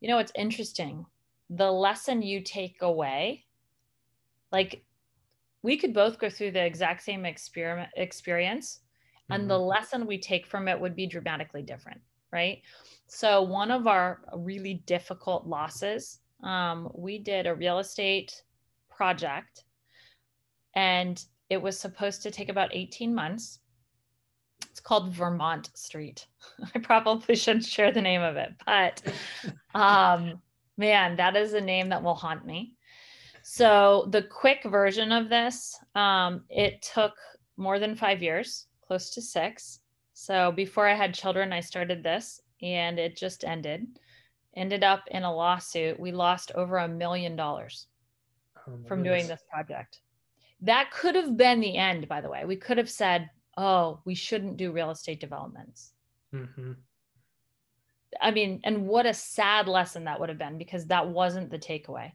you 0.00 0.08
know 0.08 0.18
it's 0.18 0.32
interesting 0.34 1.06
the 1.50 1.70
lesson 1.70 2.22
you 2.22 2.40
take 2.40 2.76
away 2.80 3.44
like 4.52 4.84
we 5.62 5.76
could 5.76 5.94
both 5.94 6.18
go 6.18 6.28
through 6.28 6.50
the 6.50 6.64
exact 6.64 7.02
same 7.02 7.24
experiment 7.24 7.90
experience 7.96 8.80
and 9.30 9.42
mm-hmm. 9.42 9.48
the 9.48 9.58
lesson 9.58 10.06
we 10.06 10.18
take 10.18 10.46
from 10.46 10.68
it 10.68 10.80
would 10.80 10.96
be 10.96 11.06
dramatically 11.06 11.62
different 11.62 12.00
right? 12.32 12.62
So 13.06 13.42
one 13.42 13.70
of 13.70 13.86
our 13.86 14.20
really 14.34 14.82
difficult 14.86 15.46
losses 15.46 16.20
um, 16.42 16.90
we 16.94 17.18
did 17.18 17.46
a 17.46 17.54
real 17.54 17.78
estate 17.78 18.42
project 18.90 19.64
and 20.74 21.24
it 21.48 21.60
was 21.60 21.78
supposed 21.78 22.22
to 22.22 22.30
take 22.30 22.50
about 22.50 22.74
18 22.74 23.14
months. 23.14 23.60
It's 24.70 24.80
called 24.80 25.14
vermont 25.14 25.70
street. 25.74 26.26
I 26.74 26.78
probably 26.80 27.36
shouldn't 27.36 27.64
share 27.64 27.90
the 27.90 28.02
name 28.02 28.22
of 28.22 28.36
it 28.36 28.50
but 28.66 29.02
um, 29.74 30.40
Man, 30.76 31.16
that 31.16 31.36
is 31.36 31.54
a 31.54 31.60
name 31.60 31.88
that 31.88 32.02
will 32.02 32.14
haunt 32.14 32.44
me. 32.46 32.74
So 33.42 34.08
the 34.10 34.22
quick 34.22 34.64
version 34.64 35.12
of 35.12 35.28
this, 35.28 35.78
um, 35.94 36.42
it 36.50 36.82
took 36.82 37.14
more 37.56 37.78
than 37.78 37.94
five 37.94 38.22
years, 38.22 38.66
close 38.86 39.10
to 39.10 39.22
six. 39.22 39.80
So 40.14 40.52
before 40.52 40.86
I 40.88 40.94
had 40.94 41.14
children, 41.14 41.52
I 41.52 41.60
started 41.60 42.02
this 42.02 42.40
and 42.62 42.98
it 42.98 43.16
just 43.16 43.44
ended. 43.44 43.86
Ended 44.56 44.82
up 44.82 45.04
in 45.10 45.22
a 45.22 45.34
lawsuit. 45.34 46.00
We 46.00 46.12
lost 46.12 46.52
over 46.54 46.78
a 46.78 46.88
million 46.88 47.36
dollars 47.36 47.86
oh 48.66 48.78
from 48.88 49.02
doing 49.02 49.28
this 49.28 49.42
project. 49.50 50.00
That 50.62 50.90
could 50.90 51.14
have 51.14 51.36
been 51.36 51.60
the 51.60 51.76
end, 51.76 52.08
by 52.08 52.20
the 52.20 52.30
way. 52.30 52.44
We 52.46 52.56
could 52.56 52.78
have 52.78 52.90
said, 52.90 53.28
oh, 53.56 54.00
we 54.04 54.14
shouldn't 54.14 54.56
do 54.56 54.72
real 54.72 54.90
estate 54.90 55.20
developments. 55.20 55.92
Mm-hmm. 56.34 56.72
I 58.20 58.30
mean, 58.30 58.60
and 58.64 58.86
what 58.86 59.06
a 59.06 59.14
sad 59.14 59.68
lesson 59.68 60.04
that 60.04 60.18
would 60.18 60.28
have 60.28 60.38
been 60.38 60.58
because 60.58 60.86
that 60.86 61.08
wasn't 61.08 61.50
the 61.50 61.58
takeaway. 61.58 62.12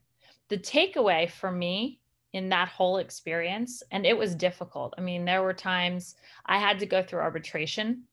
The 0.50 0.58
takeaway 0.58 1.30
for 1.30 1.52
me 1.52 2.00
in 2.34 2.50
that 2.50 2.70
whole 2.70 2.98
experience, 2.98 3.84
and 3.92 4.06
it 4.06 4.18
was 4.18 4.36
difficult. 4.36 4.94
I 4.98 5.02
mean, 5.02 5.26
there 5.26 5.44
were 5.44 5.54
times 5.54 6.16
I 6.46 6.60
had 6.60 6.80
to 6.80 6.86
go 6.86 7.04
through 7.04 7.20
arbitration. 7.20 8.04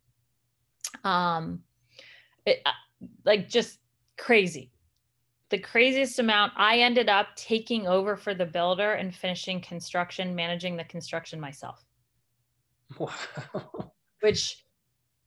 Um, 1.04 1.62
it, 2.44 2.60
uh, 2.66 2.72
like 3.24 3.48
just 3.48 3.78
crazy. 4.16 4.72
The 5.50 5.58
craziest 5.58 6.18
amount, 6.18 6.52
I 6.56 6.80
ended 6.80 7.08
up 7.08 7.28
taking 7.36 7.86
over 7.86 8.16
for 8.16 8.34
the 8.34 8.44
builder 8.44 8.92
and 8.92 9.14
finishing 9.14 9.60
construction, 9.60 10.34
managing 10.34 10.76
the 10.76 10.84
construction 10.84 11.40
myself. 11.40 11.84
Wow. 12.98 13.92
Which 14.20 14.64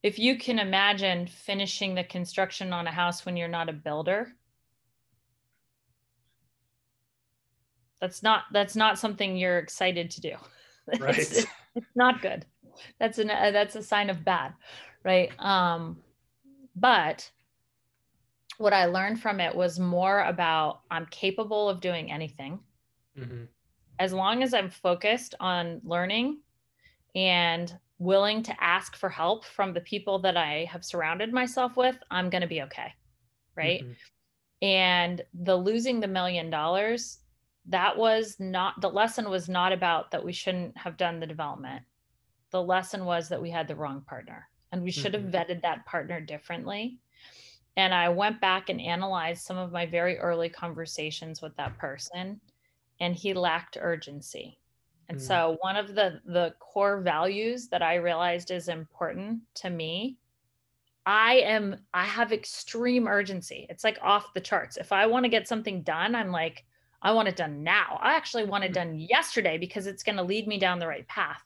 if 0.04 0.18
you 0.18 0.38
can 0.38 0.60
imagine 0.60 1.28
finishing 1.28 1.96
the 1.96 2.04
construction 2.04 2.74
on 2.74 2.88
a 2.88 2.92
house 2.92 3.26
when 3.26 3.38
you're 3.38 3.48
not 3.48 3.70
a 3.70 3.74
builder 3.74 4.32
that's 8.00 8.24
not 8.24 8.44
that's 8.52 8.76
not 8.76 8.98
something 8.98 9.38
you're 9.38 9.60
excited 9.60 10.10
to 10.12 10.22
do. 10.22 10.32
Right. 11.00 11.20
it's, 11.20 11.46
it's 11.76 11.96
not 11.96 12.22
good. 12.24 12.44
That's 13.00 13.20
an 13.20 13.30
uh, 13.30 13.52
that's 13.52 13.76
a 13.76 13.84
sign 13.84 14.10
of 14.10 14.26
bad 14.26 14.54
right? 15.04 15.32
Um 15.40 15.98
but 16.76 17.30
what 18.58 18.74
i 18.74 18.86
learned 18.86 19.20
from 19.22 19.40
it 19.40 19.54
was 19.54 19.80
more 19.80 20.22
about 20.22 20.82
i'm 20.90 21.06
capable 21.08 21.68
of 21.70 21.82
doing 21.82 22.12
anything. 22.12 22.60
Mm-hmm. 23.20 23.44
as 24.00 24.14
long 24.14 24.42
as 24.42 24.54
i'm 24.54 24.70
focused 24.70 25.36
on 25.42 25.82
learning 25.84 26.40
and 27.14 27.78
willing 28.02 28.42
to 28.42 28.64
ask 28.64 28.96
for 28.96 29.10
help 29.10 29.46
from 29.46 29.74
the 29.74 29.82
people 29.82 30.18
that 30.18 30.36
I 30.36 30.68
have 30.72 30.84
surrounded 30.84 31.32
myself 31.32 31.78
with, 31.78 31.96
I'm 32.10 32.32
going 32.32 32.42
to 32.42 32.48
be 32.48 32.64
okay. 32.64 32.92
Right. 33.56 33.84
Mm-hmm. 33.84 34.66
And 34.66 35.22
the 35.34 35.56
losing 35.56 36.00
the 36.00 36.08
million 36.08 36.50
dollars, 36.50 37.20
that 37.68 37.96
was 37.96 38.38
not 38.40 38.82
the 38.82 38.90
lesson 38.90 39.30
was 39.30 39.48
not 39.48 39.72
about 39.72 40.10
that 40.12 40.26
we 40.26 40.34
shouldn't 40.34 40.76
have 40.78 40.98
done 40.98 41.20
the 41.20 41.28
development. 41.28 41.84
The 42.50 42.62
lesson 42.62 43.06
was 43.06 43.30
that 43.30 43.42
we 43.42 43.52
had 43.52 43.68
the 43.68 43.76
wrong 43.76 44.02
partner 44.02 44.48
and 44.72 44.82
we 44.82 44.92
should 44.92 45.14
have 45.14 45.24
mm-hmm. 45.24 45.36
vetted 45.36 45.62
that 45.62 45.86
partner 45.86 46.20
differently. 46.20 46.98
And 47.78 47.94
I 47.94 48.10
went 48.10 48.42
back 48.42 48.70
and 48.70 48.82
analyzed 48.82 49.44
some 49.44 49.58
of 49.58 49.72
my 49.72 49.86
very 49.86 50.18
early 50.18 50.50
conversations 50.50 51.42
with 51.42 51.56
that 51.58 51.78
person, 51.78 52.42
and 53.00 53.16
he 53.16 53.34
lacked 53.34 53.78
urgency 53.80 54.58
and 55.12 55.20
mm. 55.20 55.28
so 55.28 55.58
one 55.60 55.76
of 55.76 55.94
the 55.94 56.22
the 56.26 56.54
core 56.60 57.02
values 57.02 57.68
that 57.68 57.82
I 57.82 57.96
realized 57.96 58.50
is 58.50 58.70
important 58.70 59.42
to 59.56 59.70
me 59.70 60.18
I 61.06 61.38
am 61.38 61.78
I 61.94 62.06
have 62.06 62.32
extreme 62.32 63.08
urgency. 63.08 63.66
It's 63.70 63.84
like 63.84 63.98
off 64.02 64.34
the 64.34 64.42
charts. 64.42 64.78
If 64.78 64.92
I 64.92 65.08
want 65.08 65.26
to 65.26 65.30
get 65.30 65.48
something 65.48 65.82
done, 65.82 66.16
I'm 66.16 66.32
like 66.32 66.64
I 67.02 67.12
want 67.14 67.28
it 67.28 67.36
done 67.36 67.64
now. 67.64 68.00
I 68.02 68.16
actually 68.16 68.44
want 68.44 68.64
it 68.64 68.74
done 68.74 69.00
yesterday 69.00 69.58
because 69.58 69.88
it's 69.88 70.04
going 70.04 70.18
to 70.18 70.24
lead 70.24 70.48
me 70.48 70.60
down 70.60 70.78
the 70.78 70.88
right 70.88 71.08
path. 71.08 71.42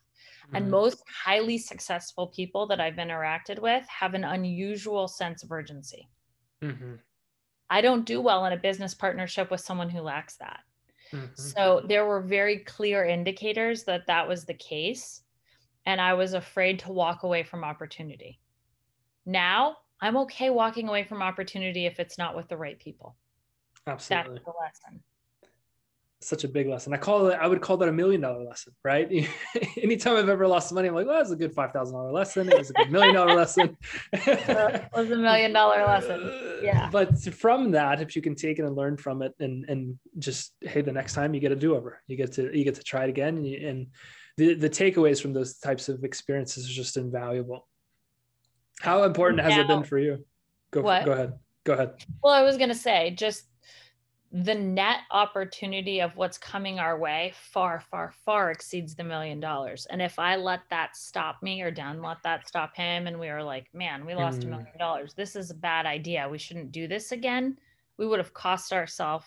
Mm-hmm. 0.47 0.55
And 0.57 0.69
most 0.69 1.01
highly 1.07 1.57
successful 1.57 2.27
people 2.27 2.67
that 2.67 2.81
I've 2.81 2.95
interacted 2.95 3.59
with 3.61 3.87
have 3.87 4.13
an 4.13 4.25
unusual 4.25 5.07
sense 5.07 5.43
of 5.43 5.51
urgency. 5.51 6.09
Mm-hmm. 6.61 6.95
I 7.69 7.79
don't 7.79 8.05
do 8.05 8.19
well 8.19 8.45
in 8.45 8.53
a 8.53 8.57
business 8.57 8.93
partnership 8.93 9.49
with 9.49 9.61
someone 9.61 9.89
who 9.89 10.01
lacks 10.01 10.35
that. 10.37 10.59
Mm-hmm. 11.15 11.41
So 11.41 11.81
there 11.87 12.05
were 12.05 12.21
very 12.21 12.59
clear 12.59 13.05
indicators 13.05 13.83
that 13.85 14.07
that 14.07 14.27
was 14.27 14.45
the 14.45 14.53
case. 14.53 15.21
And 15.85 16.01
I 16.01 16.13
was 16.13 16.33
afraid 16.33 16.79
to 16.79 16.91
walk 16.91 17.23
away 17.23 17.43
from 17.43 17.63
opportunity. 17.63 18.39
Now 19.25 19.77
I'm 20.01 20.17
okay 20.17 20.49
walking 20.49 20.87
away 20.87 21.03
from 21.03 21.21
opportunity 21.21 21.85
if 21.85 21.99
it's 21.99 22.17
not 22.17 22.35
with 22.35 22.47
the 22.49 22.57
right 22.57 22.79
people. 22.79 23.15
Absolutely. 23.87 24.33
That's 24.33 24.45
the 24.45 24.53
lesson 24.59 25.03
such 26.27 26.43
a 26.43 26.47
big 26.47 26.67
lesson. 26.67 26.93
I 26.93 26.97
call 26.97 27.27
it, 27.27 27.37
I 27.39 27.47
would 27.47 27.61
call 27.61 27.77
that 27.77 27.89
a 27.89 27.91
million 27.91 28.21
dollar 28.21 28.43
lesson, 28.43 28.73
right? 28.83 29.07
Anytime 29.77 30.17
I've 30.17 30.29
ever 30.29 30.47
lost 30.47 30.73
money, 30.73 30.87
I'm 30.87 30.95
like, 30.95 31.05
well, 31.05 31.17
that's 31.17 31.31
a 31.31 31.35
good 31.35 31.53
$5,000 31.53 32.11
lesson. 32.11 32.49
It 32.49 32.57
was 32.57 32.69
a 32.71 32.73
good 32.73 32.91
million 32.91 33.13
dollar 33.13 33.35
lesson. 33.35 33.77
it 34.11 34.89
was 34.95 35.11
a 35.11 35.15
million 35.15 35.53
dollar 35.53 35.85
lesson. 35.85 36.41
Yeah. 36.63 36.89
But 36.89 37.19
from 37.19 37.71
that, 37.71 38.01
if 38.01 38.15
you 38.15 38.23
can 38.23 38.33
take 38.33 38.57
it 38.57 38.65
and 38.65 38.75
learn 38.75 38.97
from 38.97 39.21
it 39.21 39.35
and, 39.39 39.69
and 39.69 39.99
just, 40.17 40.53
Hey, 40.61 40.81
the 40.81 40.91
next 40.91 41.13
time 41.13 41.33
you 41.35 41.39
get 41.39 41.51
a 41.51 41.55
do 41.55 41.75
over, 41.75 42.01
you 42.07 42.15
get 42.17 42.31
to, 42.33 42.57
you 42.57 42.63
get 42.63 42.75
to 42.75 42.83
try 42.83 43.03
it 43.03 43.09
again. 43.09 43.37
And, 43.37 43.45
you, 43.45 43.67
and 43.67 43.87
the, 44.37 44.55
the 44.55 44.69
takeaways 44.69 45.21
from 45.21 45.33
those 45.33 45.59
types 45.59 45.89
of 45.89 46.03
experiences 46.03 46.67
are 46.67 46.73
just 46.73 46.97
invaluable. 46.97 47.67
How 48.79 49.03
important 49.03 49.41
has 49.41 49.57
it 49.57 49.67
been 49.67 49.83
for 49.83 49.99
you? 49.99 50.25
Go, 50.71 50.81
what? 50.81 51.05
go 51.05 51.11
ahead. 51.11 51.33
Go 51.65 51.73
ahead. 51.73 51.93
Well, 52.23 52.33
I 52.33 52.41
was 52.41 52.57
going 52.57 52.69
to 52.69 52.75
say 52.75 53.11
just 53.11 53.43
the 54.43 54.53
net 54.53 54.99
opportunity 55.11 56.01
of 56.01 56.17
what's 56.17 56.37
coming 56.37 56.77
our 56.77 56.99
way 56.99 57.31
far, 57.35 57.79
far, 57.79 58.11
far 58.25 58.51
exceeds 58.51 58.93
the 58.93 59.03
million 59.03 59.39
dollars. 59.39 59.87
And 59.89 60.01
if 60.01 60.19
I 60.19 60.35
let 60.35 60.59
that 60.69 60.97
stop 60.97 61.41
me 61.41 61.61
or 61.61 61.71
Dan 61.71 62.01
let 62.01 62.17
that 62.23 62.45
stop 62.45 62.75
him, 62.75 63.07
and 63.07 63.17
we 63.17 63.29
were 63.29 63.43
like, 63.43 63.73
man, 63.73 64.05
we 64.05 64.13
lost 64.13 64.43
a 64.43 64.47
mm. 64.47 64.49
million 64.49 64.77
dollars. 64.77 65.13
This 65.13 65.37
is 65.37 65.51
a 65.51 65.55
bad 65.55 65.85
idea. 65.85 66.27
We 66.29 66.37
shouldn't 66.37 66.73
do 66.73 66.85
this 66.85 67.13
again. 67.13 67.57
We 67.97 68.05
would 68.07 68.19
have 68.19 68.33
cost 68.33 68.73
ourselves 68.73 69.25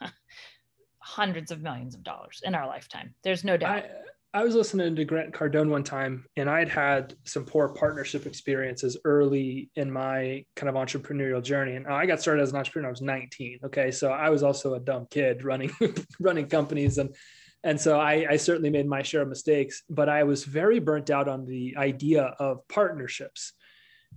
hundreds 0.98 1.50
of 1.50 1.62
millions 1.62 1.96
of 1.96 2.04
dollars 2.04 2.40
in 2.44 2.54
our 2.54 2.68
lifetime. 2.68 3.12
There's 3.22 3.42
no 3.42 3.56
doubt. 3.56 3.82
I, 3.84 3.90
I 4.36 4.44
was 4.44 4.54
listening 4.54 4.94
to 4.96 5.04
Grant 5.06 5.32
Cardone 5.32 5.70
one 5.70 5.82
time, 5.82 6.26
and 6.36 6.50
I'd 6.50 6.68
had 6.68 7.14
some 7.24 7.46
poor 7.46 7.70
partnership 7.70 8.26
experiences 8.26 8.98
early 9.06 9.70
in 9.76 9.90
my 9.90 10.44
kind 10.54 10.68
of 10.68 10.74
entrepreneurial 10.74 11.42
journey. 11.42 11.76
And 11.76 11.86
I 11.86 12.04
got 12.04 12.20
started 12.20 12.42
as 12.42 12.50
an 12.50 12.58
entrepreneur. 12.58 12.88
I 12.88 12.90
was 12.90 13.00
19. 13.00 13.60
Okay, 13.64 13.90
so 13.90 14.10
I 14.10 14.28
was 14.28 14.42
also 14.42 14.74
a 14.74 14.78
dumb 14.78 15.06
kid 15.10 15.42
running 15.42 15.70
running 16.20 16.48
companies, 16.48 16.98
and 16.98 17.16
and 17.64 17.80
so 17.80 17.98
I, 17.98 18.26
I 18.28 18.36
certainly 18.36 18.68
made 18.68 18.86
my 18.86 19.00
share 19.00 19.22
of 19.22 19.28
mistakes. 19.28 19.84
But 19.88 20.10
I 20.10 20.24
was 20.24 20.44
very 20.44 20.80
burnt 20.80 21.08
out 21.08 21.28
on 21.28 21.46
the 21.46 21.74
idea 21.78 22.24
of 22.38 22.58
partnerships. 22.68 23.54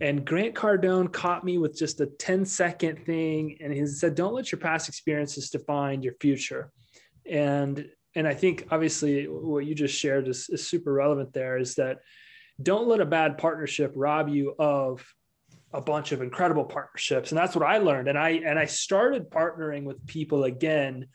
And 0.01 0.25
Grant 0.25 0.53
Cardone 0.53 1.13
caught 1.13 1.45
me 1.45 1.59
with 1.59 1.77
just 1.77 2.01
a 2.01 2.07
10 2.07 2.43
second 2.43 3.05
thing, 3.05 3.57
and 3.61 3.71
he 3.71 3.87
said, 3.87 4.15
"Don't 4.15 4.33
let 4.33 4.51
your 4.51 4.59
past 4.59 4.89
experiences 4.89 5.49
define 5.49 6.03
your 6.03 6.15
future." 6.19 6.73
And 7.25 7.87
and 8.15 8.27
I 8.27 8.33
think 8.33 8.67
obviously 8.71 9.25
what 9.25 9.65
you 9.65 9.75
just 9.75 9.97
shared 9.97 10.27
is, 10.27 10.49
is 10.49 10.67
super 10.67 10.91
relevant 10.91 11.33
there 11.33 11.57
is 11.57 11.75
that 11.75 11.99
don't 12.61 12.87
let 12.87 13.01
a 13.01 13.05
bad 13.05 13.37
partnership 13.37 13.93
rob 13.95 14.29
you 14.29 14.55
of 14.59 15.05
a 15.73 15.81
bunch 15.81 16.11
of 16.11 16.21
incredible 16.21 16.65
partnerships. 16.65 17.31
And 17.31 17.37
that's 17.37 17.55
what 17.55 17.67
i 17.67 17.77
learned. 17.77 18.07
And 18.07 18.17
i 18.17 18.29
and 18.29 18.57
i 18.57 18.65
started 18.65 19.29
partnering 19.29 19.83
with 19.83 20.05
people 20.07 20.45
again 20.45 21.07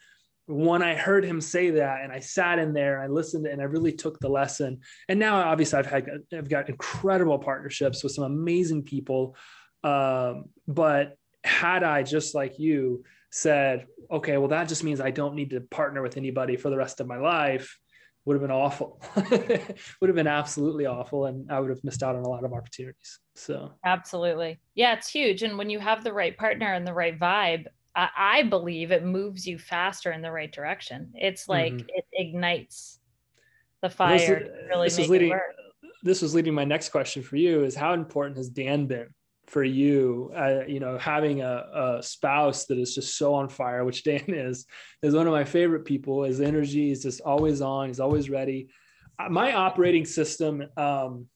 when 0.47 0.83
i 0.83 0.95
heard 0.95 1.25
him 1.25 1.41
say 1.41 1.71
that 1.71 2.03
and 2.03 2.13
i 2.13 2.21
sat 2.21 2.59
in 2.59 2.75
there 2.75 3.01
and 3.01 3.05
i 3.05 3.13
listened 3.13 3.47
and 3.47 3.63
i 3.63 3.65
really 3.65 3.93
took 3.93 4.19
the 4.21 4.29
lesson. 4.29 4.81
And 5.09 5.19
now 5.19 5.37
obviously 5.37 5.79
i've 5.81 5.87
had 5.87 6.09
i've 6.33 6.49
got 6.49 6.69
incredible 6.69 7.39
partnerships 7.39 8.03
with 8.03 8.13
some 8.13 8.25
amazing 8.25 8.85
people. 8.85 9.37
Um, 9.83 10.47
but 10.67 11.19
had 11.45 11.83
i 11.83 12.03
just 12.03 12.35
like 12.35 12.59
you 12.59 13.05
said, 13.35 13.89
okay, 14.13 14.37
well, 14.37 14.47
that 14.47 14.69
just 14.69 14.85
means 14.85 15.01
I 15.01 15.11
don't 15.11 15.35
need 15.35 15.51
to 15.51 15.61
partner 15.61 16.03
with 16.03 16.17
anybody 16.17 16.57
for 16.57 16.71
the 16.71 16.77
rest 16.77 17.01
of 17.01 17.09
my 17.09 17.17
life, 17.17 17.81
would 18.25 18.35
have 18.35 18.43
been 18.43 18.53
awful. 18.53 19.03
would 19.17 20.09
have 20.09 20.15
been 20.15 20.29
absolutely 20.29 20.87
awful. 20.87 21.27
And 21.27 21.51
I 21.51 21.59
would 21.59 21.71
have 21.71 21.83
missed 21.83 22.05
out 22.05 22.15
on 22.15 22.23
a 22.23 22.29
lot 22.29 22.45
of 22.45 22.53
opportunities. 22.53 23.19
So, 23.35 23.73
absolutely. 23.85 24.61
Yeah, 24.77 24.93
it's 24.93 25.09
huge. 25.09 25.43
And 25.43 25.59
when 25.59 25.69
you 25.69 25.81
have 25.81 26.05
the 26.05 26.13
right 26.13 26.39
partner 26.39 26.75
and 26.75 26.87
the 26.87 26.95
right 26.95 27.19
vibe, 27.19 27.65
I, 27.97 28.09
I 28.17 28.43
believe 28.45 28.93
it 28.93 29.05
moves 29.05 29.49
you 29.49 29.59
faster 29.59 30.13
in 30.13 30.23
the 30.23 30.31
right 30.31 30.53
direction. 30.53 31.11
It's 31.17 31.49
like 31.49 31.73
mm-hmm. 31.73 31.87
it 31.89 32.07
ignites 32.13 33.01
the 33.83 33.91
fire. 33.91 34.17
This, 34.17 34.69
really 34.69 34.87
this 34.87 34.99
was 34.99 35.09
leading. 35.09 35.39
This 36.05 36.23
was 36.23 36.37
leading 36.37 36.55
my 36.55 36.65
next 36.65 36.91
question 36.91 37.25
for 37.25 37.35
you: 37.35 37.65
is 37.65 37.75
how 37.75 37.95
important 37.95 38.37
has 38.37 38.49
Dan 38.49 38.87
been 38.87 39.09
for 39.47 39.63
you 39.63 40.33
uh, 40.37 40.61
you 40.67 40.81
know 40.81 40.97
having 40.99 41.43
a, 41.43 41.99
a, 41.99 42.03
spouse 42.03 42.67
that 42.67 42.79
is 42.79 42.95
just 42.95 43.19
so 43.19 43.35
on 43.35 43.49
fire 43.49 43.85
which 43.85 44.05
dan 44.05 44.23
is 44.29 44.67
is 45.03 45.15
one 45.15 45.27
of 45.27 45.33
my 45.33 45.45
favorite 45.45 45.85
people 45.85 46.25
his 46.25 46.41
energy 46.41 46.91
is 46.91 47.03
just 47.03 47.21
always 47.21 47.61
on 47.61 47.89
he's 47.89 48.01
always 48.01 48.31
ready 48.31 48.69
uh, 49.19 49.29
my 49.29 49.53
operating 49.53 50.05
system 50.05 50.65
um 50.77 51.27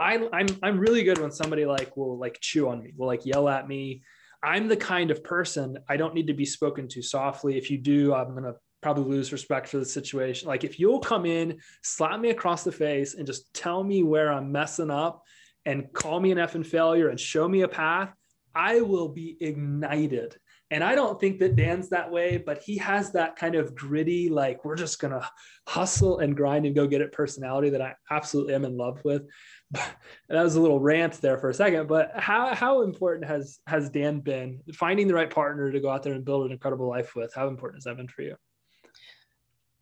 I, 0.00 0.28
I'm 0.32 0.46
I'm 0.62 0.78
really 0.78 1.04
good 1.04 1.18
when 1.18 1.30
somebody 1.30 1.66
like 1.66 1.96
will 1.96 2.18
like 2.18 2.38
chew 2.40 2.68
on 2.68 2.82
me, 2.82 2.92
will 2.96 3.06
like 3.06 3.26
yell 3.26 3.48
at 3.48 3.68
me. 3.68 4.02
I'm 4.42 4.66
the 4.66 4.76
kind 4.76 5.10
of 5.10 5.22
person 5.22 5.78
I 5.88 5.98
don't 5.98 6.14
need 6.14 6.28
to 6.28 6.34
be 6.34 6.46
spoken 6.46 6.88
to 6.88 7.02
softly. 7.02 7.58
If 7.58 7.70
you 7.70 7.76
do, 7.76 8.14
I'm 8.14 8.34
gonna 8.34 8.54
probably 8.80 9.04
lose 9.04 9.32
respect 9.32 9.68
for 9.68 9.76
the 9.76 9.84
situation. 9.84 10.48
Like 10.48 10.64
if 10.64 10.80
you'll 10.80 11.00
come 11.00 11.26
in, 11.26 11.58
slap 11.82 12.18
me 12.18 12.30
across 12.30 12.64
the 12.64 12.72
face, 12.72 13.14
and 13.14 13.26
just 13.26 13.52
tell 13.52 13.84
me 13.84 14.02
where 14.02 14.32
I'm 14.32 14.50
messing 14.50 14.90
up, 14.90 15.22
and 15.66 15.92
call 15.92 16.20
me 16.20 16.32
an 16.32 16.38
f 16.38 16.54
effing 16.54 16.66
failure 16.66 17.08
and 17.08 17.18
show 17.18 17.48
me 17.48 17.62
a 17.62 17.68
path, 17.68 18.12
I 18.54 18.80
will 18.80 19.08
be 19.08 19.36
ignited. 19.40 20.36
And 20.72 20.84
I 20.84 20.94
don't 20.94 21.18
think 21.18 21.40
that 21.40 21.56
Dan's 21.56 21.88
that 21.88 22.10
way, 22.10 22.36
but 22.36 22.62
he 22.62 22.78
has 22.78 23.10
that 23.12 23.34
kind 23.34 23.56
of 23.56 23.74
gritty, 23.74 24.28
like 24.28 24.64
we're 24.64 24.76
just 24.76 25.00
gonna 25.00 25.28
hustle 25.66 26.20
and 26.20 26.36
grind 26.36 26.64
and 26.64 26.76
go 26.76 26.86
get 26.86 27.00
it 27.00 27.10
personality 27.10 27.70
that 27.70 27.82
I 27.82 27.94
absolutely 28.10 28.54
am 28.54 28.64
in 28.64 28.76
love 28.76 29.04
with. 29.04 29.22
that 29.72 29.96
was 30.28 30.54
a 30.54 30.60
little 30.60 30.78
rant 30.78 31.14
there 31.14 31.38
for 31.38 31.50
a 31.50 31.54
second, 31.54 31.88
but 31.88 32.12
how 32.14 32.54
how 32.54 32.82
important 32.82 33.26
has 33.26 33.58
has 33.66 33.90
Dan 33.90 34.20
been 34.20 34.60
finding 34.74 35.08
the 35.08 35.14
right 35.14 35.30
partner 35.30 35.72
to 35.72 35.80
go 35.80 35.90
out 35.90 36.04
there 36.04 36.14
and 36.14 36.24
build 36.24 36.46
an 36.46 36.52
incredible 36.52 36.88
life 36.88 37.16
with? 37.16 37.34
How 37.34 37.48
important 37.48 37.78
has 37.78 37.84
that 37.84 37.96
been 37.96 38.08
for 38.08 38.22
you? 38.22 38.36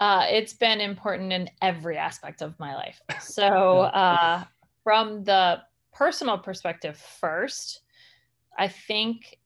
Uh, 0.00 0.26
it's 0.30 0.52
been 0.54 0.80
important 0.80 1.32
in 1.32 1.50
every 1.60 1.98
aspect 1.98 2.40
of 2.40 2.58
my 2.58 2.74
life. 2.74 3.00
So 3.20 3.80
uh, 3.82 4.44
from 4.84 5.24
the 5.24 5.60
personal 5.98 6.38
perspective 6.38 6.96
first, 6.96 7.80
I 8.56 8.68
think 8.68 9.38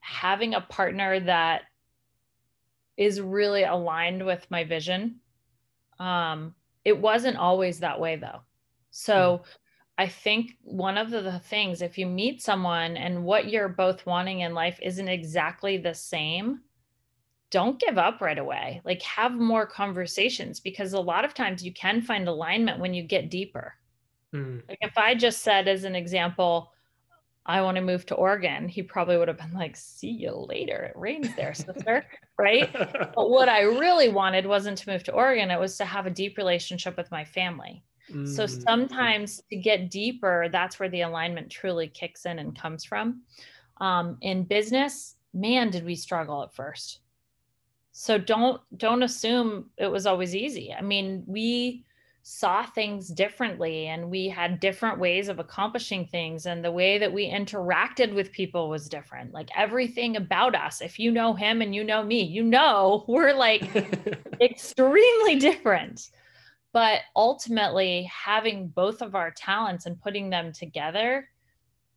having 0.00 0.54
a 0.54 0.62
partner 0.62 1.20
that 1.20 1.62
is 2.96 3.20
really 3.20 3.64
aligned 3.64 4.24
with 4.24 4.50
my 4.50 4.64
vision. 4.64 5.20
Um, 5.98 6.54
it 6.84 6.98
wasn't 6.98 7.36
always 7.36 7.80
that 7.80 8.00
way 8.00 8.16
though. 8.16 8.40
So 8.90 9.42
mm. 9.42 9.44
I 9.98 10.08
think 10.08 10.56
one 10.62 10.96
of 10.96 11.10
the, 11.10 11.20
the 11.20 11.38
things, 11.38 11.82
if 11.82 11.98
you 11.98 12.06
meet 12.06 12.42
someone 12.42 12.96
and 12.96 13.24
what 13.24 13.48
you're 13.48 13.68
both 13.68 14.06
wanting 14.06 14.40
in 14.40 14.54
life 14.54 14.78
isn't 14.82 15.08
exactly 15.08 15.76
the 15.76 15.94
same, 15.94 16.60
don't 17.50 17.78
give 17.78 17.98
up 17.98 18.20
right 18.20 18.38
away. 18.38 18.80
Like 18.84 19.02
have 19.02 19.32
more 19.32 19.66
conversations 19.66 20.60
because 20.60 20.94
a 20.94 21.00
lot 21.00 21.24
of 21.26 21.34
times 21.34 21.62
you 21.62 21.72
can 21.72 22.00
find 22.00 22.26
alignment 22.26 22.80
when 22.80 22.94
you 22.94 23.02
get 23.02 23.30
deeper. 23.30 23.74
Mm. 24.34 24.62
Like 24.68 24.78
if 24.80 24.96
I 24.96 25.14
just 25.14 25.42
said 25.42 25.68
as 25.68 25.84
an 25.84 25.94
example, 25.94 26.72
I 27.44 27.60
want 27.62 27.76
to 27.76 27.82
move 27.82 28.06
to 28.06 28.14
Oregon, 28.14 28.68
he 28.68 28.82
probably 28.82 29.16
would 29.16 29.28
have 29.28 29.38
been 29.38 29.52
like, 29.52 29.76
see 29.76 30.10
you 30.10 30.46
later. 30.48 30.84
It 30.84 30.98
rains 30.98 31.34
there, 31.34 31.54
sister. 31.54 32.06
right. 32.38 32.72
But 32.72 33.30
what 33.30 33.48
I 33.48 33.62
really 33.62 34.08
wanted 34.08 34.46
wasn't 34.46 34.78
to 34.78 34.90
move 34.90 35.02
to 35.04 35.12
Oregon, 35.12 35.50
it 35.50 35.58
was 35.58 35.76
to 35.78 35.84
have 35.84 36.06
a 36.06 36.10
deep 36.10 36.36
relationship 36.36 36.96
with 36.96 37.10
my 37.10 37.24
family. 37.24 37.82
Mm. 38.10 38.28
So 38.28 38.46
sometimes 38.46 39.42
to 39.50 39.56
get 39.56 39.90
deeper, 39.90 40.48
that's 40.52 40.78
where 40.78 40.88
the 40.88 41.00
alignment 41.02 41.50
truly 41.50 41.88
kicks 41.88 42.26
in 42.26 42.38
and 42.38 42.56
comes 42.56 42.84
from. 42.84 43.22
Um, 43.78 44.18
in 44.20 44.44
business, 44.44 45.16
man, 45.34 45.70
did 45.70 45.84
we 45.84 45.96
struggle 45.96 46.42
at 46.44 46.54
first. 46.54 47.00
So 47.92 48.18
don't 48.18 48.60
don't 48.76 49.02
assume 49.02 49.70
it 49.76 49.88
was 49.88 50.06
always 50.06 50.34
easy. 50.34 50.72
I 50.72 50.80
mean, 50.80 51.24
we 51.26 51.84
saw 52.22 52.64
things 52.64 53.08
differently 53.08 53.88
and 53.88 54.08
we 54.08 54.28
had 54.28 54.60
different 54.60 54.98
ways 54.98 55.28
of 55.28 55.40
accomplishing 55.40 56.06
things 56.06 56.46
and 56.46 56.64
the 56.64 56.70
way 56.70 56.96
that 56.96 57.12
we 57.12 57.28
interacted 57.28 58.14
with 58.14 58.30
people 58.30 58.68
was 58.68 58.88
different. 58.88 59.34
Like 59.34 59.50
everything 59.56 60.16
about 60.16 60.54
us 60.54 60.80
if 60.80 60.98
you 60.98 61.10
know 61.10 61.34
him 61.34 61.60
and 61.62 61.74
you 61.74 61.82
know 61.82 62.02
me 62.02 62.22
you 62.22 62.44
know 62.44 63.04
we're 63.08 63.34
like 63.34 63.68
extremely 64.40 65.36
different. 65.36 66.10
But 66.72 67.00
ultimately 67.16 68.04
having 68.04 68.68
both 68.68 69.02
of 69.02 69.14
our 69.14 69.30
talents 69.30 69.86
and 69.86 70.00
putting 70.00 70.30
them 70.30 70.52
together 70.52 71.28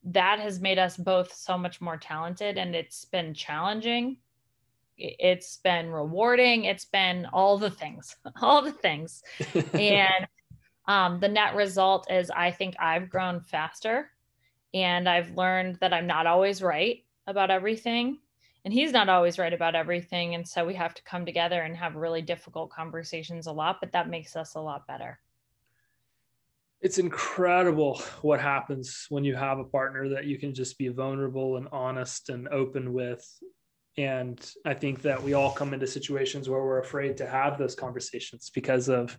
that 0.05 0.39
has 0.39 0.59
made 0.59 0.77
us 0.77 0.97
both 0.97 1.33
so 1.33 1.57
much 1.57 1.81
more 1.81 1.97
talented 1.97 2.57
and 2.57 2.75
it's 2.75 3.05
been 3.05 3.33
challenging 3.33 4.17
it's 4.97 5.57
been 5.57 5.89
rewarding. 5.89 6.65
It's 6.65 6.85
been 6.85 7.27
all 7.33 7.57
the 7.57 7.69
things, 7.69 8.15
all 8.41 8.61
the 8.61 8.71
things. 8.71 9.23
and 9.73 10.27
um, 10.87 11.19
the 11.19 11.27
net 11.27 11.55
result 11.55 12.09
is 12.11 12.29
I 12.31 12.51
think 12.51 12.75
I've 12.79 13.09
grown 13.09 13.41
faster 13.41 14.09
and 14.73 15.07
I've 15.07 15.31
learned 15.31 15.77
that 15.81 15.93
I'm 15.93 16.07
not 16.07 16.27
always 16.27 16.61
right 16.61 17.03
about 17.27 17.51
everything. 17.51 18.19
And 18.63 18.73
he's 18.73 18.91
not 18.91 19.09
always 19.09 19.37
right 19.37 19.53
about 19.53 19.75
everything. 19.75 20.33
And 20.33 20.47
so 20.47 20.65
we 20.65 20.73
have 20.73 20.95
to 20.95 21.03
come 21.03 21.23
together 21.25 21.61
and 21.61 21.77
have 21.77 21.95
really 21.95 22.23
difficult 22.23 22.71
conversations 22.71 23.45
a 23.45 23.51
lot, 23.51 23.77
but 23.79 23.91
that 23.91 24.09
makes 24.09 24.35
us 24.35 24.55
a 24.55 24.59
lot 24.59 24.87
better 24.87 25.19
it's 26.85 26.99
incredible 26.99 27.99
what 28.21 28.39
happens 28.39 29.07
when 29.09 29.23
you 29.23 29.35
have 29.35 29.57
a 29.57 29.63
partner 29.63 30.07
that 30.07 30.25
you 30.25 30.37
can 30.37 30.53
just 30.53 30.77
be 30.77 30.87
vulnerable 30.87 31.57
and 31.57 31.67
honest 31.71 32.29
and 32.29 32.47
open 32.49 32.93
with 32.93 33.25
and 33.97 34.51
i 34.65 34.73
think 34.73 35.01
that 35.01 35.21
we 35.21 35.33
all 35.33 35.51
come 35.51 35.73
into 35.73 35.87
situations 35.87 36.49
where 36.49 36.61
we're 36.61 36.79
afraid 36.79 37.15
to 37.17 37.25
have 37.25 37.57
those 37.57 37.75
conversations 37.75 38.51
because 38.53 38.89
of 38.89 39.17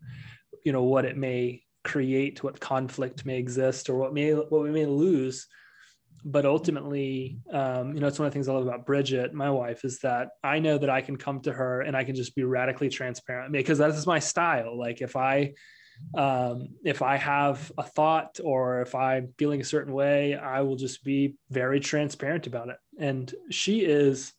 you 0.64 0.72
know 0.72 0.82
what 0.82 1.04
it 1.04 1.16
may 1.16 1.62
create 1.84 2.42
what 2.42 2.60
conflict 2.60 3.24
may 3.24 3.38
exist 3.38 3.88
or 3.88 3.96
what 3.96 4.12
may 4.12 4.32
what 4.32 4.62
we 4.62 4.70
may 4.70 4.86
lose 4.86 5.46
but 6.24 6.44
ultimately 6.44 7.38
um, 7.52 7.94
you 7.94 8.00
know 8.00 8.08
it's 8.08 8.18
one 8.18 8.26
of 8.26 8.32
the 8.32 8.34
things 8.34 8.48
i 8.48 8.52
love 8.52 8.66
about 8.66 8.84
bridget 8.84 9.32
my 9.32 9.50
wife 9.50 9.84
is 9.84 10.00
that 10.00 10.30
i 10.42 10.58
know 10.58 10.76
that 10.76 10.90
i 10.90 11.00
can 11.00 11.16
come 11.16 11.40
to 11.40 11.52
her 11.52 11.82
and 11.82 11.96
i 11.96 12.04
can 12.04 12.14
just 12.14 12.34
be 12.34 12.42
radically 12.42 12.88
transparent 12.88 13.52
because 13.52 13.78
that's 13.78 14.06
my 14.06 14.18
style 14.18 14.76
like 14.76 15.00
if 15.00 15.16
i 15.16 15.52
um, 16.14 16.68
if 16.84 17.02
I 17.02 17.16
have 17.16 17.70
a 17.78 17.82
thought 17.82 18.38
or 18.42 18.82
if 18.82 18.94
I'm 18.94 19.34
feeling 19.38 19.60
a 19.60 19.64
certain 19.64 19.92
way, 19.92 20.34
I 20.34 20.60
will 20.62 20.76
just 20.76 21.04
be 21.04 21.36
very 21.50 21.80
transparent 21.80 22.46
about 22.46 22.68
it. 22.68 22.76
And 22.98 23.32
she 23.50 23.80
is 23.80 24.32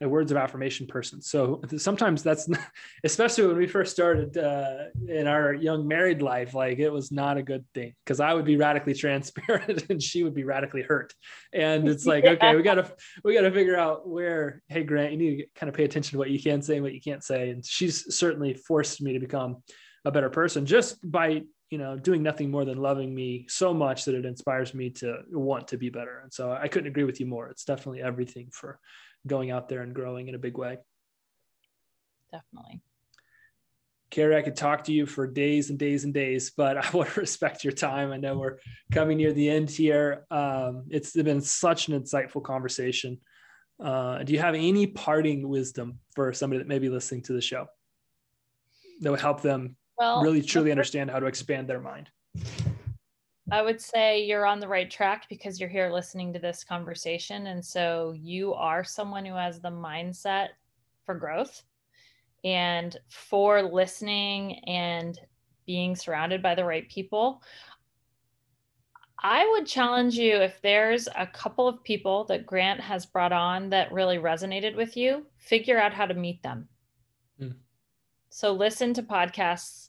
a 0.00 0.08
words 0.08 0.30
of 0.30 0.36
affirmation 0.36 0.86
person. 0.86 1.20
So 1.20 1.60
sometimes 1.76 2.22
that's, 2.22 2.48
not, 2.48 2.60
especially 3.04 3.46
when 3.46 3.56
we 3.56 3.66
first 3.66 3.92
started 3.92 4.36
uh, 4.38 4.84
in 5.08 5.26
our 5.26 5.52
young 5.52 5.88
married 5.88 6.22
life, 6.22 6.54
like 6.54 6.78
it 6.78 6.90
was 6.90 7.10
not 7.10 7.36
a 7.36 7.42
good 7.42 7.64
thing 7.74 7.94
because 8.04 8.20
I 8.20 8.32
would 8.32 8.44
be 8.44 8.56
radically 8.56 8.94
transparent 8.98 9.90
and 9.90 10.02
she 10.02 10.22
would 10.22 10.34
be 10.34 10.44
radically 10.44 10.82
hurt. 10.82 11.14
And 11.52 11.88
it's 11.88 12.06
like, 12.06 12.24
yeah. 12.24 12.30
okay, 12.42 12.54
we 12.54 12.62
gotta 12.62 12.92
we 13.24 13.34
gotta 13.34 13.50
figure 13.50 13.76
out 13.76 14.08
where. 14.08 14.62
Hey, 14.68 14.84
Grant, 14.84 15.12
you 15.12 15.18
need 15.18 15.36
to 15.38 15.46
kind 15.56 15.68
of 15.68 15.74
pay 15.74 15.84
attention 15.84 16.12
to 16.12 16.18
what 16.18 16.30
you 16.30 16.40
can 16.40 16.62
say 16.62 16.74
and 16.74 16.84
what 16.84 16.94
you 16.94 17.00
can't 17.00 17.24
say. 17.24 17.50
And 17.50 17.64
she's 17.64 18.14
certainly 18.14 18.54
forced 18.54 19.02
me 19.02 19.14
to 19.14 19.18
become 19.18 19.62
a 20.04 20.12
better 20.12 20.30
person 20.30 20.64
just 20.64 20.98
by 21.10 21.42
you 21.70 21.78
know 21.78 21.96
doing 21.96 22.22
nothing 22.22 22.50
more 22.50 22.64
than 22.64 22.78
loving 22.78 23.14
me 23.14 23.44
so 23.48 23.74
much 23.74 24.04
that 24.04 24.14
it 24.14 24.24
inspires 24.24 24.72
me 24.74 24.88
to 24.88 25.18
want 25.30 25.68
to 25.68 25.76
be 25.76 25.90
better 25.90 26.20
and 26.22 26.32
so 26.32 26.50
i 26.52 26.66
couldn't 26.66 26.88
agree 26.88 27.04
with 27.04 27.20
you 27.20 27.26
more 27.26 27.48
it's 27.48 27.64
definitely 27.64 28.00
everything 28.00 28.48
for 28.50 28.78
going 29.28 29.50
out 29.50 29.68
there 29.68 29.82
and 29.82 29.94
growing 29.94 30.28
in 30.28 30.34
a 30.34 30.38
big 30.38 30.58
way 30.58 30.78
definitely 32.32 32.80
Keri, 34.10 34.36
I 34.36 34.42
could 34.42 34.56
talk 34.56 34.84
to 34.84 34.92
you 34.92 35.04
for 35.04 35.26
days 35.26 35.68
and 35.68 35.78
days 35.78 36.04
and 36.04 36.14
days, 36.14 36.50
but 36.50 36.76
I 36.76 36.90
want 36.96 37.10
to 37.10 37.20
respect 37.20 37.64
your 37.64 37.72
time. 37.72 38.12
I 38.12 38.16
know 38.16 38.38
we're 38.38 38.58
coming 38.92 39.18
near 39.18 39.32
the 39.32 39.48
end 39.48 39.70
here. 39.70 40.26
Um, 40.30 40.84
it's 40.88 41.12
been 41.12 41.40
such 41.40 41.88
an 41.88 42.00
insightful 42.00 42.42
conversation. 42.42 43.18
Uh, 43.82 44.22
do 44.24 44.32
you 44.32 44.38
have 44.40 44.54
any 44.54 44.86
parting 44.86 45.48
wisdom 45.48 45.98
for 46.14 46.32
somebody 46.32 46.58
that 46.58 46.68
may 46.68 46.78
be 46.78 46.88
listening 46.88 47.22
to 47.22 47.32
the 47.32 47.40
show 47.40 47.66
that 49.00 49.10
would 49.10 49.20
help 49.20 49.40
them 49.40 49.76
well, 49.98 50.22
really 50.22 50.42
truly 50.42 50.70
understand 50.70 51.10
how 51.10 51.20
to 51.20 51.26
expand 51.26 51.68
their 51.68 51.80
mind? 51.80 52.08
I 53.50 53.62
would 53.62 53.80
say 53.80 54.24
you're 54.24 54.46
on 54.46 54.60
the 54.60 54.68
right 54.68 54.90
track 54.90 55.26
because 55.28 55.58
you're 55.58 55.68
here 55.68 55.90
listening 55.90 56.32
to 56.32 56.38
this 56.38 56.64
conversation. 56.64 57.46
And 57.46 57.64
so 57.64 58.14
you 58.16 58.52
are 58.54 58.84
someone 58.84 59.24
who 59.24 59.34
has 59.34 59.60
the 59.60 59.70
mindset 59.70 60.48
for 61.06 61.14
growth 61.14 61.62
and 62.44 62.96
for 63.08 63.62
listening 63.62 64.58
and 64.66 65.18
being 65.66 65.96
surrounded 65.96 66.42
by 66.42 66.54
the 66.54 66.64
right 66.64 66.88
people. 66.88 67.42
I 69.20 69.48
would 69.52 69.66
challenge 69.66 70.16
you 70.16 70.36
if 70.36 70.60
there's 70.62 71.08
a 71.16 71.26
couple 71.26 71.66
of 71.66 71.82
people 71.82 72.24
that 72.24 72.46
Grant 72.46 72.80
has 72.80 73.06
brought 73.06 73.32
on 73.32 73.70
that 73.70 73.92
really 73.92 74.18
resonated 74.18 74.76
with 74.76 74.96
you, 74.96 75.26
figure 75.38 75.78
out 75.78 75.92
how 75.92 76.06
to 76.06 76.14
meet 76.14 76.42
them. 76.42 76.68
Mm. 77.40 77.54
So 78.28 78.52
listen 78.52 78.94
to 78.94 79.02
podcasts 79.02 79.87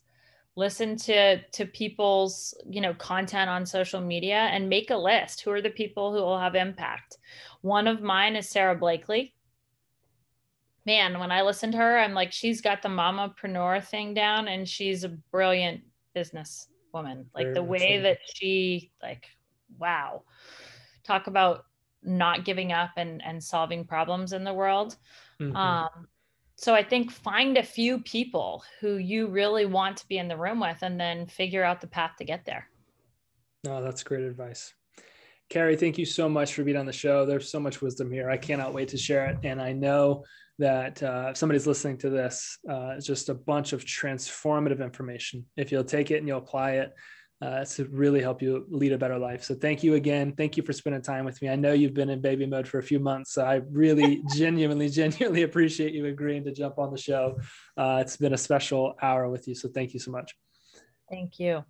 listen 0.60 0.96
to 0.98 1.42
to 1.42 1.66
people's 1.66 2.54
you 2.70 2.82
know 2.82 2.94
content 2.94 3.50
on 3.50 3.66
social 3.66 4.02
media 4.02 4.50
and 4.52 4.70
make 4.70 4.92
a 4.92 4.98
list. 4.98 5.42
Who 5.42 5.52
are 5.52 5.62
the 5.62 5.70
people 5.70 6.14
who 6.14 6.20
will 6.20 6.40
have 6.40 6.56
impact? 6.56 7.18
One 7.62 7.88
of 7.88 8.02
mine 8.02 8.36
is 8.36 8.50
Sara 8.50 8.76
Blakely. 8.76 9.34
Man 10.86 11.20
when 11.20 11.32
i 11.32 11.44
listen 11.44 11.72
to 11.74 11.78
her 11.78 12.00
i'm 12.00 12.16
like 12.16 12.32
she's 12.32 12.62
got 12.62 12.82
the 12.82 12.90
mamapreneur 12.90 13.86
thing 13.86 14.16
down 14.16 14.48
and 14.48 14.68
she's 14.68 15.04
a 15.04 15.10
brilliant 15.30 15.82
business 16.16 16.68
woman 16.94 17.28
like 17.36 17.44
Very 17.44 17.54
the 17.54 17.64
way 17.64 18.00
that 18.00 18.18
she 18.34 18.92
like 19.04 19.28
wow. 19.78 20.24
Talk 21.04 21.28
about 21.28 21.66
not 22.02 22.46
giving 22.46 22.72
up 22.72 22.92
and 22.98 23.22
and 23.24 23.44
solving 23.44 23.86
problems 23.86 24.34
in 24.34 24.44
the 24.44 24.54
world. 24.54 24.96
Mm-hmm. 25.40 25.56
um 25.56 26.08
so 26.60 26.76
I 26.76 26.84
think 26.84 27.10
find 27.10 27.58
a 27.58 27.64
few 27.64 28.00
people 28.00 28.64
who 28.82 28.98
you 28.98 29.28
really 29.28 29.66
want 29.66 29.96
to 29.98 30.08
be 30.10 30.18
in 30.18 30.28
the 30.28 30.36
room 30.36 30.60
with 30.60 30.80
and 30.82 31.00
then 31.00 31.26
figure 31.26 31.64
out 31.64 31.80
the 31.80 31.88
path 31.88 32.18
to 32.18 32.26
get 32.26 32.44
there. 32.46 32.68
No, 33.64 33.82
that's 33.82 34.04
great 34.04 34.26
advice. 34.26 34.74
Keri, 35.50 35.78
thank 35.78 35.98
you 35.98 36.06
so 36.06 36.28
much 36.28 36.54
for 36.54 36.66
being 36.66 36.76
on 36.76 36.86
the 36.86 36.92
show. 36.92 37.26
There's 37.26 37.50
so 37.50 37.62
much 37.62 37.82
wisdom 37.82 38.12
here. 38.12 38.30
I 38.30 38.36
cannot 38.36 38.74
wait 38.74 38.90
to 38.90 38.98
share 38.98 39.28
it. 39.28 39.38
And 39.44 39.62
I 39.62 39.72
know 39.72 40.26
that 40.58 41.02
uh, 41.02 41.28
if 41.30 41.38
somebody's 41.38 41.66
listening 41.66 41.98
to 42.00 42.10
this, 42.10 42.58
uh, 42.70 42.94
it's 42.98 43.06
just 43.08 43.30
a 43.30 43.34
bunch 43.34 43.72
of 43.72 43.86
transformative 43.86 44.84
information. 44.84 45.46
If 45.56 45.72
you'll 45.72 45.86
take 45.86 46.12
it 46.12 46.18
and 46.18 46.28
you'll 46.28 46.40
apply 46.40 46.72
it, 46.72 46.94
uh, 47.42 47.64
to 47.64 47.86
really 47.86 48.22
help 48.22 48.42
you 48.42 48.66
lead 48.70 48.92
a 48.92 48.98
better 48.98 49.18
life. 49.18 49.44
So 49.44 49.56
thank 49.56 49.84
you 49.84 49.96
again. 49.96 50.34
Thank 50.34 50.58
you 50.58 50.64
for 50.64 50.74
spending 50.74 51.02
time 51.02 51.24
with 51.24 51.42
me. 51.42 51.50
I 51.50 51.56
know 51.56 51.72
you've 51.72 51.94
been 51.94 52.10
in 52.10 52.22
baby 52.22 52.46
mode 52.46 52.68
for 52.68 52.80
a 52.80 52.84
few 52.84 53.00
months. 53.00 53.34
So 53.34 53.46
I 53.46 53.62
really 53.72 54.24
genuinely, 54.36 54.90
genuinely 54.90 55.44
appreciate 55.44 55.94
you 55.94 56.06
agreeing 56.06 56.44
to 56.46 56.52
jump 56.52 56.78
on 56.78 56.92
the 56.92 56.98
show. 56.98 57.40
Uh, 57.78 58.00
it's 58.02 58.18
been 58.18 58.34
a 58.34 58.38
special 58.38 58.96
hour 59.02 59.30
with 59.30 59.48
you. 59.48 59.56
So 59.56 59.70
thank 59.70 59.94
you 59.94 60.00
so 60.00 60.12
much. 60.12 60.36
Thank 61.10 61.40
you. 61.40 61.64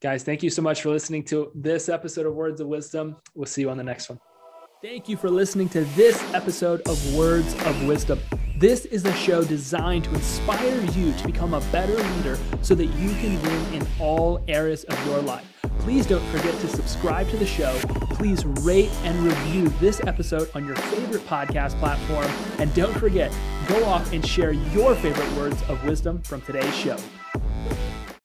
Guys, 0.00 0.22
thank 0.22 0.42
you 0.42 0.48
so 0.48 0.62
much 0.62 0.80
for 0.80 0.88
listening 0.88 1.24
to 1.24 1.52
this 1.54 1.90
episode 1.90 2.24
of 2.24 2.34
Words 2.34 2.62
of 2.62 2.68
Wisdom. 2.68 3.16
We'll 3.34 3.46
see 3.46 3.60
you 3.60 3.70
on 3.70 3.76
the 3.76 3.84
next 3.84 4.08
one. 4.08 4.29
Thank 4.82 5.10
you 5.10 5.18
for 5.18 5.28
listening 5.28 5.68
to 5.70 5.84
this 5.84 6.18
episode 6.32 6.80
of 6.88 7.14
Words 7.14 7.52
of 7.66 7.86
Wisdom. 7.86 8.18
This 8.56 8.86
is 8.86 9.04
a 9.04 9.12
show 9.12 9.44
designed 9.44 10.04
to 10.04 10.14
inspire 10.14 10.80
you 10.92 11.12
to 11.12 11.26
become 11.26 11.52
a 11.52 11.60
better 11.70 11.96
leader 11.96 12.38
so 12.62 12.74
that 12.74 12.86
you 12.86 13.10
can 13.16 13.42
win 13.42 13.74
in 13.74 13.86
all 13.98 14.42
areas 14.48 14.84
of 14.84 15.06
your 15.06 15.20
life. 15.20 15.44
Please 15.80 16.06
don't 16.06 16.24
forget 16.28 16.58
to 16.60 16.68
subscribe 16.68 17.28
to 17.28 17.36
the 17.36 17.44
show. 17.44 17.78
Please 18.12 18.46
rate 18.46 18.90
and 19.02 19.18
review 19.18 19.68
this 19.80 20.00
episode 20.06 20.48
on 20.54 20.64
your 20.66 20.76
favorite 20.76 21.26
podcast 21.26 21.78
platform. 21.78 22.30
And 22.58 22.72
don't 22.72 22.96
forget, 22.98 23.30
go 23.68 23.84
off 23.84 24.10
and 24.14 24.26
share 24.26 24.52
your 24.52 24.94
favorite 24.94 25.30
words 25.32 25.60
of 25.68 25.84
wisdom 25.84 26.22
from 26.22 26.40
today's 26.40 26.74
show. 26.74 26.96